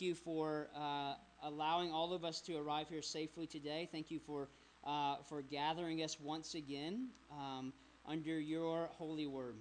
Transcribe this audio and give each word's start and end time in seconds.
you 0.00 0.14
for 0.14 0.68
uh, 0.76 1.14
allowing 1.42 1.92
all 1.92 2.12
of 2.12 2.24
us 2.24 2.40
to 2.42 2.56
arrive 2.56 2.88
here 2.88 3.02
safely 3.02 3.46
today. 3.46 3.88
Thank 3.90 4.10
you 4.10 4.18
for, 4.18 4.48
uh, 4.84 5.16
for 5.28 5.42
gathering 5.42 6.02
us 6.02 6.18
once 6.20 6.54
again 6.54 7.08
um, 7.32 7.72
under 8.06 8.38
your 8.38 8.88
holy 8.92 9.26
word, 9.26 9.56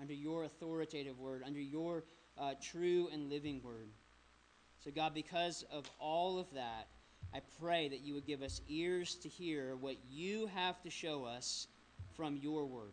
under 0.00 0.14
your 0.14 0.44
authoritative 0.44 1.18
word, 1.18 1.42
under 1.44 1.60
your 1.60 2.04
uh, 2.38 2.54
true 2.60 3.08
and 3.12 3.30
living 3.30 3.60
word. 3.62 3.88
So, 4.84 4.90
God, 4.90 5.14
because 5.14 5.64
of 5.72 5.88
all 5.98 6.38
of 6.38 6.46
that, 6.54 6.88
I 7.32 7.40
pray 7.60 7.88
that 7.88 8.00
you 8.00 8.14
would 8.14 8.26
give 8.26 8.42
us 8.42 8.60
ears 8.68 9.14
to 9.16 9.28
hear 9.28 9.76
what 9.76 9.96
you 10.10 10.46
have 10.54 10.80
to 10.82 10.90
show 10.90 11.24
us 11.24 11.66
from 12.16 12.36
your 12.36 12.66
word. 12.66 12.92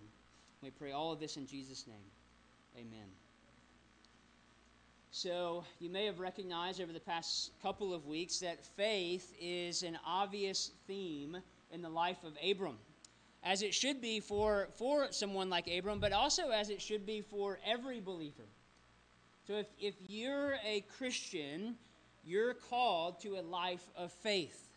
We 0.62 0.70
pray 0.70 0.92
all 0.92 1.12
of 1.12 1.20
this 1.20 1.38
in 1.38 1.48
Jesus' 1.48 1.86
name. 1.88 1.98
Amen. 2.78 3.21
So, 5.14 5.66
you 5.80 5.90
may 5.90 6.06
have 6.06 6.22
recognized 6.22 6.80
over 6.80 6.94
the 6.94 7.00
past 7.02 7.52
couple 7.62 7.94
of 7.94 8.08
weeks 8.08 8.40
that 8.40 8.64
faith 8.64 9.34
is 9.42 9.84
an 9.84 10.00
obvious 10.06 10.72
theme 10.88 11.36
in 11.70 11.82
the 11.82 11.90
life 11.90 12.24
of 12.24 12.38
Abram, 12.42 12.78
as 13.44 13.62
it 13.62 13.74
should 13.74 14.00
be 14.00 14.22
for, 14.22 14.70
for 14.78 15.12
someone 15.12 15.50
like 15.50 15.68
Abram, 15.68 16.00
but 16.00 16.14
also 16.14 16.52
as 16.52 16.70
it 16.70 16.82
should 16.82 17.06
be 17.06 17.20
for 17.20 17.60
every 17.66 18.00
believer. 18.00 18.46
So, 19.46 19.56
if, 19.56 19.68
if 19.82 19.96
you're 20.08 20.54
a 20.66 20.86
Christian, 20.98 21.76
you're 22.24 22.54
called 22.54 23.20
to 23.24 23.36
a 23.36 23.42
life 23.42 23.90
of 23.98 24.14
faith. 24.14 24.70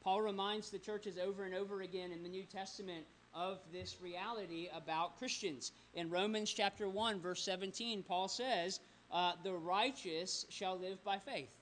Paul 0.00 0.22
reminds 0.22 0.70
the 0.70 0.78
churches 0.78 1.18
over 1.18 1.44
and 1.44 1.54
over 1.54 1.82
again 1.82 2.10
in 2.10 2.22
the 2.22 2.28
New 2.30 2.44
Testament 2.44 3.04
of 3.34 3.58
this 3.70 3.98
reality 4.00 4.68
about 4.74 5.18
Christians. 5.18 5.72
In 5.92 6.08
Romans 6.08 6.50
chapter 6.50 6.88
1, 6.88 7.20
verse 7.20 7.42
17, 7.44 8.02
Paul 8.02 8.26
says, 8.26 8.80
uh, 9.12 9.32
the 9.42 9.52
righteous 9.52 10.46
shall 10.48 10.78
live 10.78 11.02
by 11.04 11.18
faith. 11.18 11.54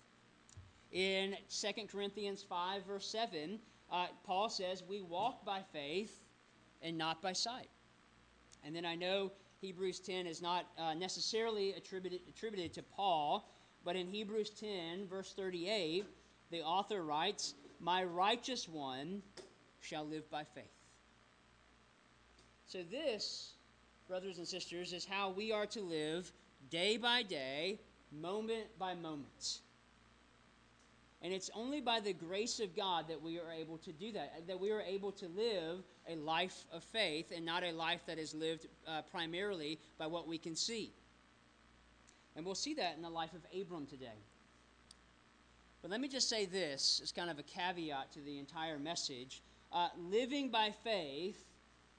In 0.92 1.36
2 1.50 1.86
Corinthians 1.90 2.42
5, 2.42 2.86
verse 2.86 3.06
7, 3.06 3.58
uh, 3.90 4.06
Paul 4.24 4.48
says, 4.48 4.82
We 4.88 5.02
walk 5.02 5.44
by 5.44 5.62
faith 5.72 6.20
and 6.82 6.96
not 6.96 7.20
by 7.20 7.32
sight. 7.32 7.68
And 8.64 8.74
then 8.74 8.84
I 8.84 8.94
know 8.94 9.32
Hebrews 9.60 10.00
10 10.00 10.26
is 10.26 10.40
not 10.40 10.66
uh, 10.78 10.94
necessarily 10.94 11.72
attributed, 11.72 12.20
attributed 12.28 12.72
to 12.74 12.82
Paul, 12.82 13.50
but 13.84 13.96
in 13.96 14.06
Hebrews 14.06 14.50
10, 14.50 15.06
verse 15.08 15.32
38, 15.34 16.04
the 16.50 16.62
author 16.62 17.02
writes, 17.02 17.54
My 17.80 18.04
righteous 18.04 18.68
one 18.68 19.22
shall 19.80 20.06
live 20.06 20.28
by 20.30 20.44
faith. 20.44 20.64
So, 22.66 22.82
this, 22.90 23.54
brothers 24.06 24.38
and 24.38 24.46
sisters, 24.46 24.92
is 24.92 25.04
how 25.04 25.30
we 25.30 25.52
are 25.52 25.66
to 25.66 25.80
live 25.80 26.30
day 26.70 26.96
by 26.96 27.22
day, 27.22 27.78
moment 28.12 28.66
by 28.78 28.94
moment. 28.94 29.60
And 31.20 31.32
it's 31.32 31.50
only 31.54 31.80
by 31.80 31.98
the 32.00 32.12
grace 32.12 32.60
of 32.60 32.76
God 32.76 33.08
that 33.08 33.20
we 33.20 33.38
are 33.38 33.50
able 33.50 33.78
to 33.78 33.92
do 33.92 34.12
that, 34.12 34.46
that 34.46 34.60
we 34.60 34.70
are 34.70 34.80
able 34.80 35.10
to 35.12 35.26
live 35.28 35.82
a 36.08 36.14
life 36.14 36.64
of 36.72 36.84
faith 36.84 37.32
and 37.34 37.44
not 37.44 37.64
a 37.64 37.72
life 37.72 38.00
that 38.06 38.18
is 38.18 38.34
lived 38.34 38.68
uh, 38.86 39.02
primarily 39.10 39.80
by 39.98 40.06
what 40.06 40.28
we 40.28 40.38
can 40.38 40.54
see. 40.54 40.92
And 42.36 42.46
we'll 42.46 42.54
see 42.54 42.74
that 42.74 42.94
in 42.96 43.02
the 43.02 43.10
life 43.10 43.32
of 43.32 43.40
Abram 43.60 43.86
today. 43.86 44.06
But 45.82 45.90
let 45.90 46.00
me 46.00 46.06
just 46.06 46.28
say 46.28 46.46
this 46.46 47.00
as 47.02 47.10
kind 47.10 47.30
of 47.30 47.38
a 47.38 47.42
caveat 47.42 48.12
to 48.12 48.20
the 48.20 48.38
entire 48.38 48.78
message. 48.78 49.42
Uh, 49.72 49.88
living 49.98 50.50
by 50.50 50.72
faith 50.84 51.44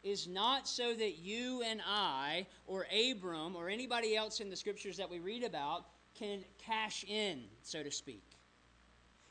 is 0.04 0.28
not 0.28 0.68
so 0.68 0.94
that 0.94 1.18
you 1.18 1.62
and 1.66 1.82
I, 1.86 2.46
or 2.68 2.88
Abram, 3.12 3.56
or 3.56 3.70
anybody 3.70 4.16
else 4.16 4.40
in 4.40 4.50
the 4.50 4.56
scriptures 4.56 4.98
that 4.98 5.10
we 5.10 5.20
read 5.20 5.44
about, 5.44 5.86
can 6.18 6.44
cash 6.58 7.04
in, 7.06 7.44
so 7.64 7.84
to 7.84 7.92
speak. 7.92 8.24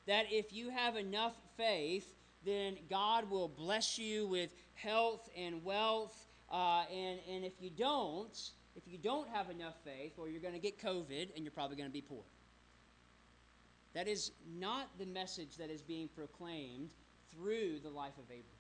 That 0.07 0.27
if 0.31 0.53
you 0.53 0.71
have 0.71 0.97
enough 0.97 1.35
faith, 1.57 2.15
then 2.45 2.77
God 2.89 3.29
will 3.31 3.49
bless 3.49 3.99
you 3.99 4.27
with 4.27 4.51
health 4.75 5.29
and 5.37 5.65
wealth. 5.65 6.27
Uh, 6.51 6.85
and, 6.93 7.19
and 7.31 7.45
if 7.45 7.55
you 7.61 7.71
don't, 7.71 8.53
if 8.77 8.87
you 8.87 8.99
don't 8.99 9.29
have 9.29 9.51
enough 9.51 9.75
faith, 9.85 10.13
well, 10.17 10.29
you're 10.29 10.41
going 10.41 10.55
to 10.55 10.61
get 10.61 10.81
COVID 10.81 11.35
and 11.35 11.45
you're 11.45 11.53
probably 11.53 11.77
going 11.77 11.89
to 11.89 11.93
be 11.93 12.01
poor. 12.01 12.23
That 13.95 14.07
is 14.07 14.33
not 14.59 14.89
the 14.99 15.07
message 15.07 15.57
that 15.57 15.71
is 15.71 15.83
being 15.83 16.09
proclaimed 16.15 16.91
through 17.33 17.81
the 17.81 17.91
life 17.91 18.17
of 18.19 18.25
Abraham. 18.25 18.58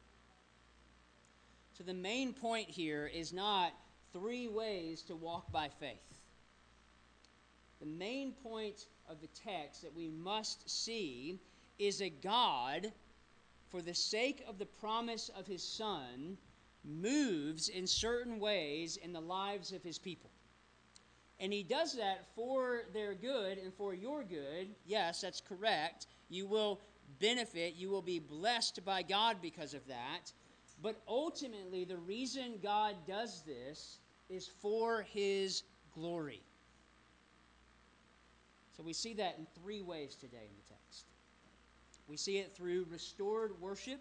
So 1.78 1.84
the 1.84 1.94
main 1.94 2.33
point 2.33 2.69
here 2.69 3.06
is 3.06 3.33
not 3.33 3.72
three 4.12 4.49
ways 4.49 5.03
to 5.03 5.15
walk 5.15 5.53
by 5.53 5.69
faith. 5.69 6.19
The 7.78 7.87
main 7.87 8.33
point 8.33 8.89
of 9.09 9.21
the 9.21 9.28
text 9.28 9.83
that 9.83 9.94
we 9.94 10.09
must 10.09 10.69
see 10.69 11.39
is 11.78 12.03
a 12.03 12.11
God, 12.11 12.93
for 13.71 13.81
the 13.81 13.94
sake 13.94 14.44
of 14.49 14.59
the 14.59 14.66
promise 14.66 15.31
of 15.39 15.47
his 15.47 15.62
Son, 15.62 16.37
moves 16.84 17.69
in 17.69 17.87
certain 17.87 18.41
ways 18.41 18.97
in 18.97 19.12
the 19.12 19.21
lives 19.21 19.71
of 19.71 19.84
his 19.84 20.00
people. 20.00 20.31
And 21.39 21.53
he 21.53 21.62
does 21.62 21.95
that 21.97 22.27
for 22.34 22.83
their 22.93 23.15
good 23.15 23.56
and 23.59 23.72
for 23.72 23.95
your 23.95 24.25
good. 24.25 24.66
Yes, 24.84 25.21
that's 25.21 25.41
correct. 25.41 26.09
You 26.28 26.49
will 26.49 26.81
benefit, 27.21 27.77
you 27.77 27.89
will 27.89 28.03
be 28.03 28.19
blessed 28.19 28.84
by 28.84 29.03
God 29.03 29.37
because 29.41 29.75
of 29.75 29.87
that. 29.87 30.33
But 30.83 31.00
ultimately, 31.09 31.84
the 31.84 31.97
reason 31.97 32.61
God 32.62 32.94
does 33.06 33.43
this 33.43 33.99
is 34.28 34.47
for 34.47 35.03
his 35.03 35.65
glory. 35.94 36.43
So 38.77 38.84
we 38.84 38.93
see 38.93 39.15
that 39.15 39.37
in 39.39 39.47
three 39.61 39.83
ways 39.83 40.15
today 40.15 40.37
in 40.49 40.56
the 40.56 40.75
text. 40.75 41.06
We 42.09 42.16
see 42.16 42.39
it 42.39 42.55
through 42.55 42.87
restored 42.91 43.61
worship, 43.61 44.00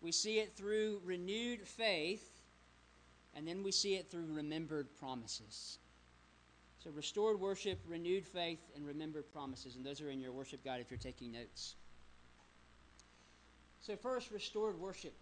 we 0.00 0.12
see 0.12 0.38
it 0.38 0.56
through 0.56 1.00
renewed 1.04 1.66
faith, 1.66 2.40
and 3.34 3.46
then 3.46 3.64
we 3.64 3.72
see 3.72 3.96
it 3.96 4.10
through 4.10 4.26
remembered 4.32 4.86
promises. 4.98 5.78
So, 6.82 6.90
restored 6.90 7.40
worship, 7.40 7.80
renewed 7.88 8.24
faith, 8.24 8.60
and 8.76 8.86
remembered 8.86 9.30
promises. 9.32 9.74
And 9.74 9.84
those 9.84 10.00
are 10.00 10.10
in 10.10 10.20
your 10.20 10.30
worship 10.30 10.64
guide 10.64 10.80
if 10.80 10.90
you're 10.92 10.98
taking 10.98 11.32
notes. 11.32 11.74
So, 13.80 13.96
first, 13.96 14.30
restored 14.30 14.78
worship 14.78 15.12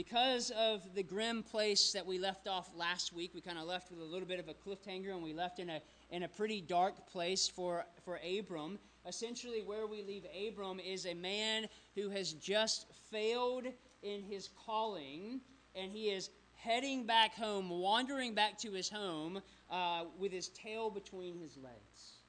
because 0.00 0.50
of 0.52 0.94
the 0.94 1.02
grim 1.02 1.42
place 1.42 1.92
that 1.92 2.06
we 2.06 2.18
left 2.18 2.48
off 2.48 2.70
last 2.74 3.12
week, 3.12 3.32
we 3.34 3.42
kind 3.42 3.58
of 3.58 3.66
left 3.66 3.90
with 3.90 4.00
a 4.00 4.04
little 4.04 4.26
bit 4.26 4.40
of 4.40 4.48
a 4.48 4.54
cliffhanger 4.54 5.10
and 5.10 5.22
we 5.22 5.34
left 5.34 5.58
in 5.58 5.68
a, 5.68 5.82
in 6.08 6.22
a 6.22 6.28
pretty 6.28 6.62
dark 6.62 7.06
place 7.06 7.46
for, 7.46 7.84
for 8.02 8.18
Abram. 8.26 8.78
Essentially, 9.06 9.60
where 9.60 9.86
we 9.86 10.02
leave 10.02 10.24
Abram 10.48 10.80
is 10.80 11.04
a 11.04 11.12
man 11.12 11.66
who 11.94 12.08
has 12.08 12.32
just 12.32 12.86
failed 13.10 13.66
in 14.02 14.22
his 14.22 14.48
calling 14.64 15.42
and 15.74 15.92
he 15.92 16.08
is 16.08 16.30
heading 16.56 17.04
back 17.04 17.34
home, 17.34 17.68
wandering 17.68 18.34
back 18.34 18.56
to 18.60 18.72
his 18.72 18.88
home 18.88 19.42
uh, 19.70 20.04
with 20.18 20.32
his 20.32 20.48
tail 20.48 20.88
between 20.88 21.38
his 21.38 21.58
legs. 21.58 22.22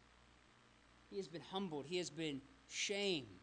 He 1.10 1.16
has 1.16 1.30
been 1.30 1.44
humbled, 1.50 1.86
he 1.86 1.96
has 2.00 2.10
been 2.10 2.42
shamed. 2.68 3.41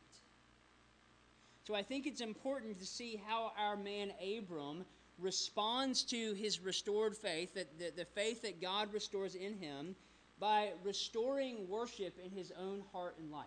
So 1.68 1.74
I 1.74 1.82
think 1.82 2.06
it's 2.06 2.22
important 2.22 2.78
to 2.78 2.86
see 2.86 3.20
how 3.26 3.52
our 3.58 3.76
man 3.76 4.10
Abram 4.38 4.86
responds 5.18 6.02
to 6.04 6.32
his 6.32 6.60
restored 6.60 7.14
faith, 7.14 7.52
that 7.52 7.78
the, 7.78 7.92
the 7.94 8.06
faith 8.06 8.40
that 8.40 8.62
God 8.62 8.90
restores 8.90 9.34
in 9.34 9.52
him, 9.58 9.94
by 10.40 10.70
restoring 10.82 11.68
worship 11.68 12.18
in 12.24 12.30
his 12.30 12.54
own 12.58 12.84
heart 12.90 13.16
and 13.18 13.30
life. 13.30 13.44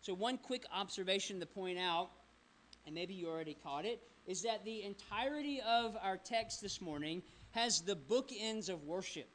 So, 0.00 0.14
one 0.14 0.38
quick 0.38 0.64
observation 0.72 1.40
to 1.40 1.46
point 1.46 1.76
out, 1.76 2.10
and 2.86 2.94
maybe 2.94 3.14
you 3.14 3.28
already 3.28 3.56
caught 3.64 3.84
it, 3.84 4.00
is 4.28 4.40
that 4.42 4.64
the 4.64 4.84
entirety 4.84 5.60
of 5.68 5.96
our 6.00 6.18
text 6.18 6.62
this 6.62 6.80
morning 6.80 7.20
has 7.50 7.80
the 7.80 7.96
bookends 7.96 8.68
of 8.68 8.84
worship. 8.84 9.28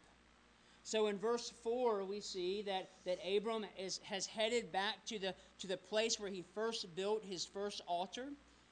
So 0.85 1.07
in 1.07 1.17
verse 1.17 1.51
4, 1.63 2.05
we 2.05 2.21
see 2.21 2.61
that, 2.61 2.91
that 3.07 3.17
Abram 3.27 3.65
is, 3.75 3.99
has 4.03 4.27
headed 4.27 4.71
back 4.71 5.03
to 5.07 5.17
the, 5.17 5.33
to 5.57 5.65
the 5.65 5.77
place 5.77 6.19
where 6.19 6.29
he 6.29 6.43
first 6.53 6.95
built 6.95 7.23
his 7.25 7.43
first 7.43 7.81
altar, 7.87 8.27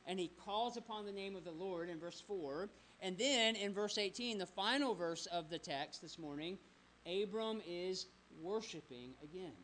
and 0.05 0.19
he 0.19 0.29
calls 0.45 0.77
upon 0.77 1.07
the 1.07 1.11
name 1.11 1.35
of 1.35 1.43
the 1.43 1.51
Lord 1.51 1.89
in 1.89 1.99
verse 1.99 2.23
4. 2.27 2.69
And 3.01 3.17
then 3.17 3.55
in 3.55 3.73
verse 3.73 3.97
18, 3.97 4.37
the 4.37 4.45
final 4.45 4.93
verse 4.93 5.25
of 5.25 5.49
the 5.49 5.57
text 5.57 6.03
this 6.03 6.19
morning, 6.19 6.59
Abram 7.07 7.61
is 7.67 8.05
worshiping 8.43 9.15
again. 9.23 9.57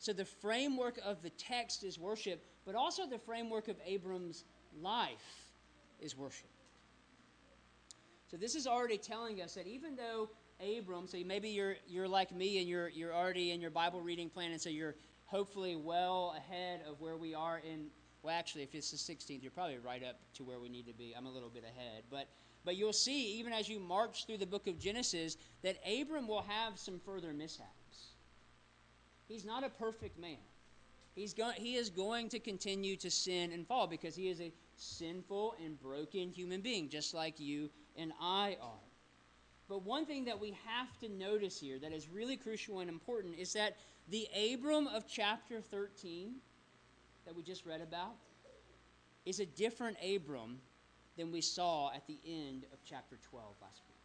So 0.00 0.12
the 0.12 0.24
framework 0.24 0.98
of 1.04 1.22
the 1.22 1.30
text 1.30 1.84
is 1.84 2.00
worship, 2.00 2.44
but 2.66 2.74
also 2.74 3.06
the 3.06 3.18
framework 3.20 3.68
of 3.68 3.76
Abram's 3.86 4.42
life 4.82 5.52
is 6.00 6.16
worship. 6.16 6.50
So 8.28 8.36
this 8.36 8.56
is 8.56 8.66
already 8.66 8.98
telling 8.98 9.40
us 9.40 9.54
that 9.54 9.68
even 9.68 9.94
though 9.94 10.30
Abram, 10.62 11.06
so 11.06 11.18
maybe 11.24 11.48
you're, 11.48 11.76
you're 11.88 12.08
like 12.08 12.32
me 12.34 12.58
and 12.58 12.68
you're, 12.68 12.88
you're 12.88 13.14
already 13.14 13.52
in 13.52 13.60
your 13.60 13.70
Bible 13.70 14.00
reading 14.00 14.28
plan, 14.28 14.52
and 14.52 14.60
so 14.60 14.68
you're 14.68 14.94
hopefully 15.26 15.76
well 15.76 16.34
ahead 16.36 16.80
of 16.88 17.00
where 17.00 17.16
we 17.16 17.34
are 17.34 17.58
in, 17.58 17.86
well, 18.22 18.36
actually, 18.36 18.62
if 18.62 18.74
it's 18.74 18.90
the 18.90 18.96
16th, 18.96 19.42
you're 19.42 19.50
probably 19.50 19.78
right 19.78 20.02
up 20.04 20.16
to 20.34 20.44
where 20.44 20.58
we 20.58 20.68
need 20.68 20.86
to 20.86 20.92
be. 20.92 21.14
I'm 21.16 21.26
a 21.26 21.30
little 21.30 21.48
bit 21.48 21.64
ahead. 21.64 22.04
But 22.10 22.28
But 22.64 22.76
you'll 22.76 22.92
see, 22.92 23.38
even 23.38 23.52
as 23.52 23.68
you 23.68 23.80
march 23.80 24.26
through 24.26 24.38
the 24.38 24.46
book 24.46 24.66
of 24.66 24.78
Genesis, 24.78 25.36
that 25.62 25.76
Abram 25.86 26.28
will 26.28 26.42
have 26.42 26.78
some 26.78 27.00
further 27.04 27.32
mishaps. 27.32 28.14
He's 29.28 29.44
not 29.44 29.64
a 29.64 29.70
perfect 29.70 30.18
man. 30.18 30.36
He's 31.14 31.32
going. 31.34 31.54
he 31.56 31.76
is 31.76 31.90
going 31.90 32.28
to 32.30 32.38
continue 32.38 32.96
to 32.96 33.10
sin 33.10 33.52
and 33.52 33.66
fall 33.66 33.86
because 33.86 34.14
he 34.14 34.28
is 34.28 34.40
a 34.40 34.52
sinful 34.76 35.54
and 35.64 35.80
broken 35.80 36.30
human 36.30 36.60
being, 36.60 36.88
just 36.88 37.14
like 37.14 37.38
you 37.38 37.70
and 37.96 38.12
I 38.20 38.56
are. 38.60 38.89
But 39.70 39.84
one 39.84 40.04
thing 40.04 40.24
that 40.24 40.40
we 40.40 40.58
have 40.66 40.98
to 40.98 41.08
notice 41.08 41.60
here 41.60 41.78
that 41.78 41.92
is 41.92 42.08
really 42.08 42.36
crucial 42.36 42.80
and 42.80 42.90
important 42.90 43.38
is 43.38 43.52
that 43.52 43.76
the 44.08 44.26
Abram 44.52 44.88
of 44.88 45.06
chapter 45.06 45.60
13 45.60 46.34
that 47.24 47.36
we 47.36 47.44
just 47.44 47.64
read 47.64 47.80
about 47.80 48.16
is 49.24 49.38
a 49.38 49.46
different 49.46 49.96
Abram 50.04 50.58
than 51.16 51.30
we 51.30 51.40
saw 51.40 51.92
at 51.94 52.04
the 52.08 52.18
end 52.26 52.64
of 52.72 52.80
chapter 52.84 53.16
12 53.30 53.46
last 53.62 53.82
week. 53.88 53.96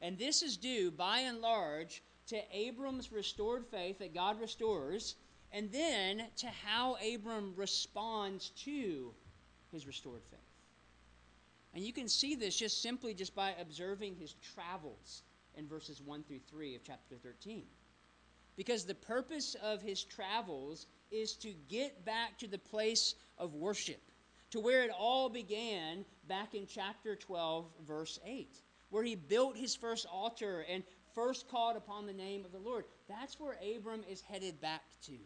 And 0.00 0.16
this 0.16 0.42
is 0.42 0.56
due, 0.56 0.92
by 0.92 1.18
and 1.20 1.40
large, 1.40 2.00
to 2.28 2.40
Abram's 2.56 3.10
restored 3.10 3.66
faith 3.66 3.98
that 3.98 4.14
God 4.14 4.40
restores, 4.40 5.16
and 5.50 5.72
then 5.72 6.22
to 6.36 6.46
how 6.46 6.96
Abram 7.14 7.52
responds 7.56 8.50
to 8.64 9.12
his 9.72 9.88
restored 9.88 10.22
faith. 10.30 10.43
And 11.74 11.84
you 11.84 11.92
can 11.92 12.08
see 12.08 12.36
this 12.36 12.56
just 12.56 12.82
simply 12.82 13.14
just 13.14 13.34
by 13.34 13.54
observing 13.60 14.14
his 14.16 14.34
travels 14.54 15.22
in 15.56 15.66
verses 15.66 16.00
1 16.00 16.22
through 16.22 16.40
3 16.48 16.76
of 16.76 16.84
chapter 16.84 17.16
13. 17.16 17.64
Because 18.56 18.84
the 18.84 18.94
purpose 18.94 19.56
of 19.62 19.82
his 19.82 20.04
travels 20.04 20.86
is 21.10 21.34
to 21.38 21.52
get 21.68 22.04
back 22.04 22.38
to 22.38 22.46
the 22.46 22.58
place 22.58 23.16
of 23.38 23.54
worship, 23.54 24.00
to 24.50 24.60
where 24.60 24.84
it 24.84 24.90
all 24.96 25.28
began 25.28 26.04
back 26.28 26.54
in 26.54 26.66
chapter 26.66 27.16
12, 27.16 27.66
verse 27.84 28.20
8, 28.24 28.48
where 28.90 29.02
he 29.02 29.16
built 29.16 29.56
his 29.56 29.74
first 29.74 30.06
altar 30.06 30.64
and 30.70 30.84
first 31.14 31.48
called 31.48 31.76
upon 31.76 32.06
the 32.06 32.12
name 32.12 32.44
of 32.44 32.52
the 32.52 32.58
Lord. 32.58 32.84
That's 33.08 33.40
where 33.40 33.58
Abram 33.76 34.04
is 34.08 34.20
headed 34.20 34.60
back 34.60 34.82
to. 35.06 35.18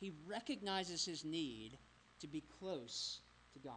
He 0.00 0.12
recognizes 0.26 1.04
his 1.04 1.24
need 1.24 1.78
to 2.20 2.26
be 2.26 2.42
close 2.58 3.20
to 3.52 3.60
God. 3.60 3.74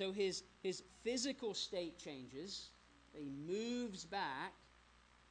So 0.00 0.12
his, 0.12 0.44
his 0.62 0.82
physical 1.04 1.52
state 1.52 1.98
changes, 1.98 2.70
he 3.12 3.30
moves 3.46 4.06
back, 4.06 4.54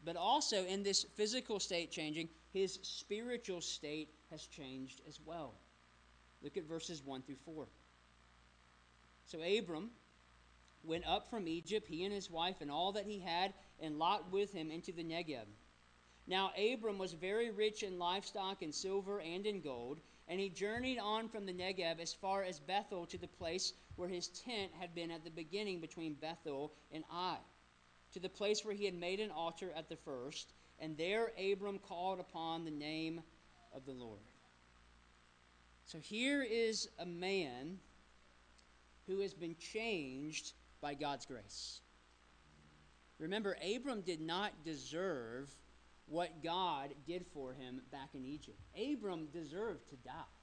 but 0.05 0.15
also 0.15 0.63
in 0.65 0.83
this 0.83 1.07
physical 1.15 1.59
state 1.59 1.89
changing, 1.89 2.29
his 2.53 2.77
spiritual 2.83 3.61
state 3.61 4.09
has 4.29 4.45
changed 4.45 5.01
as 5.07 5.19
well. 5.25 5.55
Look 6.43 6.55
at 6.55 6.65
verses 6.65 7.01
1 7.03 7.23
through 7.23 7.37
4. 7.45 7.65
So 9.25 9.39
Abram 9.41 9.89
went 10.83 11.07
up 11.07 11.31
from 11.31 11.47
Egypt, 11.47 11.87
he 11.87 12.05
and 12.05 12.13
his 12.13 12.29
wife, 12.29 12.57
and 12.61 12.69
all 12.69 12.91
that 12.91 13.07
he 13.07 13.17
had, 13.17 13.55
and 13.81 13.97
Lot 13.97 14.31
with 14.31 14.53
him 14.53 14.69
into 14.69 14.91
the 14.91 15.03
Negeb. 15.03 15.47
Now 16.27 16.51
Abram 16.55 16.99
was 16.99 17.13
very 17.13 17.49
rich 17.49 17.81
in 17.81 17.97
livestock, 17.97 18.61
in 18.61 18.71
silver, 18.71 19.19
and 19.19 19.47
in 19.47 19.61
gold, 19.61 19.99
and 20.27 20.39
he 20.39 20.47
journeyed 20.47 20.99
on 20.99 21.27
from 21.27 21.47
the 21.47 21.53
Negeb 21.53 21.99
as 21.99 22.13
far 22.13 22.43
as 22.43 22.59
Bethel 22.59 23.07
to 23.07 23.17
the 23.17 23.27
place 23.27 23.73
where 23.99 24.09
his 24.09 24.29
tent 24.29 24.71
had 24.79 24.95
been 24.95 25.11
at 25.11 25.23
the 25.23 25.29
beginning 25.29 25.81
between 25.81 26.13
Bethel 26.13 26.73
and 26.91 27.03
Ai, 27.11 27.37
to 28.13 28.19
the 28.19 28.29
place 28.29 28.63
where 28.63 28.73
he 28.73 28.85
had 28.85 28.95
made 28.95 29.19
an 29.19 29.29
altar 29.29 29.71
at 29.75 29.89
the 29.89 29.97
first 29.97 30.53
and 30.81 30.97
there 30.97 31.31
Abram 31.37 31.79
called 31.79 32.19
upon 32.19 32.63
the 32.63 32.71
name 32.71 33.21
of 33.73 33.85
the 33.85 33.91
Lord. 33.91 34.19
So 35.85 35.97
here 35.99 36.41
is 36.41 36.87
a 36.99 37.05
man 37.05 37.79
who 39.07 39.19
has 39.19 39.33
been 39.33 39.55
changed 39.57 40.53
by 40.81 40.93
God's 40.93 41.25
grace. 41.25 41.81
Remember, 43.17 43.57
Abram 43.75 44.01
did 44.01 44.21
not 44.21 44.53
deserve 44.63 45.49
what 46.05 46.43
God 46.43 46.91
did 47.05 47.25
for 47.33 47.53
him 47.53 47.81
back 47.91 48.09
in 48.13 48.25
Egypt. 48.25 48.59
Abram 48.79 49.27
deserved 49.33 49.89
to 49.89 49.95
die. 49.97 50.38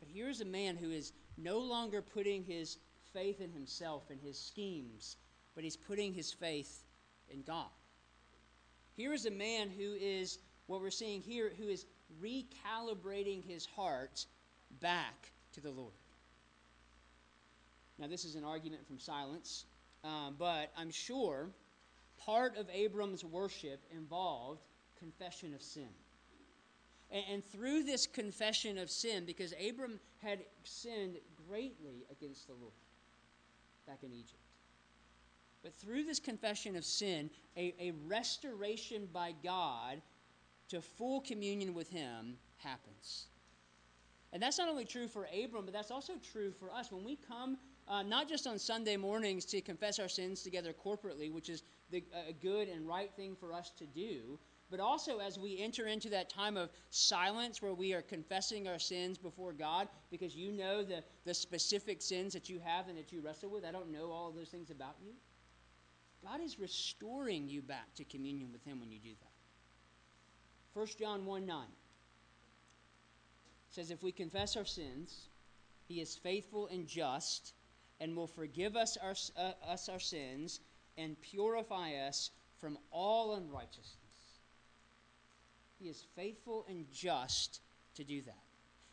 But 0.00 0.08
here's 0.12 0.40
a 0.40 0.46
man 0.46 0.76
who 0.76 0.90
is 0.90 1.12
no 1.36 1.58
longer 1.58 2.02
putting 2.02 2.42
his 2.42 2.78
faith 3.12 3.40
in 3.40 3.52
himself 3.52 4.10
and 4.10 4.20
his 4.20 4.38
schemes, 4.38 5.16
but 5.54 5.62
he's 5.64 5.76
putting 5.76 6.12
his 6.12 6.32
faith 6.32 6.84
in 7.28 7.42
God. 7.42 7.68
Here 8.96 9.12
is 9.12 9.26
a 9.26 9.30
man 9.30 9.68
who 9.68 9.94
is, 9.94 10.38
what 10.66 10.80
we're 10.80 10.90
seeing 10.90 11.22
here, 11.22 11.52
who 11.58 11.68
is 11.68 11.86
recalibrating 12.22 13.44
his 13.44 13.66
heart 13.66 14.26
back 14.80 15.32
to 15.52 15.60
the 15.60 15.70
Lord. 15.70 15.92
Now, 17.98 18.06
this 18.06 18.24
is 18.24 18.34
an 18.34 18.44
argument 18.44 18.86
from 18.86 18.98
silence, 18.98 19.66
um, 20.04 20.36
but 20.38 20.72
I'm 20.76 20.90
sure 20.90 21.50
part 22.18 22.56
of 22.56 22.68
Abram's 22.70 23.24
worship 23.24 23.84
involved 23.94 24.62
confession 24.98 25.54
of 25.54 25.62
sin. 25.62 25.88
And, 27.10 27.24
and, 27.30 27.44
through 27.44 27.82
this 27.82 28.06
confession 28.06 28.78
of 28.78 28.90
sin, 28.90 29.24
because 29.24 29.52
Abram 29.68 29.98
had 30.22 30.40
sinned 30.62 31.16
greatly 31.48 32.04
against 32.10 32.46
the 32.46 32.54
Lord 32.54 32.72
back 33.86 34.04
in 34.04 34.12
Egypt, 34.12 34.38
but 35.62 35.74
through 35.74 36.04
this 36.04 36.20
confession 36.20 36.76
of 36.76 36.84
sin, 36.84 37.30
a, 37.56 37.74
a 37.80 37.92
restoration 38.06 39.08
by 39.12 39.34
God 39.42 40.00
to 40.68 40.80
full 40.80 41.20
communion 41.20 41.74
with 41.74 41.90
Him 41.90 42.36
happens. 42.58 43.26
And 44.32 44.42
that's 44.42 44.58
not 44.58 44.68
only 44.68 44.84
true 44.84 45.08
for 45.08 45.26
Abram, 45.26 45.64
but 45.64 45.74
that's 45.74 45.90
also 45.90 46.12
true 46.32 46.52
for 46.52 46.70
us. 46.70 46.92
When 46.92 47.04
we 47.04 47.16
come, 47.16 47.58
uh, 47.88 48.02
not 48.02 48.28
just 48.28 48.46
on 48.46 48.58
Sunday 48.58 48.96
mornings 48.96 49.44
to 49.46 49.60
confess 49.60 49.98
our 49.98 50.08
sins 50.08 50.42
together 50.42 50.72
corporately, 50.72 51.32
which 51.32 51.48
is 51.48 51.64
the, 51.90 52.04
a 52.28 52.32
good 52.32 52.68
and 52.68 52.86
right 52.86 53.12
thing 53.16 53.34
for 53.34 53.52
us 53.52 53.70
to 53.78 53.86
do, 53.86 54.38
but 54.70 54.80
also 54.80 55.18
as 55.18 55.38
we 55.38 55.58
enter 55.58 55.86
into 55.86 56.08
that 56.10 56.30
time 56.30 56.56
of 56.56 56.70
silence 56.90 57.60
where 57.60 57.74
we 57.74 57.92
are 57.92 58.02
confessing 58.02 58.68
our 58.68 58.78
sins 58.78 59.18
before 59.18 59.52
God, 59.52 59.88
because 60.10 60.36
you 60.36 60.52
know 60.52 60.84
the, 60.84 61.02
the 61.24 61.34
specific 61.34 62.00
sins 62.00 62.32
that 62.32 62.48
you 62.48 62.60
have 62.64 62.88
and 62.88 62.96
that 62.96 63.12
you 63.12 63.20
wrestle 63.20 63.50
with. 63.50 63.64
I 63.64 63.72
don't 63.72 63.90
know 63.90 64.10
all 64.10 64.28
of 64.28 64.36
those 64.36 64.48
things 64.48 64.70
about 64.70 64.96
you. 65.02 65.12
God 66.24 66.40
is 66.40 66.58
restoring 66.58 67.48
you 67.48 67.62
back 67.62 67.94
to 67.96 68.04
communion 68.04 68.52
with 68.52 68.64
Him 68.64 68.78
when 68.78 68.92
you 68.92 68.98
do 68.98 69.10
that. 69.20 70.78
1 70.78 70.86
John 70.98 71.26
1 71.26 71.46
9 71.46 71.66
says, 73.70 73.90
If 73.90 74.02
we 74.02 74.12
confess 74.12 74.56
our 74.56 74.64
sins, 74.64 75.28
He 75.88 76.00
is 76.00 76.14
faithful 76.14 76.68
and 76.68 76.86
just 76.86 77.54
and 78.00 78.16
will 78.16 78.26
forgive 78.26 78.76
us 78.76 78.96
our, 78.96 79.14
uh, 79.36 79.52
us 79.66 79.88
our 79.88 80.00
sins 80.00 80.60
and 80.96 81.20
purify 81.20 81.94
us 81.94 82.30
from 82.60 82.78
all 82.90 83.34
unrighteousness. 83.34 83.99
He 85.80 85.88
is 85.88 86.04
faithful 86.14 86.66
and 86.68 86.84
just 86.92 87.60
to 87.94 88.04
do 88.04 88.22
that. 88.22 88.34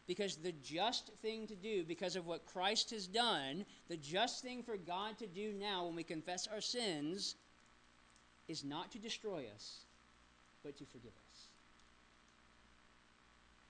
Because 0.08 0.38
the 0.38 0.54
just 0.64 1.12
thing 1.22 1.46
to 1.48 1.56
do, 1.56 1.84
because 1.84 2.16
of 2.16 2.26
what 2.26 2.46
Christ 2.46 2.92
has 2.92 3.08
done, 3.08 3.66
the 3.90 3.98
just 3.98 4.42
thing 4.42 4.64
for 4.64 4.78
God 4.78 5.18
to 5.20 5.28
do 5.28 5.52
now 5.52 5.86
when 5.86 5.96
we 5.96 6.04
confess 6.04 6.48
our 6.48 6.62
sins 6.62 7.36
is 8.48 8.64
not 8.64 8.92
to 8.94 9.00
destroy 9.00 9.46
us, 9.54 9.82
but 10.64 10.78
to 10.78 10.86
forgive 10.86 11.12
us. 11.12 11.48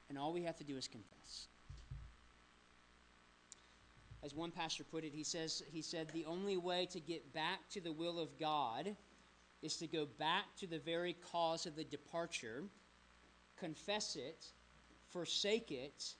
And 0.09 0.17
all 0.17 0.31
we 0.31 0.43
have 0.43 0.57
to 0.57 0.63
do 0.63 0.77
is 0.77 0.87
confess. 0.87 1.47
As 4.23 4.35
one 4.35 4.51
pastor 4.51 4.83
put 4.83 5.03
it, 5.03 5.13
he 5.13 5.23
says 5.23 5.63
he 5.71 5.81
said 5.81 6.09
the 6.09 6.25
only 6.25 6.57
way 6.57 6.87
to 6.91 6.99
get 6.99 7.33
back 7.33 7.67
to 7.71 7.81
the 7.81 7.91
will 7.91 8.19
of 8.19 8.37
God 8.39 8.95
is 9.61 9.77
to 9.77 9.87
go 9.87 10.07
back 10.19 10.55
to 10.57 10.67
the 10.67 10.79
very 10.79 11.15
cause 11.31 11.65
of 11.65 11.75
the 11.75 11.83
departure, 11.83 12.63
confess 13.59 14.15
it, 14.15 14.45
forsake 15.09 15.71
it, 15.71 16.15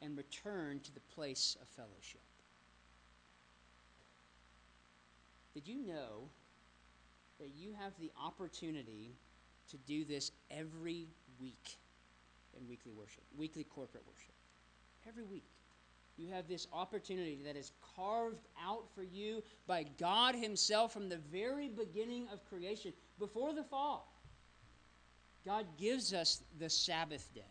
and 0.00 0.16
return 0.16 0.80
to 0.80 0.92
the 0.92 1.00
place 1.14 1.56
of 1.60 1.68
fellowship. 1.68 2.20
Did 5.54 5.68
you 5.68 5.86
know 5.86 6.28
that 7.38 7.50
you 7.54 7.72
have 7.78 7.92
the 8.00 8.10
opportunity 8.20 9.14
to 9.70 9.76
do 9.78 10.04
this 10.04 10.32
every 10.50 11.08
week 11.40 11.78
in 12.58 12.66
weekly 12.68 12.92
worship, 12.92 13.22
weekly 13.36 13.64
corporate 13.64 14.04
worship? 14.06 14.34
Every 15.06 15.24
week. 15.24 15.44
You 16.16 16.28
have 16.28 16.46
this 16.46 16.68
opportunity 16.72 17.40
that 17.44 17.56
is 17.56 17.72
carved 17.96 18.46
out 18.62 18.84
for 18.94 19.02
you 19.02 19.42
by 19.66 19.84
God 19.98 20.34
Himself 20.34 20.92
from 20.92 21.08
the 21.08 21.16
very 21.16 21.68
beginning 21.68 22.28
of 22.32 22.44
creation, 22.44 22.92
before 23.18 23.54
the 23.54 23.64
fall. 23.64 24.11
God 25.44 25.66
gives 25.76 26.12
us 26.12 26.42
the 26.58 26.70
Sabbath 26.70 27.32
day. 27.34 27.42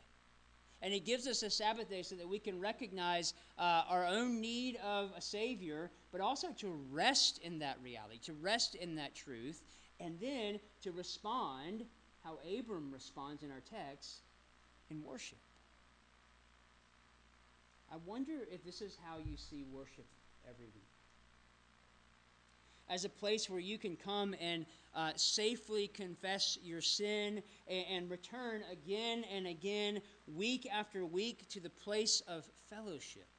And 0.81 0.93
He 0.93 0.99
gives 0.99 1.27
us 1.27 1.43
a 1.43 1.49
Sabbath 1.49 1.89
day 1.89 2.01
so 2.01 2.15
that 2.15 2.27
we 2.27 2.39
can 2.39 2.59
recognize 2.59 3.33
uh, 3.57 3.83
our 3.87 4.05
own 4.05 4.41
need 4.41 4.77
of 4.77 5.11
a 5.15 5.21
Savior, 5.21 5.91
but 6.11 6.21
also 6.21 6.47
to 6.57 6.69
rest 6.89 7.39
in 7.43 7.59
that 7.59 7.77
reality, 7.83 8.17
to 8.23 8.33
rest 8.33 8.75
in 8.75 8.95
that 8.95 9.13
truth, 9.13 9.61
and 9.99 10.19
then 10.19 10.59
to 10.81 10.91
respond 10.91 11.85
how 12.23 12.39
Abram 12.57 12.91
responds 12.91 13.43
in 13.43 13.51
our 13.51 13.61
text 13.61 14.21
in 14.89 15.03
worship. 15.03 15.37
I 17.91 17.97
wonder 18.05 18.47
if 18.51 18.63
this 18.63 18.81
is 18.81 18.97
how 19.03 19.17
you 19.17 19.35
see 19.37 19.63
worship 19.71 20.05
every 20.49 20.67
week. 20.73 20.90
As 22.91 23.05
a 23.05 23.09
place 23.09 23.49
where 23.49 23.61
you 23.61 23.77
can 23.77 23.95
come 23.95 24.35
and 24.41 24.65
uh, 24.93 25.11
safely 25.15 25.87
confess 25.87 26.57
your 26.61 26.81
sin 26.81 27.41
and, 27.69 27.85
and 27.89 28.09
return 28.11 28.63
again 28.69 29.23
and 29.33 29.47
again, 29.47 30.01
week 30.27 30.67
after 30.69 31.05
week, 31.05 31.47
to 31.49 31.61
the 31.61 31.69
place 31.69 32.21
of 32.27 32.45
fellowship 32.69 33.29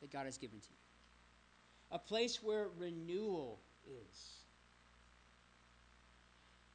that 0.00 0.12
God 0.12 0.26
has 0.26 0.38
given 0.38 0.60
to 0.60 0.68
you. 0.70 0.76
A 1.90 1.98
place 1.98 2.40
where 2.40 2.68
renewal 2.78 3.58
is. 3.84 4.40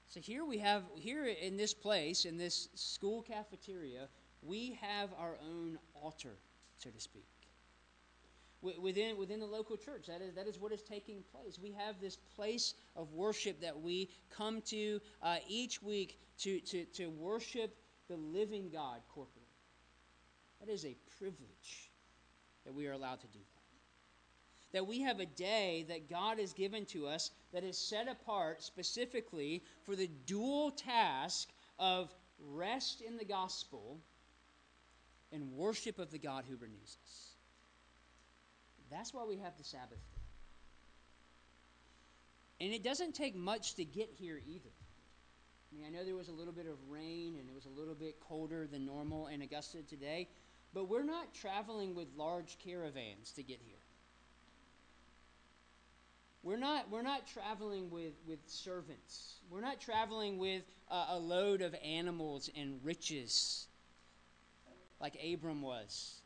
So 0.07 0.19
here 0.19 0.43
we 0.43 0.57
have, 0.57 0.83
here 0.95 1.25
in 1.25 1.55
this 1.55 1.74
place, 1.74 2.25
in 2.25 2.38
this 2.38 2.67
school 2.75 3.21
cafeteria, 3.21 4.09
we 4.41 4.77
have 4.81 5.09
our 5.17 5.38
own 5.41 5.79
altar, 5.93 6.35
so 6.77 6.89
to 6.89 7.00
speak. 7.00 7.27
Within, 8.62 9.15
within 9.17 9.39
the 9.39 9.45
local 9.45 9.77
church, 9.77 10.07
that 10.07 10.21
is, 10.21 10.33
that 10.33 10.47
is 10.47 10.59
what 10.59 10.71
is 10.71 10.81
taking 10.81 11.24
place. 11.31 11.59
We 11.62 11.71
have 11.74 12.01
this 12.01 12.15
place 12.35 12.74
of 12.95 13.12
worship 13.12 13.62
that 13.62 13.79
we 13.79 14.09
come 14.35 14.62
to 14.67 15.00
uh, 15.21 15.35
each 15.47 15.83
week 15.83 16.19
to, 16.39 16.59
to, 16.62 16.85
to 16.85 17.07
worship 17.09 17.75
the 18.09 18.17
living 18.17 18.71
God 18.74 19.01
corporately. 19.15 19.45
That 20.59 20.69
is 20.69 20.85
a 20.85 20.95
privilege 21.19 21.91
that 22.65 22.74
we 22.74 22.88
are 22.88 22.93
allowed 22.93 23.21
to 23.21 23.27
do 23.27 23.39
that. 23.39 24.77
That 24.77 24.88
we 24.88 25.01
have 25.01 25.19
a 25.19 25.25
day 25.25 25.85
that 25.88 26.09
God 26.09 26.39
has 26.39 26.51
given 26.51 26.85
to 26.88 27.07
us 27.07 27.31
that 27.53 27.63
is 27.63 27.77
set 27.77 28.07
apart 28.07 28.63
specifically 28.63 29.63
for 29.83 29.95
the 29.95 30.09
dual 30.25 30.71
task 30.71 31.50
of 31.77 32.13
rest 32.39 33.01
in 33.01 33.17
the 33.17 33.25
gospel 33.25 34.00
and 35.31 35.51
worship 35.51 36.00
of 36.00 36.12
the 36.12 36.17
God 36.17 36.45
who 36.50 36.57
renews 36.57 36.97
us. 37.03 37.25
That's 38.89 39.13
why 39.13 39.24
we 39.24 39.38
have 39.38 39.58
the 39.58 39.63
Sabbath. 39.63 40.00
And 42.60 42.74
it 42.74 42.84
doesn't 42.84 43.13
take 43.13 43.36
much 43.36 43.75
to 43.75 43.86
get 43.86 44.10
here 44.18 44.39
either. 44.46 44.70
I 45.72 45.75
mean, 45.75 45.86
I 45.86 45.89
know 45.89 46.06
there 46.06 46.15
was 46.15 46.30
a 46.30 46.34
little 46.34 46.54
bit 46.54 46.68
of 46.68 46.77
rain 46.89 47.36
and 47.39 47.50
it 47.50 47.54
was 47.54 47.65
a 47.65 47.80
little 47.80 47.96
bit 47.96 48.20
colder 48.20 48.65
than 48.65 48.86
normal 48.86 49.27
in 49.27 49.42
Augusta 49.42 49.84
today, 49.84 50.30
but 50.74 50.88
we're 50.88 51.04
not 51.04 51.34
traveling 51.34 51.96
with 51.96 52.08
large 52.15 52.58
caravans 52.63 53.32
to 53.34 53.44
get 53.44 53.60
here. 53.65 53.75
We're 56.44 56.58
not, 56.58 56.92
we're 56.92 57.01
not 57.01 57.25
traveling 57.27 57.89
with, 57.89 58.13
with 58.27 58.39
servants. 58.46 59.39
We're 59.50 59.62
not 59.62 59.82
traveling 59.82 60.38
with 60.38 60.62
a 60.89 61.18
load 61.18 61.62
of 61.62 61.75
animals 61.84 62.51
and 62.56 62.80
riches 62.84 63.68
like 65.01 65.18
Abram 65.34 65.62
was. 65.62 66.22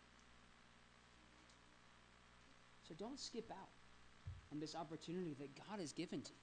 So 2.89 2.96
don't 2.98 3.19
skip 3.19 3.51
out 3.51 3.69
on 4.51 4.60
this 4.60 4.75
opportunity 4.75 5.36
that 5.39 5.55
God 5.55 5.79
has 5.79 5.93
given 5.93 6.24
to 6.24 6.31
you. 6.31 6.38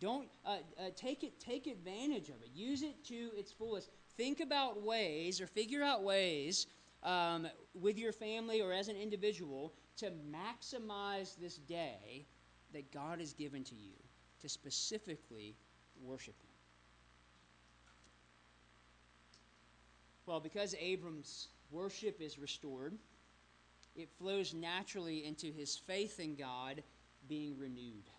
Don't 0.00 0.28
uh, 0.44 0.58
uh, 0.78 0.90
take 0.96 1.22
it. 1.22 1.38
Take 1.38 1.68
advantage 1.68 2.28
of 2.28 2.42
it. 2.42 2.50
Use 2.52 2.82
it 2.82 3.04
to 3.04 3.30
its 3.36 3.52
fullest. 3.52 3.90
Think 4.16 4.40
about 4.40 4.82
ways, 4.82 5.40
or 5.40 5.46
figure 5.46 5.82
out 5.82 6.02
ways, 6.02 6.66
um, 7.04 7.46
with 7.80 7.98
your 7.98 8.12
family 8.12 8.60
or 8.60 8.72
as 8.72 8.88
an 8.88 8.96
individual, 8.96 9.72
to 9.98 10.12
maximize 10.30 11.36
this 11.38 11.56
day 11.56 12.26
that 12.72 12.92
God 12.92 13.20
has 13.20 13.32
given 13.32 13.62
to 13.64 13.74
you 13.76 13.94
to 14.40 14.48
specifically 14.48 15.54
worship 16.02 16.34
Him. 16.42 16.50
Well, 20.26 20.40
because 20.40 20.74
Abram's 20.80 21.48
worship 21.70 22.20
is 22.20 22.38
restored, 22.38 22.98
it 23.96 24.08
flows 24.18 24.54
naturally 24.54 25.24
into 25.24 25.52
his 25.52 25.76
faith 25.76 26.20
in 26.20 26.36
God 26.36 26.82
being 27.28 27.58
renewed. 27.58 28.10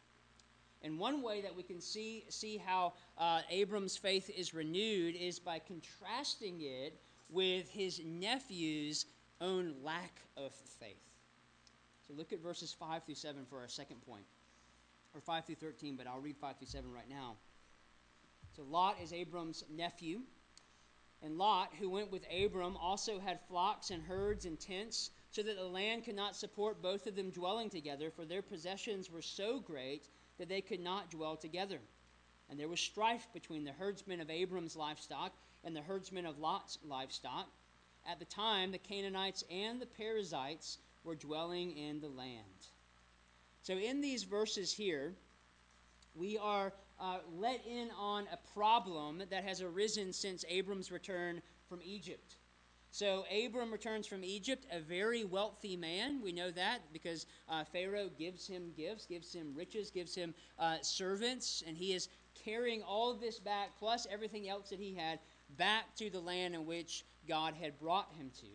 And 0.84 1.00
one 1.00 1.22
way 1.22 1.42
that 1.42 1.56
we 1.56 1.64
can 1.64 1.82
see, 1.82 2.26
see 2.30 2.58
how 2.58 2.94
uh, 3.18 3.42
Abram's 3.50 3.98
faith 3.98 4.30
is 4.30 4.54
renewed 4.54 5.16
is 5.16 5.40
by 5.40 5.60
contrasting 5.60 6.62
it 6.62 7.00
with 7.30 7.70
his 7.70 8.02
nephew's 8.06 9.06
own 9.42 9.74
lack 9.84 10.22
of 10.38 10.54
faith. 10.80 10.96
So 12.08 12.14
look 12.14 12.32
at 12.32 12.42
verses 12.42 12.74
5 12.74 13.04
through 13.04 13.16
7 13.16 13.46
for 13.50 13.60
our 13.60 13.68
second 13.68 13.98
point, 14.08 14.24
or 15.14 15.20
5 15.20 15.46
through 15.46 15.56
13, 15.56 15.96
but 15.96 16.08
I'll 16.08 16.20
read 16.20 16.38
5 16.38 16.58
through 16.58 16.68
7 16.68 16.92
right 16.92 17.10
now. 17.10 17.36
So 18.56 18.64
Lot 18.64 18.98
is 19.04 19.12
Abram's 19.12 19.64
nephew. 19.76 20.22
And 21.24 21.38
Lot, 21.38 21.74
who 21.80 21.90
went 21.90 22.12
with 22.12 22.26
Abram, 22.32 22.78
also 22.78 23.20
had 23.20 23.40
flocks 23.48 23.90
and 23.90 24.04
herds 24.04 24.46
and 24.46 24.60
tents, 24.60 25.10
so 25.38 25.44
that 25.44 25.56
the 25.56 25.64
land 25.64 26.04
could 26.04 26.16
not 26.16 26.36
support 26.36 26.82
both 26.82 27.06
of 27.06 27.16
them 27.16 27.30
dwelling 27.30 27.70
together, 27.70 28.10
for 28.10 28.26
their 28.26 28.42
possessions 28.42 29.12
were 29.12 29.22
so 29.22 29.60
great 29.60 30.08
that 30.40 30.50
they 30.50 30.62
could 30.62 30.80
not 30.80 31.12
dwell 31.12 31.36
together. 31.36 31.78
And 32.50 32.60
there 32.60 32.68
was 32.68 32.80
strife 32.80 33.28
between 33.36 33.64
the 33.64 33.72
herdsmen 33.72 34.20
of 34.20 34.32
Abram's 34.32 34.76
livestock 34.76 35.32
and 35.64 35.76
the 35.76 35.84
herdsmen 35.84 36.26
of 36.26 36.40
Lot's 36.40 36.80
livestock. 36.84 37.48
At 38.10 38.18
the 38.18 38.26
time, 38.26 38.72
the 38.72 38.80
Canaanites 38.80 39.44
and 39.52 39.80
the 39.80 39.86
Perizzites 39.86 40.80
were 41.04 41.14
dwelling 41.14 41.78
in 41.78 42.02
the 42.02 42.08
land. 42.08 42.66
So, 43.62 43.78
in 43.78 44.02
these 44.02 44.24
verses 44.24 44.74
here, 44.74 45.14
we 46.16 46.40
are 46.40 46.74
uh, 47.00 47.20
let 47.38 47.64
in 47.68 47.92
on 47.92 48.24
a 48.34 48.40
problem 48.56 49.22
that 49.30 49.44
has 49.44 49.62
arisen 49.62 50.14
since 50.14 50.44
Abram's 50.50 50.92
return 50.92 51.44
from 51.70 51.82
Egypt. 51.84 52.38
So 52.92 53.26
Abram 53.46 53.72
returns 53.72 54.08
from 54.08 54.24
Egypt, 54.24 54.66
a 54.72 54.80
very 54.80 55.24
wealthy 55.24 55.76
man. 55.76 56.22
We 56.22 56.32
know 56.32 56.52
that 56.52 56.80
because 56.94 57.26
uh, 57.50 57.64
Pharaoh 57.64 58.10
gives 58.18 58.48
him 58.48 58.72
gifts, 58.76 59.06
gives 59.06 59.34
him 59.34 59.54
riches, 59.56 59.92
gives 59.92 60.16
him 60.16 60.34
uh, 60.58 60.78
servants, 60.82 61.64
and 61.68 61.78
he 61.78 61.94
is 61.94 62.10
carrying 62.34 62.82
all 62.82 63.12
of 63.12 63.20
this 63.20 63.40
back, 63.40 63.78
plus 63.78 64.08
everything 64.10 64.50
else 64.50 64.70
that 64.70 64.80
he 64.80 64.96
had, 64.96 65.20
back 65.58 65.96
to 65.96 66.10
the 66.10 66.20
land 66.20 66.56
in 66.56 66.66
which 66.66 67.06
God 67.28 67.54
had 67.54 67.80
brought 67.80 68.12
him 68.18 68.32
to, 68.40 68.48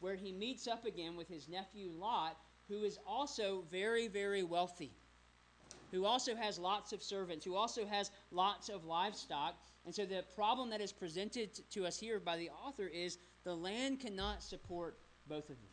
where 0.00 0.14
he 0.14 0.32
meets 0.32 0.66
up 0.66 0.84
again 0.86 1.16
with 1.16 1.28
his 1.28 1.48
nephew 1.48 1.90
Lot, 1.98 2.38
who 2.68 2.84
is 2.84 2.98
also 3.06 3.64
very, 3.70 4.08
very 4.08 4.42
wealthy 4.42 4.92
who 5.94 6.04
also 6.04 6.34
has 6.34 6.58
lots 6.58 6.92
of 6.92 7.02
servants, 7.02 7.44
who 7.44 7.54
also 7.54 7.86
has 7.86 8.10
lots 8.32 8.68
of 8.68 8.84
livestock. 8.84 9.54
And 9.86 9.94
so 9.94 10.04
the 10.04 10.24
problem 10.34 10.68
that 10.70 10.80
is 10.80 10.92
presented 10.92 11.50
to 11.70 11.86
us 11.86 11.98
here 11.98 12.18
by 12.18 12.36
the 12.36 12.50
author 12.50 12.88
is 12.88 13.18
the 13.44 13.54
land 13.54 14.00
cannot 14.00 14.42
support 14.42 14.98
both 15.28 15.50
of 15.50 15.56
them. 15.56 15.70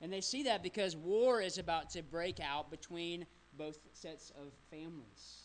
And 0.00 0.12
they 0.12 0.20
see 0.20 0.42
that 0.44 0.62
because 0.62 0.96
war 0.96 1.40
is 1.40 1.58
about 1.58 1.90
to 1.90 2.02
break 2.02 2.40
out 2.40 2.70
between 2.70 3.26
both 3.56 3.78
sets 3.92 4.30
of 4.30 4.52
families. 4.70 5.42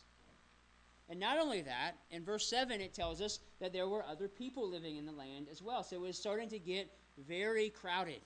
And 1.10 1.20
not 1.20 1.38
only 1.38 1.62
that, 1.62 1.94
in 2.12 2.24
verse 2.24 2.48
7, 2.50 2.82
it 2.82 2.94
tells 2.94 3.22
us 3.22 3.40
that 3.60 3.72
there 3.72 3.88
were 3.88 4.04
other 4.04 4.28
people 4.28 4.68
living 4.68 4.98
in 4.98 5.06
the 5.06 5.12
land 5.12 5.48
as 5.50 5.62
well. 5.62 5.84
So 5.84 5.96
it 5.96 6.02
was 6.02 6.18
starting 6.18 6.50
to 6.50 6.60
get 6.60 6.92
very 7.18 7.70
crowded 7.70 8.22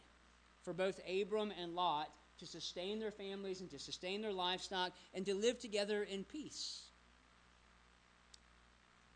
for 0.63 0.73
both 0.73 0.99
Abram 1.07 1.51
and 1.61 1.75
Lot 1.75 2.09
to 2.39 2.45
sustain 2.47 2.99
their 2.99 3.11
families 3.11 3.61
and 3.61 3.69
to 3.69 3.77
sustain 3.77 4.21
their 4.21 4.33
livestock 4.33 4.93
and 5.13 5.25
to 5.25 5.35
live 5.35 5.59
together 5.59 6.03
in 6.03 6.23
peace. 6.23 6.90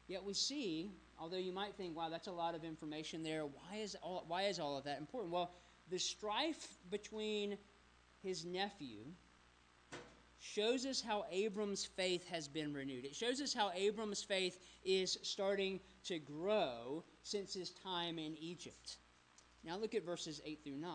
Yet 0.08 0.24
we 0.24 0.34
see, 0.34 0.92
although 1.20 1.38
you 1.38 1.52
might 1.52 1.76
think, 1.76 1.96
wow, 1.96 2.10
that's 2.10 2.28
a 2.28 2.32
lot 2.32 2.56
of 2.56 2.64
information 2.64 3.24
there, 3.24 3.46
why 3.46 3.78
is 3.78 3.96
all, 4.02 4.26
why 4.28 4.44
is 4.44 4.60
all 4.60 4.78
of 4.78 4.84
that 4.84 5.00
important? 5.00 5.34
Well, 5.34 5.52
the 5.90 6.00
strife 6.00 6.78
between 6.90 7.58
his 8.22 8.46
nephew 8.46 9.06
shows 10.40 10.86
us 10.86 11.02
how 11.02 11.26
Abram's 11.32 11.86
faith 11.86 12.28
has 12.28 12.48
been 12.48 12.74
renewed. 12.74 13.06
It 13.06 13.16
shows 13.16 13.42
us 13.42 13.54
how 13.54 13.72
Abram's 13.76 14.22
faith 14.22 14.60
is 14.84 15.18
starting 15.24 15.80
to 16.06 16.20
grow 16.20 17.04
since 17.24 17.54
his 17.54 17.72
time 17.72 18.20
in 18.20 18.38
Egypt. 18.38 18.98
Now 19.64 19.78
look 19.78 19.96
at 19.96 20.06
verses 20.06 20.42
8 20.46 20.64
through 20.64 20.78
9. 20.78 20.92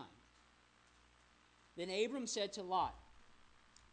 Then 1.75 1.89
Abram 1.89 2.27
said 2.27 2.53
to 2.53 2.63
Lot, 2.63 2.95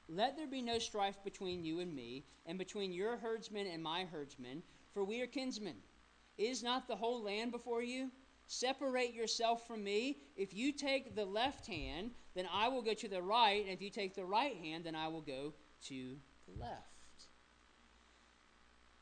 Let 0.09 0.37
there 0.37 0.47
be 0.47 0.63
no 0.63 0.79
strife 0.79 1.23
between 1.25 1.65
you 1.65 1.81
and 1.81 1.95
me, 1.95 2.25
and 2.47 2.59
between 2.59 2.93
your 2.93 3.17
herdsmen 3.17 3.67
and 3.67 3.83
my 3.83 4.05
herdsmen, 4.05 4.63
for 4.99 5.05
we 5.05 5.23
are 5.23 5.29
kinsmen. 5.29 5.77
Is 6.39 6.65
not 6.65 6.89
the 6.89 6.97
whole 6.97 7.23
land 7.23 7.53
before 7.53 7.85
you? 7.85 8.11
Separate 8.49 9.15
yourself 9.15 9.65
from 9.65 9.85
me. 9.85 10.19
If 10.37 10.53
you 10.53 10.73
take 10.73 11.15
the 11.15 11.25
left 11.25 11.69
hand, 11.69 12.11
then 12.35 12.49
I 12.53 12.67
will 12.67 12.83
go 12.83 12.95
to 12.95 13.07
the 13.07 13.23
right, 13.23 13.63
and 13.63 13.73
if 13.73 13.81
you 13.81 13.91
take 13.91 14.17
the 14.17 14.25
right 14.25 14.57
hand, 14.57 14.83
then 14.83 14.97
I 14.97 15.07
will 15.07 15.21
go 15.21 15.55
to 15.85 16.17
the 16.49 16.61
left. 16.61 16.83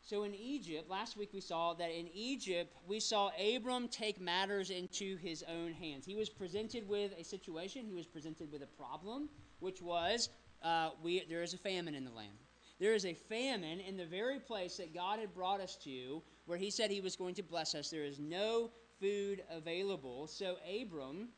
So 0.02 0.24
in 0.24 0.34
Egypt, 0.34 0.90
last 0.90 1.16
week 1.16 1.30
we 1.32 1.40
saw 1.40 1.72
that 1.72 1.90
in 1.90 2.08
Egypt, 2.12 2.76
we 2.86 3.00
saw 3.00 3.30
Abram 3.56 3.88
take 3.88 4.20
matters 4.20 4.68
into 4.68 5.16
his 5.16 5.42
own 5.48 5.72
hands. 5.72 6.04
He 6.04 6.14
was 6.14 6.28
presented 6.28 6.86
with 6.86 7.12
a 7.18 7.24
situation, 7.24 7.86
he 7.86 7.94
was 7.94 8.06
presented 8.06 8.52
with 8.52 8.62
a 8.62 8.66
problem, 8.66 9.30
which 9.60 9.80
was 9.80 10.28
uh, 10.62 10.90
we, 11.02 11.24
there 11.26 11.42
is 11.42 11.54
a 11.54 11.58
famine 11.58 11.94
in 11.94 12.04
the 12.04 12.10
land. 12.12 12.36
There 12.78 12.92
is 12.92 13.06
a 13.06 13.14
famine 13.14 13.80
in 13.80 13.96
the 13.96 14.04
very 14.04 14.38
place 14.38 14.76
that 14.76 14.94
God 14.94 15.18
had 15.18 15.34
brought 15.34 15.60
us 15.60 15.76
to, 15.84 16.22
where 16.44 16.58
he 16.58 16.70
said 16.70 16.90
he 16.90 17.00
was 17.00 17.16
going 17.16 17.34
to 17.36 17.42
bless 17.42 17.74
us. 17.74 17.90
There 17.90 18.04
is 18.04 18.18
no 18.18 18.70
food 19.00 19.42
available. 19.50 20.26
So 20.26 20.56
Abram 20.82 21.28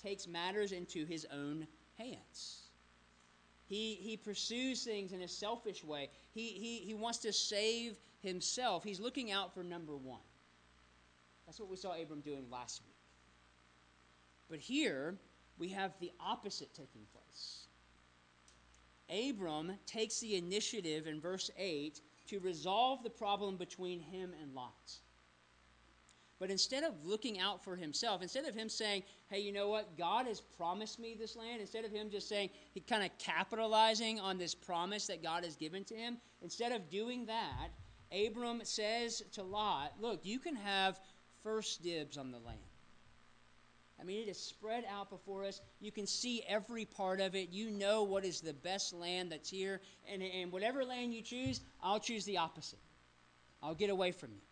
takes 0.00 0.26
matters 0.26 0.72
into 0.72 1.04
his 1.04 1.26
own 1.32 1.66
hands. 1.98 2.60
He, 3.66 3.94
he 3.94 4.16
pursues 4.16 4.84
things 4.84 5.12
in 5.12 5.22
a 5.22 5.28
selfish 5.28 5.82
way. 5.82 6.10
He, 6.32 6.48
he, 6.48 6.78
he 6.78 6.94
wants 6.94 7.18
to 7.18 7.32
save 7.32 7.96
himself. 8.22 8.84
He's 8.84 9.00
looking 9.00 9.32
out 9.32 9.54
for 9.54 9.62
number 9.62 9.96
one. 9.96 10.20
That's 11.46 11.58
what 11.58 11.68
we 11.68 11.76
saw 11.76 11.92
Abram 12.00 12.20
doing 12.20 12.46
last 12.50 12.82
week. 12.86 12.94
But 14.48 14.60
here, 14.60 15.16
we 15.58 15.68
have 15.70 15.92
the 16.00 16.12
opposite 16.20 16.72
taking 16.74 17.06
place. 17.12 17.63
Abram 19.10 19.72
takes 19.86 20.20
the 20.20 20.36
initiative 20.36 21.06
in 21.06 21.20
verse 21.20 21.50
8 21.58 22.00
to 22.28 22.40
resolve 22.40 23.02
the 23.02 23.10
problem 23.10 23.56
between 23.56 24.00
him 24.00 24.32
and 24.40 24.54
Lot. 24.54 24.98
But 26.40 26.50
instead 26.50 26.84
of 26.84 26.92
looking 27.04 27.38
out 27.38 27.62
for 27.62 27.76
himself, 27.76 28.20
instead 28.20 28.44
of 28.44 28.54
him 28.54 28.68
saying, 28.68 29.04
hey, 29.28 29.40
you 29.40 29.52
know 29.52 29.68
what, 29.68 29.96
God 29.96 30.26
has 30.26 30.40
promised 30.40 30.98
me 30.98 31.14
this 31.14 31.36
land, 31.36 31.60
instead 31.60 31.84
of 31.84 31.92
him 31.92 32.10
just 32.10 32.28
saying, 32.28 32.50
he 32.72 32.80
kind 32.80 33.04
of 33.04 33.16
capitalizing 33.18 34.18
on 34.18 34.36
this 34.36 34.54
promise 34.54 35.06
that 35.06 35.22
God 35.22 35.44
has 35.44 35.56
given 35.56 35.84
to 35.84 35.94
him, 35.94 36.18
instead 36.42 36.72
of 36.72 36.90
doing 36.90 37.24
that, 37.26 37.68
Abram 38.12 38.60
says 38.64 39.22
to 39.32 39.42
Lot, 39.42 39.94
look, 40.00 40.20
you 40.24 40.38
can 40.38 40.56
have 40.56 41.00
first 41.42 41.82
dibs 41.82 42.18
on 42.18 42.30
the 42.30 42.38
land. 42.38 42.58
I 44.04 44.06
mean, 44.06 44.20
it 44.20 44.30
is 44.30 44.38
spread 44.38 44.84
out 44.86 45.08
before 45.08 45.44
us. 45.44 45.62
You 45.80 45.90
can 45.90 46.06
see 46.06 46.42
every 46.46 46.84
part 46.84 47.22
of 47.22 47.34
it. 47.34 47.48
You 47.50 47.70
know 47.70 48.02
what 48.02 48.26
is 48.26 48.42
the 48.42 48.52
best 48.52 48.92
land 48.92 49.32
that's 49.32 49.48
here. 49.48 49.80
And, 50.06 50.22
and 50.22 50.52
whatever 50.52 50.84
land 50.84 51.14
you 51.14 51.22
choose, 51.22 51.62
I'll 51.82 52.00
choose 52.00 52.26
the 52.26 52.36
opposite. 52.36 52.80
I'll 53.62 53.74
get 53.74 53.88
away 53.88 54.12
from 54.12 54.32
you. 54.32 54.42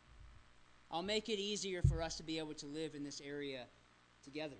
I'll 0.91 1.03
make 1.03 1.29
it 1.29 1.39
easier 1.39 1.83
for 1.83 2.01
us 2.01 2.17
to 2.17 2.23
be 2.23 2.39
able 2.39 2.55
to 2.55 2.67
live 2.67 2.95
in 2.95 3.05
this 3.05 3.21
area 3.23 3.65
together. 4.25 4.57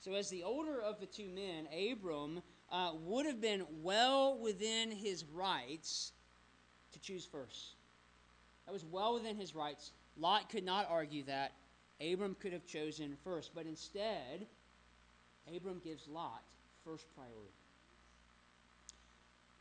So, 0.00 0.12
as 0.12 0.28
the 0.28 0.42
older 0.42 0.82
of 0.82 1.00
the 1.00 1.06
two 1.06 1.30
men, 1.30 1.68
Abram 1.90 2.42
uh, 2.70 2.92
would 3.06 3.24
have 3.24 3.40
been 3.40 3.64
well 3.82 4.38
within 4.38 4.90
his 4.90 5.24
rights 5.24 6.12
to 6.92 7.00
choose 7.00 7.24
first. 7.24 7.76
That 8.66 8.72
was 8.72 8.84
well 8.84 9.14
within 9.14 9.36
his 9.36 9.54
rights. 9.54 9.92
Lot 10.18 10.50
could 10.50 10.64
not 10.64 10.86
argue 10.90 11.24
that. 11.24 11.52
Abram 12.00 12.36
could 12.40 12.52
have 12.52 12.66
chosen 12.66 13.16
first, 13.24 13.52
but 13.54 13.66
instead, 13.66 14.46
Abram 15.54 15.80
gives 15.82 16.08
Lot 16.08 16.42
first 16.84 17.06
priority. 17.14 17.52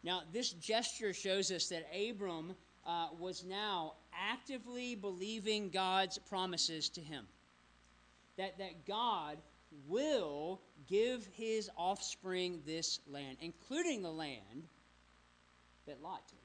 Now, 0.03 0.21
this 0.31 0.51
gesture 0.51 1.13
shows 1.13 1.51
us 1.51 1.67
that 1.69 1.87
Abram 1.95 2.55
uh, 2.85 3.07
was 3.19 3.43
now 3.43 3.93
actively 4.13 4.95
believing 4.95 5.69
God's 5.69 6.17
promises 6.17 6.89
to 6.89 7.01
him. 7.01 7.25
That, 8.37 8.57
that 8.59 8.85
God 8.85 9.37
will 9.87 10.61
give 10.87 11.27
his 11.33 11.69
offspring 11.77 12.61
this 12.65 12.99
land, 13.07 13.37
including 13.41 14.03
the 14.03 14.11
land 14.11 14.67
that 15.87 16.01
Lot 16.03 16.27
takes. 16.27 16.44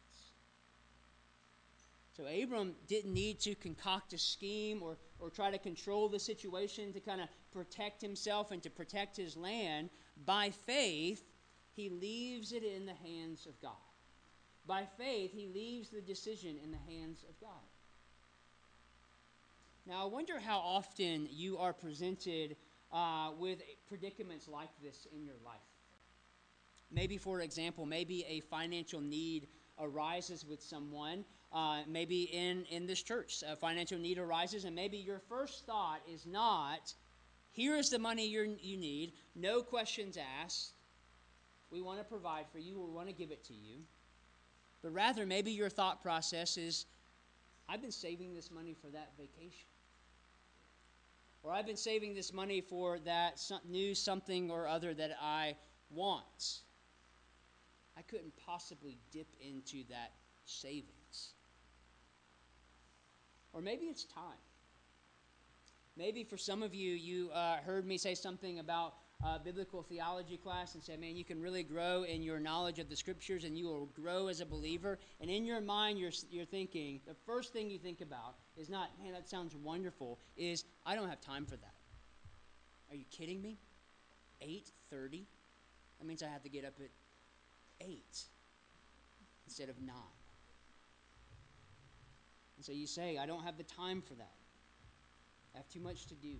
So 2.20 2.26
Abram 2.26 2.74
didn't 2.86 3.14
need 3.14 3.40
to 3.40 3.54
concoct 3.54 4.12
a 4.12 4.18
scheme 4.18 4.82
or, 4.82 4.98
or 5.20 5.30
try 5.30 5.50
to 5.50 5.56
control 5.56 6.06
the 6.06 6.18
situation 6.18 6.92
to 6.92 7.00
kind 7.00 7.22
of 7.22 7.28
protect 7.50 8.02
himself 8.02 8.50
and 8.50 8.62
to 8.62 8.68
protect 8.68 9.16
his 9.16 9.38
land. 9.38 9.88
By 10.26 10.50
faith, 10.50 11.24
he 11.72 11.88
leaves 11.88 12.52
it 12.52 12.62
in 12.62 12.84
the 12.84 12.92
hands 12.92 13.46
of 13.46 13.58
God. 13.62 13.72
By 14.66 14.84
faith, 14.98 15.32
he 15.32 15.46
leaves 15.46 15.88
the 15.88 16.02
decision 16.02 16.58
in 16.62 16.70
the 16.70 16.94
hands 16.94 17.24
of 17.26 17.40
God. 17.40 17.64
Now, 19.86 20.02
I 20.02 20.06
wonder 20.06 20.38
how 20.38 20.58
often 20.58 21.26
you 21.30 21.56
are 21.56 21.72
presented 21.72 22.56
uh, 22.92 23.30
with 23.38 23.62
predicaments 23.88 24.46
like 24.46 24.68
this 24.82 25.06
in 25.16 25.24
your 25.24 25.38
life. 25.42 25.56
Maybe, 26.92 27.16
for 27.16 27.40
example, 27.40 27.86
maybe 27.86 28.26
a 28.28 28.40
financial 28.40 29.00
need 29.00 29.48
arises 29.78 30.44
with 30.44 30.62
someone 30.62 31.24
uh, 31.52 31.80
maybe 31.88 32.22
in, 32.24 32.64
in 32.70 32.86
this 32.86 33.02
church, 33.02 33.42
a 33.46 33.56
financial 33.56 33.98
need 33.98 34.18
arises, 34.18 34.64
and 34.64 34.74
maybe 34.74 34.96
your 34.96 35.18
first 35.18 35.66
thought 35.66 36.00
is 36.12 36.26
not, 36.26 36.94
here 37.52 37.76
is 37.76 37.90
the 37.90 37.98
money 37.98 38.26
you 38.26 38.56
you 38.60 38.76
need, 38.76 39.12
no 39.34 39.62
questions 39.62 40.16
asked. 40.42 40.72
We 41.70 41.80
want 41.80 41.98
to 41.98 42.04
provide 42.04 42.46
for 42.52 42.58
you, 42.58 42.80
we 42.80 42.92
want 42.92 43.08
to 43.08 43.14
give 43.14 43.30
it 43.30 43.44
to 43.44 43.54
you. 43.54 43.78
But 44.82 44.92
rather, 44.92 45.26
maybe 45.26 45.50
your 45.50 45.68
thought 45.68 46.02
process 46.02 46.56
is, 46.56 46.86
I've 47.68 47.82
been 47.82 47.92
saving 47.92 48.34
this 48.34 48.50
money 48.50 48.74
for 48.80 48.88
that 48.88 49.12
vacation. 49.18 49.68
Or 51.42 51.52
I've 51.52 51.66
been 51.66 51.76
saving 51.76 52.14
this 52.14 52.32
money 52.32 52.60
for 52.60 52.98
that 53.00 53.40
new 53.68 53.94
something 53.94 54.50
or 54.50 54.66
other 54.66 54.92
that 54.94 55.16
I 55.22 55.54
want. 55.90 56.60
I 57.96 58.02
couldn't 58.02 58.32
possibly 58.46 58.98
dip 59.10 59.28
into 59.40 59.84
that 59.90 60.12
saving. 60.44 60.99
Or 63.52 63.60
maybe 63.60 63.86
it's 63.86 64.04
time. 64.04 64.38
Maybe 65.96 66.24
for 66.24 66.36
some 66.36 66.62
of 66.62 66.74
you, 66.74 66.92
you 66.92 67.30
uh, 67.30 67.58
heard 67.58 67.86
me 67.86 67.98
say 67.98 68.14
something 68.14 68.58
about 68.58 68.94
uh, 69.24 69.38
biblical 69.38 69.82
theology 69.82 70.36
class 70.36 70.74
and 70.74 70.82
said, 70.82 70.98
man, 70.98 71.14
you 71.14 71.24
can 71.24 71.40
really 71.40 71.62
grow 71.62 72.04
in 72.04 72.22
your 72.22 72.40
knowledge 72.40 72.78
of 72.78 72.88
the 72.88 72.96
scriptures 72.96 73.44
and 73.44 73.58
you 73.58 73.66
will 73.66 73.86
grow 73.86 74.28
as 74.28 74.40
a 74.40 74.46
believer. 74.46 74.98
And 75.20 75.30
in 75.30 75.44
your 75.44 75.60
mind, 75.60 75.98
you're, 75.98 76.12
you're 76.30 76.46
thinking, 76.46 77.00
the 77.06 77.14
first 77.26 77.52
thing 77.52 77.68
you 77.68 77.78
think 77.78 78.00
about 78.00 78.36
is 78.56 78.70
not, 78.70 78.90
man, 79.02 79.12
that 79.12 79.28
sounds 79.28 79.54
wonderful, 79.54 80.18
is, 80.36 80.64
I 80.86 80.94
don't 80.94 81.08
have 81.08 81.20
time 81.20 81.44
for 81.44 81.56
that. 81.56 81.74
Are 82.90 82.96
you 82.96 83.04
kidding 83.10 83.42
me? 83.42 83.58
8.30? 84.42 85.24
That 85.98 86.06
means 86.06 86.22
I 86.22 86.28
have 86.28 86.42
to 86.44 86.48
get 86.48 86.64
up 86.64 86.74
at 86.80 86.90
8 87.86 88.02
instead 89.46 89.68
of 89.68 89.80
9. 89.82 89.94
And 92.60 92.64
so 92.66 92.72
you 92.72 92.86
say, 92.86 93.16
I 93.16 93.24
don't 93.24 93.42
have 93.42 93.56
the 93.56 93.62
time 93.62 94.02
for 94.02 94.12
that. 94.16 94.34
I 95.54 95.56
have 95.56 95.68
too 95.70 95.80
much 95.80 96.04
to 96.08 96.14
do. 96.14 96.34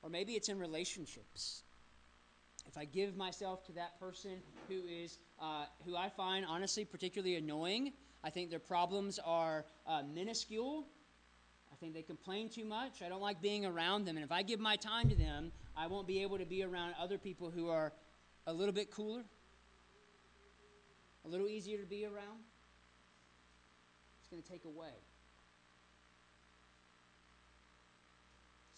Or 0.00 0.08
maybe 0.08 0.32
it's 0.32 0.48
in 0.48 0.58
relationships. 0.58 1.64
If 2.66 2.78
I 2.78 2.86
give 2.86 3.14
myself 3.14 3.62
to 3.66 3.72
that 3.72 4.00
person 4.00 4.38
who 4.68 4.80
is, 4.88 5.18
uh, 5.38 5.66
who 5.84 5.96
I 5.96 6.08
find 6.08 6.46
honestly 6.48 6.82
particularly 6.82 7.36
annoying, 7.36 7.92
I 8.24 8.30
think 8.30 8.48
their 8.48 8.58
problems 8.58 9.18
are 9.22 9.66
uh, 9.86 10.00
minuscule. 10.10 10.86
I 11.70 11.76
think 11.76 11.92
they 11.92 12.00
complain 12.00 12.48
too 12.48 12.64
much. 12.64 13.02
I 13.02 13.10
don't 13.10 13.20
like 13.20 13.42
being 13.42 13.66
around 13.66 14.06
them. 14.06 14.16
And 14.16 14.24
if 14.24 14.32
I 14.32 14.40
give 14.40 14.60
my 14.60 14.76
time 14.76 15.10
to 15.10 15.14
them, 15.14 15.52
I 15.76 15.88
won't 15.88 16.06
be 16.06 16.22
able 16.22 16.38
to 16.38 16.46
be 16.46 16.62
around 16.62 16.94
other 16.98 17.18
people 17.18 17.50
who 17.50 17.68
are 17.68 17.92
a 18.46 18.52
little 18.54 18.72
bit 18.72 18.90
cooler, 18.90 19.24
a 21.26 21.28
little 21.28 21.48
easier 21.48 21.76
to 21.76 21.86
be 21.86 22.06
around 22.06 22.38
going 24.30 24.42
to 24.42 24.48
take 24.48 24.64
away. 24.64 24.94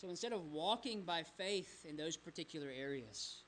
So 0.03 0.09
instead 0.09 0.33
of 0.33 0.51
walking 0.51 1.03
by 1.03 1.23
faith 1.23 1.85
in 1.89 1.97
those 1.97 2.17
particular 2.17 2.69
areas, 2.77 3.43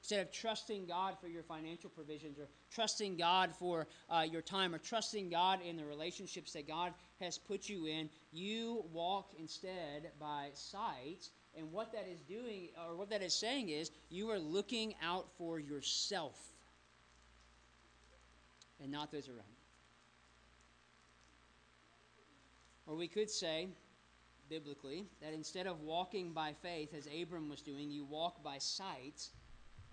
instead 0.00 0.20
of 0.20 0.32
trusting 0.32 0.86
God 0.86 1.16
for 1.20 1.28
your 1.28 1.44
financial 1.44 1.88
provisions 1.88 2.36
or 2.38 2.48
trusting 2.68 3.16
God 3.16 3.52
for 3.56 3.86
uh, 4.08 4.24
your 4.28 4.42
time 4.42 4.74
or 4.74 4.78
trusting 4.78 5.30
God 5.30 5.60
in 5.62 5.76
the 5.76 5.84
relationships 5.84 6.52
that 6.54 6.66
God 6.66 6.94
has 7.20 7.38
put 7.38 7.68
you 7.68 7.86
in, 7.86 8.10
you 8.32 8.84
walk 8.92 9.30
instead 9.38 10.10
by 10.18 10.48
sight. 10.54 11.30
And 11.56 11.70
what 11.70 11.92
that 11.92 12.08
is 12.10 12.22
doing, 12.22 12.70
or 12.88 12.96
what 12.96 13.10
that 13.10 13.22
is 13.22 13.34
saying, 13.34 13.68
is 13.68 13.92
you 14.08 14.30
are 14.30 14.38
looking 14.38 14.94
out 15.04 15.28
for 15.38 15.60
yourself 15.60 16.38
and 18.80 18.90
not 18.90 19.12
those 19.12 19.28
around 19.28 19.59
Or 22.90 22.96
we 22.96 23.06
could 23.06 23.30
say, 23.30 23.68
biblically, 24.48 25.06
that 25.22 25.32
instead 25.32 25.68
of 25.68 25.80
walking 25.82 26.32
by 26.32 26.54
faith 26.60 26.92
as 26.92 27.06
Abram 27.06 27.48
was 27.48 27.62
doing, 27.62 27.88
you 27.88 28.04
walk 28.04 28.42
by 28.42 28.58
sight 28.58 29.28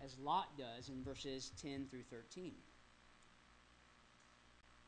as 0.04 0.18
Lot 0.18 0.58
does 0.58 0.90
in 0.90 1.04
verses 1.04 1.52
10 1.62 1.86
through 1.92 2.06
13. 2.10 2.54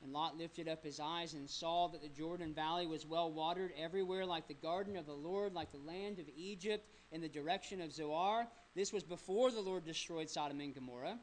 And 0.02 0.12
Lot 0.12 0.40
lifted 0.40 0.68
up 0.68 0.84
his 0.84 1.00
eyes 1.00 1.36
and 1.36 1.48
saw 1.48 1.88
that 1.90 2.02
the 2.02 2.10
Jordan 2.10 2.52
Valley 2.52 2.88
was 2.88 3.06
well 3.06 3.32
watered 3.32 3.74
everywhere, 3.80 4.26
like 4.26 4.48
the 4.48 4.56
garden 4.56 4.98
of 4.98 5.06
the 5.06 5.14
Lord, 5.14 5.54
like 5.54 5.72
the 5.72 5.78
land 5.78 6.18
of 6.18 6.26
Egypt, 6.36 6.90
in 7.12 7.22
the 7.22 7.30
direction 7.30 7.80
of 7.80 7.94
Zoar. 7.94 8.48
This 8.74 8.92
was 8.92 9.04
before 9.04 9.52
the 9.52 9.62
Lord 9.62 9.86
destroyed 9.86 10.32
Sodom 10.32 10.62
and 10.62 10.74
Gomorrah. 10.74 11.20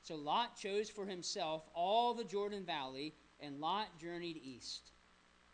So 0.00 0.14
Lot 0.14 0.56
chose 0.56 0.88
for 0.88 1.04
himself 1.04 1.68
all 1.74 2.14
the 2.14 2.24
Jordan 2.24 2.64
Valley, 2.64 3.12
and 3.38 3.60
Lot 3.60 3.88
journeyed 4.00 4.40
east. 4.42 4.92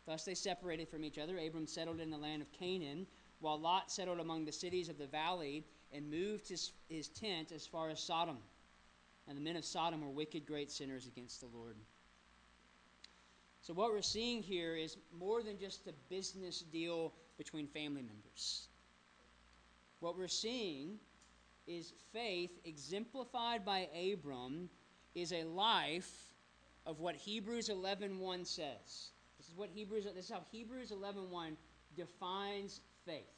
Thus 0.05 0.25
they 0.25 0.35
separated 0.35 0.89
from 0.89 1.03
each 1.03 1.17
other. 1.17 1.37
Abram 1.37 1.67
settled 1.67 1.99
in 1.99 2.09
the 2.09 2.17
land 2.17 2.41
of 2.41 2.51
Canaan, 2.51 3.07
while 3.39 3.59
Lot 3.59 3.91
settled 3.91 4.19
among 4.19 4.45
the 4.45 4.51
cities 4.51 4.89
of 4.89 4.97
the 4.97 5.07
valley 5.07 5.65
and 5.91 6.09
moved 6.09 6.49
his, 6.49 6.71
his 6.89 7.07
tent 7.07 7.51
as 7.51 7.65
far 7.65 7.89
as 7.89 7.99
Sodom. 7.99 8.37
And 9.27 9.37
the 9.37 9.41
men 9.41 9.55
of 9.55 9.63
Sodom 9.63 10.01
were 10.01 10.09
wicked, 10.09 10.45
great 10.45 10.71
sinners 10.71 11.07
against 11.07 11.39
the 11.39 11.47
Lord. 11.47 11.77
So, 13.61 13.73
what 13.73 13.91
we're 13.91 14.01
seeing 14.01 14.43
here 14.43 14.75
is 14.75 14.97
more 15.17 15.41
than 15.41 15.57
just 15.57 15.87
a 15.87 15.93
business 16.09 16.59
deal 16.59 17.13
between 17.37 17.67
family 17.67 18.01
members. 18.01 18.67
what 19.99 20.17
we're 20.17 20.27
seeing 20.27 20.99
is 21.65 21.93
faith 22.11 22.59
exemplified 22.65 23.63
by 23.63 23.87
Abram 23.95 24.69
is 25.15 25.31
a 25.31 25.45
life 25.45 26.33
of 26.85 26.99
what 26.99 27.15
Hebrews 27.15 27.69
11:1 27.69 28.45
says. 28.45 29.11
Is 29.53 29.59
what 29.59 29.69
Hebrews 29.69 30.05
this 30.15 30.25
is 30.25 30.31
how 30.31 30.41
Hebrews 30.51 30.91
11:1 30.91 31.55
defines 31.95 32.81
faith. 33.05 33.35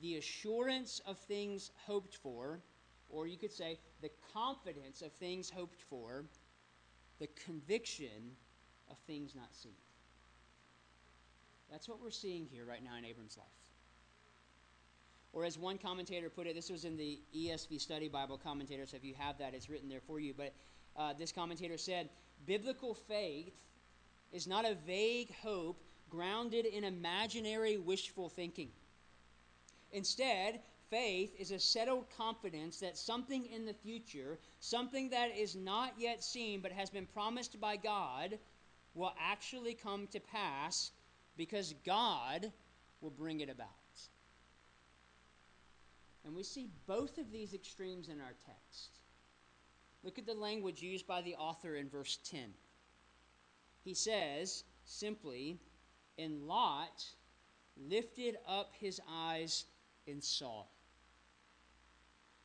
The 0.00 0.16
assurance 0.16 1.00
of 1.00 1.18
things 1.18 1.72
hoped 1.86 2.14
for, 2.14 2.62
or 3.10 3.26
you 3.26 3.36
could 3.36 3.52
say 3.52 3.78
the 4.00 4.10
confidence 4.32 5.02
of 5.02 5.12
things 5.12 5.50
hoped 5.50 5.82
for, 5.82 6.24
the 7.18 7.26
conviction 7.44 8.34
of 8.88 8.96
things 9.06 9.34
not 9.34 9.54
seen. 9.54 9.76
That's 11.70 11.86
what 11.86 12.00
we're 12.00 12.10
seeing 12.10 12.46
here 12.46 12.64
right 12.64 12.82
now 12.82 12.96
in 12.96 13.04
Abram's 13.04 13.36
life. 13.36 13.46
Or 15.34 15.44
as 15.44 15.58
one 15.58 15.76
commentator 15.76 16.30
put 16.30 16.46
it, 16.46 16.54
this 16.54 16.70
was 16.70 16.86
in 16.86 16.96
the 16.96 17.20
ESV 17.36 17.78
Study 17.78 18.08
Bible 18.08 18.38
commentator, 18.38 18.86
so 18.86 18.96
if 18.96 19.04
you 19.04 19.14
have 19.18 19.36
that, 19.38 19.52
it's 19.52 19.68
written 19.68 19.88
there 19.90 20.00
for 20.00 20.18
you. 20.18 20.32
But 20.32 20.54
uh, 20.96 21.12
this 21.12 21.30
commentator 21.30 21.76
said, 21.76 22.08
Biblical 22.46 22.94
faith 22.94 23.52
is 24.34 24.48
not 24.48 24.66
a 24.66 24.76
vague 24.84 25.32
hope 25.42 25.80
grounded 26.10 26.66
in 26.66 26.82
imaginary 26.82 27.78
wishful 27.78 28.28
thinking. 28.28 28.68
Instead, 29.92 30.60
faith 30.90 31.32
is 31.38 31.52
a 31.52 31.58
settled 31.58 32.06
confidence 32.16 32.80
that 32.80 32.98
something 32.98 33.46
in 33.46 33.64
the 33.64 33.72
future, 33.72 34.40
something 34.58 35.08
that 35.10 35.36
is 35.36 35.54
not 35.54 35.94
yet 35.96 36.22
seen 36.22 36.60
but 36.60 36.72
has 36.72 36.90
been 36.90 37.06
promised 37.06 37.60
by 37.60 37.76
God, 37.76 38.36
will 38.94 39.14
actually 39.20 39.74
come 39.74 40.08
to 40.08 40.18
pass 40.18 40.90
because 41.36 41.74
God 41.86 42.50
will 43.00 43.10
bring 43.10 43.40
it 43.40 43.48
about. 43.48 43.68
And 46.24 46.34
we 46.34 46.42
see 46.42 46.70
both 46.86 47.18
of 47.18 47.30
these 47.30 47.54
extremes 47.54 48.08
in 48.08 48.20
our 48.20 48.34
text. 48.46 48.98
Look 50.02 50.18
at 50.18 50.26
the 50.26 50.34
language 50.34 50.82
used 50.82 51.06
by 51.06 51.22
the 51.22 51.36
author 51.36 51.76
in 51.76 51.88
verse 51.88 52.18
10. 52.24 52.52
He 53.84 53.94
says 53.94 54.64
simply, 54.84 55.58
And 56.18 56.46
Lot 56.46 57.04
lifted 57.76 58.36
up 58.48 58.72
his 58.78 59.00
eyes 59.08 59.66
and 60.08 60.22
saw. 60.22 60.64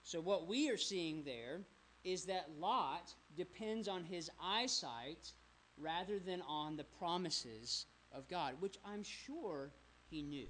So, 0.04 0.20
what 0.20 0.48
we 0.48 0.70
are 0.70 0.78
seeing 0.78 1.24
there 1.24 1.62
is 2.04 2.26
that 2.26 2.50
Lot 2.60 3.14
depends 3.38 3.88
on 3.88 4.04
his 4.04 4.30
eyesight 4.42 5.34
rather 5.78 6.20
than 6.20 6.42
on 6.42 6.76
the 6.76 6.84
promises 6.84 7.86
of 8.12 8.28
God, 8.28 8.56
which 8.60 8.78
I'm 8.86 9.04
sure 9.04 9.72
he 10.10 10.22
knew. 10.22 10.48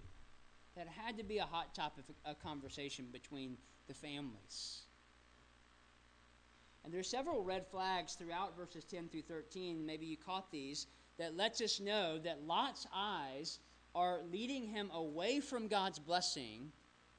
That 0.76 0.88
had 0.88 1.18
to 1.18 1.24
be 1.24 1.40
a 1.40 1.46
hot 1.46 1.76
topic 1.76 2.06
of 2.26 2.40
conversation 2.40 3.08
between 3.12 3.58
the 3.88 3.94
families. 3.94 4.84
And 6.90 6.94
there 6.96 7.02
are 7.02 7.04
several 7.04 7.44
red 7.44 7.68
flags 7.68 8.16
throughout 8.16 8.58
verses 8.58 8.84
10 8.84 9.10
through 9.10 9.22
13. 9.22 9.86
Maybe 9.86 10.08
you 10.08 10.18
caught 10.18 10.52
these 10.52 10.88
that 11.20 11.38
lets 11.38 11.62
us 11.62 11.80
know 11.80 12.18
that 12.18 12.48
Lot's 12.48 12.88
eyes 12.92 13.60
are 13.94 14.22
leading 14.32 14.66
him 14.66 14.90
away 14.92 15.40
from 15.40 15.68
God's 15.68 16.00
blessing 16.00 16.72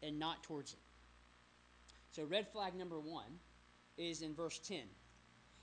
and 0.03 0.19
not 0.19 0.43
towards 0.43 0.73
it. 0.73 0.81
So, 2.11 2.25
red 2.25 2.49
flag 2.49 2.75
number 2.75 2.99
one 2.99 3.39
is 3.97 4.23
in 4.23 4.35
verse 4.35 4.59
10. 4.59 4.81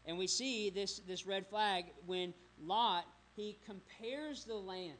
And 0.05 0.17
we 0.17 0.25
see 0.25 0.69
this, 0.69 0.99
this 0.99 1.27
red 1.27 1.45
flag 1.45 1.87
when 2.05 2.33
Lot 2.63 3.03
he 3.35 3.59
compares 3.65 4.45
the 4.45 4.55
land. 4.55 4.99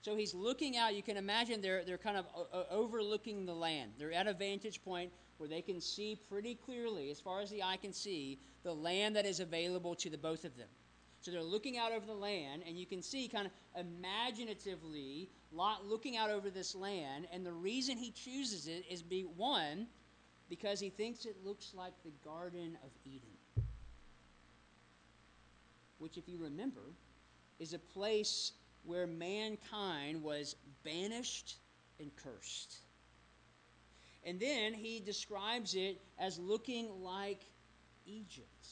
So 0.00 0.16
he's 0.16 0.32
looking 0.32 0.78
out. 0.78 0.94
You 0.94 1.02
can 1.02 1.18
imagine 1.18 1.60
they're, 1.60 1.84
they're 1.84 1.98
kind 1.98 2.16
of 2.16 2.24
overlooking 2.70 3.44
the 3.44 3.52
land. 3.54 3.90
They're 3.98 4.14
at 4.14 4.26
a 4.26 4.32
vantage 4.32 4.82
point 4.82 5.12
where 5.40 5.48
they 5.48 5.62
can 5.62 5.80
see 5.80 6.20
pretty 6.28 6.54
clearly, 6.54 7.10
as 7.10 7.18
far 7.18 7.40
as 7.40 7.48
the 7.48 7.62
eye 7.62 7.78
can 7.80 7.94
see, 7.94 8.38
the 8.62 8.74
land 8.74 9.16
that 9.16 9.24
is 9.24 9.40
available 9.40 9.94
to 9.94 10.10
the 10.10 10.18
both 10.18 10.44
of 10.44 10.54
them. 10.58 10.68
So 11.22 11.30
they're 11.30 11.42
looking 11.42 11.78
out 11.78 11.92
over 11.92 12.04
the 12.04 12.12
land, 12.12 12.62
and 12.66 12.78
you 12.78 12.84
can 12.84 13.00
see 13.00 13.26
kind 13.26 13.46
of 13.46 13.52
imaginatively 13.80 15.30
Lot 15.50 15.86
looking 15.86 16.18
out 16.18 16.28
over 16.28 16.50
this 16.50 16.74
land. 16.74 17.26
And 17.32 17.44
the 17.44 17.52
reason 17.52 17.96
he 17.96 18.10
chooses 18.10 18.66
it 18.66 18.84
is 18.90 19.02
be 19.02 19.22
one, 19.22 19.86
because 20.50 20.78
he 20.78 20.90
thinks 20.90 21.24
it 21.24 21.36
looks 21.42 21.72
like 21.74 21.94
the 22.04 22.12
Garden 22.22 22.76
of 22.84 22.90
Eden. 23.06 23.64
Which, 25.98 26.18
if 26.18 26.28
you 26.28 26.36
remember, 26.36 26.82
is 27.58 27.72
a 27.72 27.78
place 27.78 28.52
where 28.84 29.06
mankind 29.06 30.22
was 30.22 30.54
banished 30.84 31.56
and 31.98 32.10
cursed. 32.14 32.76
And 34.24 34.38
then 34.38 34.74
he 34.74 35.00
describes 35.00 35.74
it 35.74 36.00
as 36.18 36.38
looking 36.38 37.02
like 37.02 37.42
Egypt. 38.06 38.66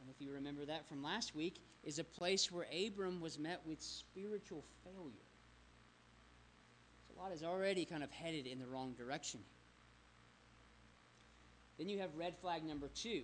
And 0.00 0.08
if 0.08 0.20
you 0.20 0.32
remember 0.32 0.64
that 0.64 0.88
from 0.88 1.02
last 1.02 1.34
week, 1.34 1.60
is 1.84 1.98
a 1.98 2.04
place 2.04 2.50
where 2.50 2.66
Abram 2.86 3.20
was 3.20 3.38
met 3.38 3.60
with 3.66 3.80
spiritual 3.80 4.64
failure. 4.84 5.28
So 7.08 7.20
Lot 7.20 7.32
is 7.32 7.42
already 7.42 7.84
kind 7.84 8.02
of 8.02 8.10
headed 8.10 8.46
in 8.46 8.58
the 8.58 8.66
wrong 8.66 8.94
direction. 8.96 9.40
Then 11.78 11.88
you 11.88 11.98
have 11.98 12.10
red 12.16 12.34
flag 12.40 12.64
number 12.64 12.88
two. 12.94 13.22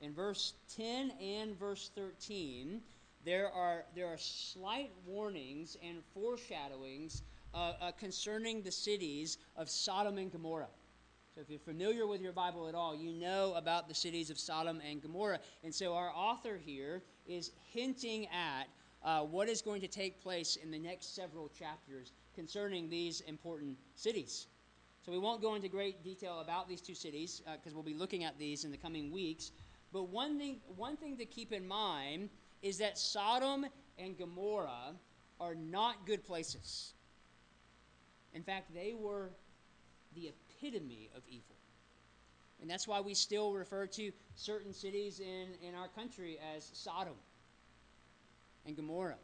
In 0.00 0.12
verse 0.12 0.52
10 0.76 1.12
and 1.20 1.58
verse 1.58 1.90
13, 1.94 2.82
there 3.24 3.50
are, 3.50 3.84
there 3.94 4.06
are 4.06 4.18
slight 4.18 4.90
warnings 5.06 5.78
and 5.82 5.98
foreshadowings 6.12 7.22
uh, 7.54 7.92
concerning 7.98 8.62
the 8.62 8.72
cities 8.72 9.38
of 9.56 9.68
Sodom 9.70 10.18
and 10.18 10.30
Gomorrah. 10.30 10.68
So, 11.34 11.40
if 11.40 11.50
you're 11.50 11.58
familiar 11.58 12.06
with 12.06 12.20
your 12.20 12.32
Bible 12.32 12.68
at 12.68 12.76
all, 12.76 12.94
you 12.94 13.12
know 13.12 13.54
about 13.54 13.88
the 13.88 13.94
cities 13.94 14.30
of 14.30 14.38
Sodom 14.38 14.80
and 14.88 15.02
Gomorrah. 15.02 15.40
And 15.64 15.74
so, 15.74 15.94
our 15.94 16.12
author 16.14 16.60
here 16.64 17.02
is 17.26 17.50
hinting 17.72 18.28
at 18.28 18.68
uh, 19.02 19.22
what 19.22 19.48
is 19.48 19.60
going 19.60 19.80
to 19.80 19.88
take 19.88 20.22
place 20.22 20.56
in 20.56 20.70
the 20.70 20.78
next 20.78 21.16
several 21.16 21.48
chapters 21.48 22.12
concerning 22.36 22.88
these 22.88 23.20
important 23.22 23.76
cities. 23.96 24.46
So, 25.04 25.10
we 25.10 25.18
won't 25.18 25.42
go 25.42 25.56
into 25.56 25.68
great 25.68 26.04
detail 26.04 26.38
about 26.38 26.68
these 26.68 26.80
two 26.80 26.94
cities 26.94 27.42
because 27.44 27.72
uh, 27.72 27.74
we'll 27.74 27.82
be 27.82 27.94
looking 27.94 28.22
at 28.22 28.38
these 28.38 28.64
in 28.64 28.70
the 28.70 28.78
coming 28.78 29.10
weeks. 29.10 29.50
But 29.92 30.08
one 30.08 30.38
thing, 30.38 30.60
one 30.76 30.96
thing 30.96 31.16
to 31.16 31.24
keep 31.24 31.52
in 31.52 31.66
mind 31.66 32.30
is 32.62 32.78
that 32.78 32.96
Sodom 32.96 33.66
and 33.98 34.16
Gomorrah 34.16 34.94
are 35.40 35.54
not 35.56 36.06
good 36.06 36.24
places. 36.24 36.94
In 38.34 38.42
fact, 38.42 38.74
they 38.74 38.94
were 38.94 39.30
the 40.14 40.28
epitome 40.28 41.08
of 41.16 41.22
evil. 41.28 41.56
And 42.60 42.70
that's 42.70 42.86
why 42.86 43.00
we 43.00 43.14
still 43.14 43.52
refer 43.52 43.86
to 43.86 44.12
certain 44.36 44.72
cities 44.72 45.20
in, 45.20 45.48
in 45.66 45.74
our 45.74 45.88
country 45.88 46.38
as 46.54 46.68
Sodom 46.72 47.14
and 48.66 48.76
Gomorrah. 48.76 49.18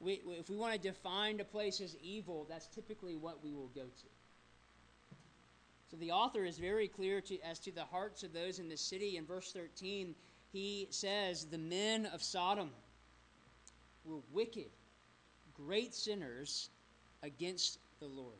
We, 0.00 0.20
if 0.26 0.50
we 0.50 0.56
want 0.56 0.74
to 0.74 0.78
define 0.78 1.40
a 1.40 1.44
place 1.44 1.80
as 1.80 1.96
evil, 2.02 2.46
that's 2.48 2.66
typically 2.66 3.16
what 3.16 3.42
we 3.42 3.52
will 3.52 3.70
go 3.74 3.82
to. 3.82 5.16
So 5.90 5.96
the 5.96 6.10
author 6.10 6.44
is 6.44 6.58
very 6.58 6.88
clear 6.88 7.20
to, 7.22 7.40
as 7.40 7.58
to 7.60 7.72
the 7.72 7.84
hearts 7.84 8.22
of 8.22 8.32
those 8.32 8.58
in 8.58 8.68
the 8.68 8.76
city. 8.76 9.16
In 9.16 9.24
verse 9.24 9.52
13, 9.52 10.14
he 10.52 10.88
says, 10.90 11.46
The 11.46 11.58
men 11.58 12.06
of 12.06 12.22
Sodom 12.22 12.70
were 14.04 14.20
wicked, 14.32 14.70
great 15.54 15.94
sinners 15.94 16.70
against 17.22 17.78
the 18.00 18.06
Lord. 18.06 18.34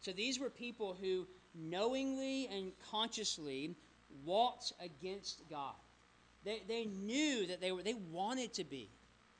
So 0.00 0.12
these 0.12 0.38
were 0.38 0.50
people 0.50 0.96
who 1.00 1.26
knowingly 1.54 2.48
and 2.48 2.72
consciously 2.90 3.74
walked 4.24 4.72
against 4.80 5.42
God. 5.50 5.74
They, 6.44 6.62
they 6.68 6.84
knew 6.84 7.46
that 7.46 7.60
they 7.60 7.72
were 7.72 7.82
they 7.82 7.94
wanted 8.12 8.52
to 8.54 8.64
be 8.64 8.88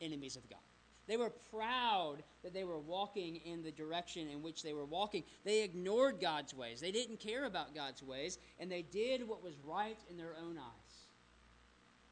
enemies 0.01 0.37
of 0.37 0.49
God. 0.51 0.59
They 1.07 1.16
were 1.16 1.31
proud 1.53 2.16
that 2.42 2.53
they 2.53 2.64
were 2.64 2.79
walking 2.79 3.37
in 3.37 3.62
the 3.62 3.70
direction 3.70 4.29
in 4.29 4.42
which 4.42 4.62
they 4.64 4.72
were 4.72 4.85
walking. 4.85 5.22
They 5.44 5.62
ignored 5.62 6.20
God's 6.20 6.53
ways. 6.53 6.81
They 6.81 6.90
didn't 6.90 7.20
care 7.20 7.44
about 7.44 7.75
God's 7.75 8.03
ways, 8.03 8.38
and 8.59 8.70
they 8.70 8.83
did 8.83 9.27
what 9.27 9.42
was 9.42 9.55
right 9.64 9.99
in 10.11 10.16
their 10.16 10.35
own 10.42 10.59
eyes. 10.59 11.07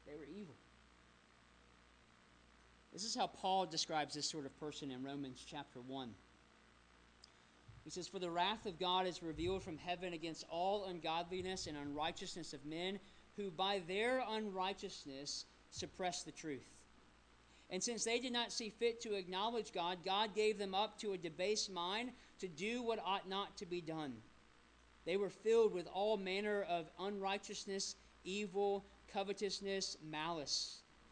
They 0.07 0.15
were 0.15 0.27
evil. 0.33 0.55
This 2.95 3.03
is 3.03 3.13
how 3.13 3.27
Paul 3.27 3.65
describes 3.65 4.15
this 4.15 4.29
sort 4.29 4.45
of 4.45 4.57
person 4.57 4.89
in 4.89 5.03
Romans 5.03 5.43
chapter 5.45 5.81
1. 5.81 6.11
He 7.83 7.89
says, 7.89 8.07
For 8.07 8.19
the 8.19 8.31
wrath 8.31 8.65
of 8.65 8.79
God 8.79 9.05
is 9.05 9.21
revealed 9.21 9.63
from 9.63 9.75
heaven 9.75 10.13
against 10.13 10.45
all 10.49 10.85
ungodliness 10.85 11.67
and 11.67 11.75
unrighteousness 11.75 12.53
of 12.53 12.65
men 12.65 13.01
who 13.35 13.51
by 13.51 13.81
their 13.85 14.23
unrighteousness 14.25 15.43
suppress 15.71 16.23
the 16.23 16.31
truth. 16.31 16.63
And 17.69 17.83
since 17.83 18.05
they 18.05 18.17
did 18.17 18.31
not 18.31 18.53
see 18.53 18.69
fit 18.69 19.01
to 19.01 19.15
acknowledge 19.15 19.73
God, 19.73 19.97
God 20.05 20.33
gave 20.33 20.57
them 20.57 20.73
up 20.73 20.97
to 20.99 21.11
a 21.11 21.17
debased 21.17 21.69
mind 21.69 22.11
to 22.39 22.47
do 22.47 22.81
what 22.81 22.99
ought 23.05 23.27
not 23.27 23.57
to 23.57 23.65
be 23.65 23.81
done. 23.81 24.13
They 25.05 25.17
were 25.17 25.29
filled 25.29 25.73
with 25.73 25.89
all 25.93 26.15
manner 26.15 26.65
of 26.69 26.89
unrighteousness, 26.97 27.97
evil, 28.23 28.85
covetousness, 29.11 29.97
malice. 30.01 30.83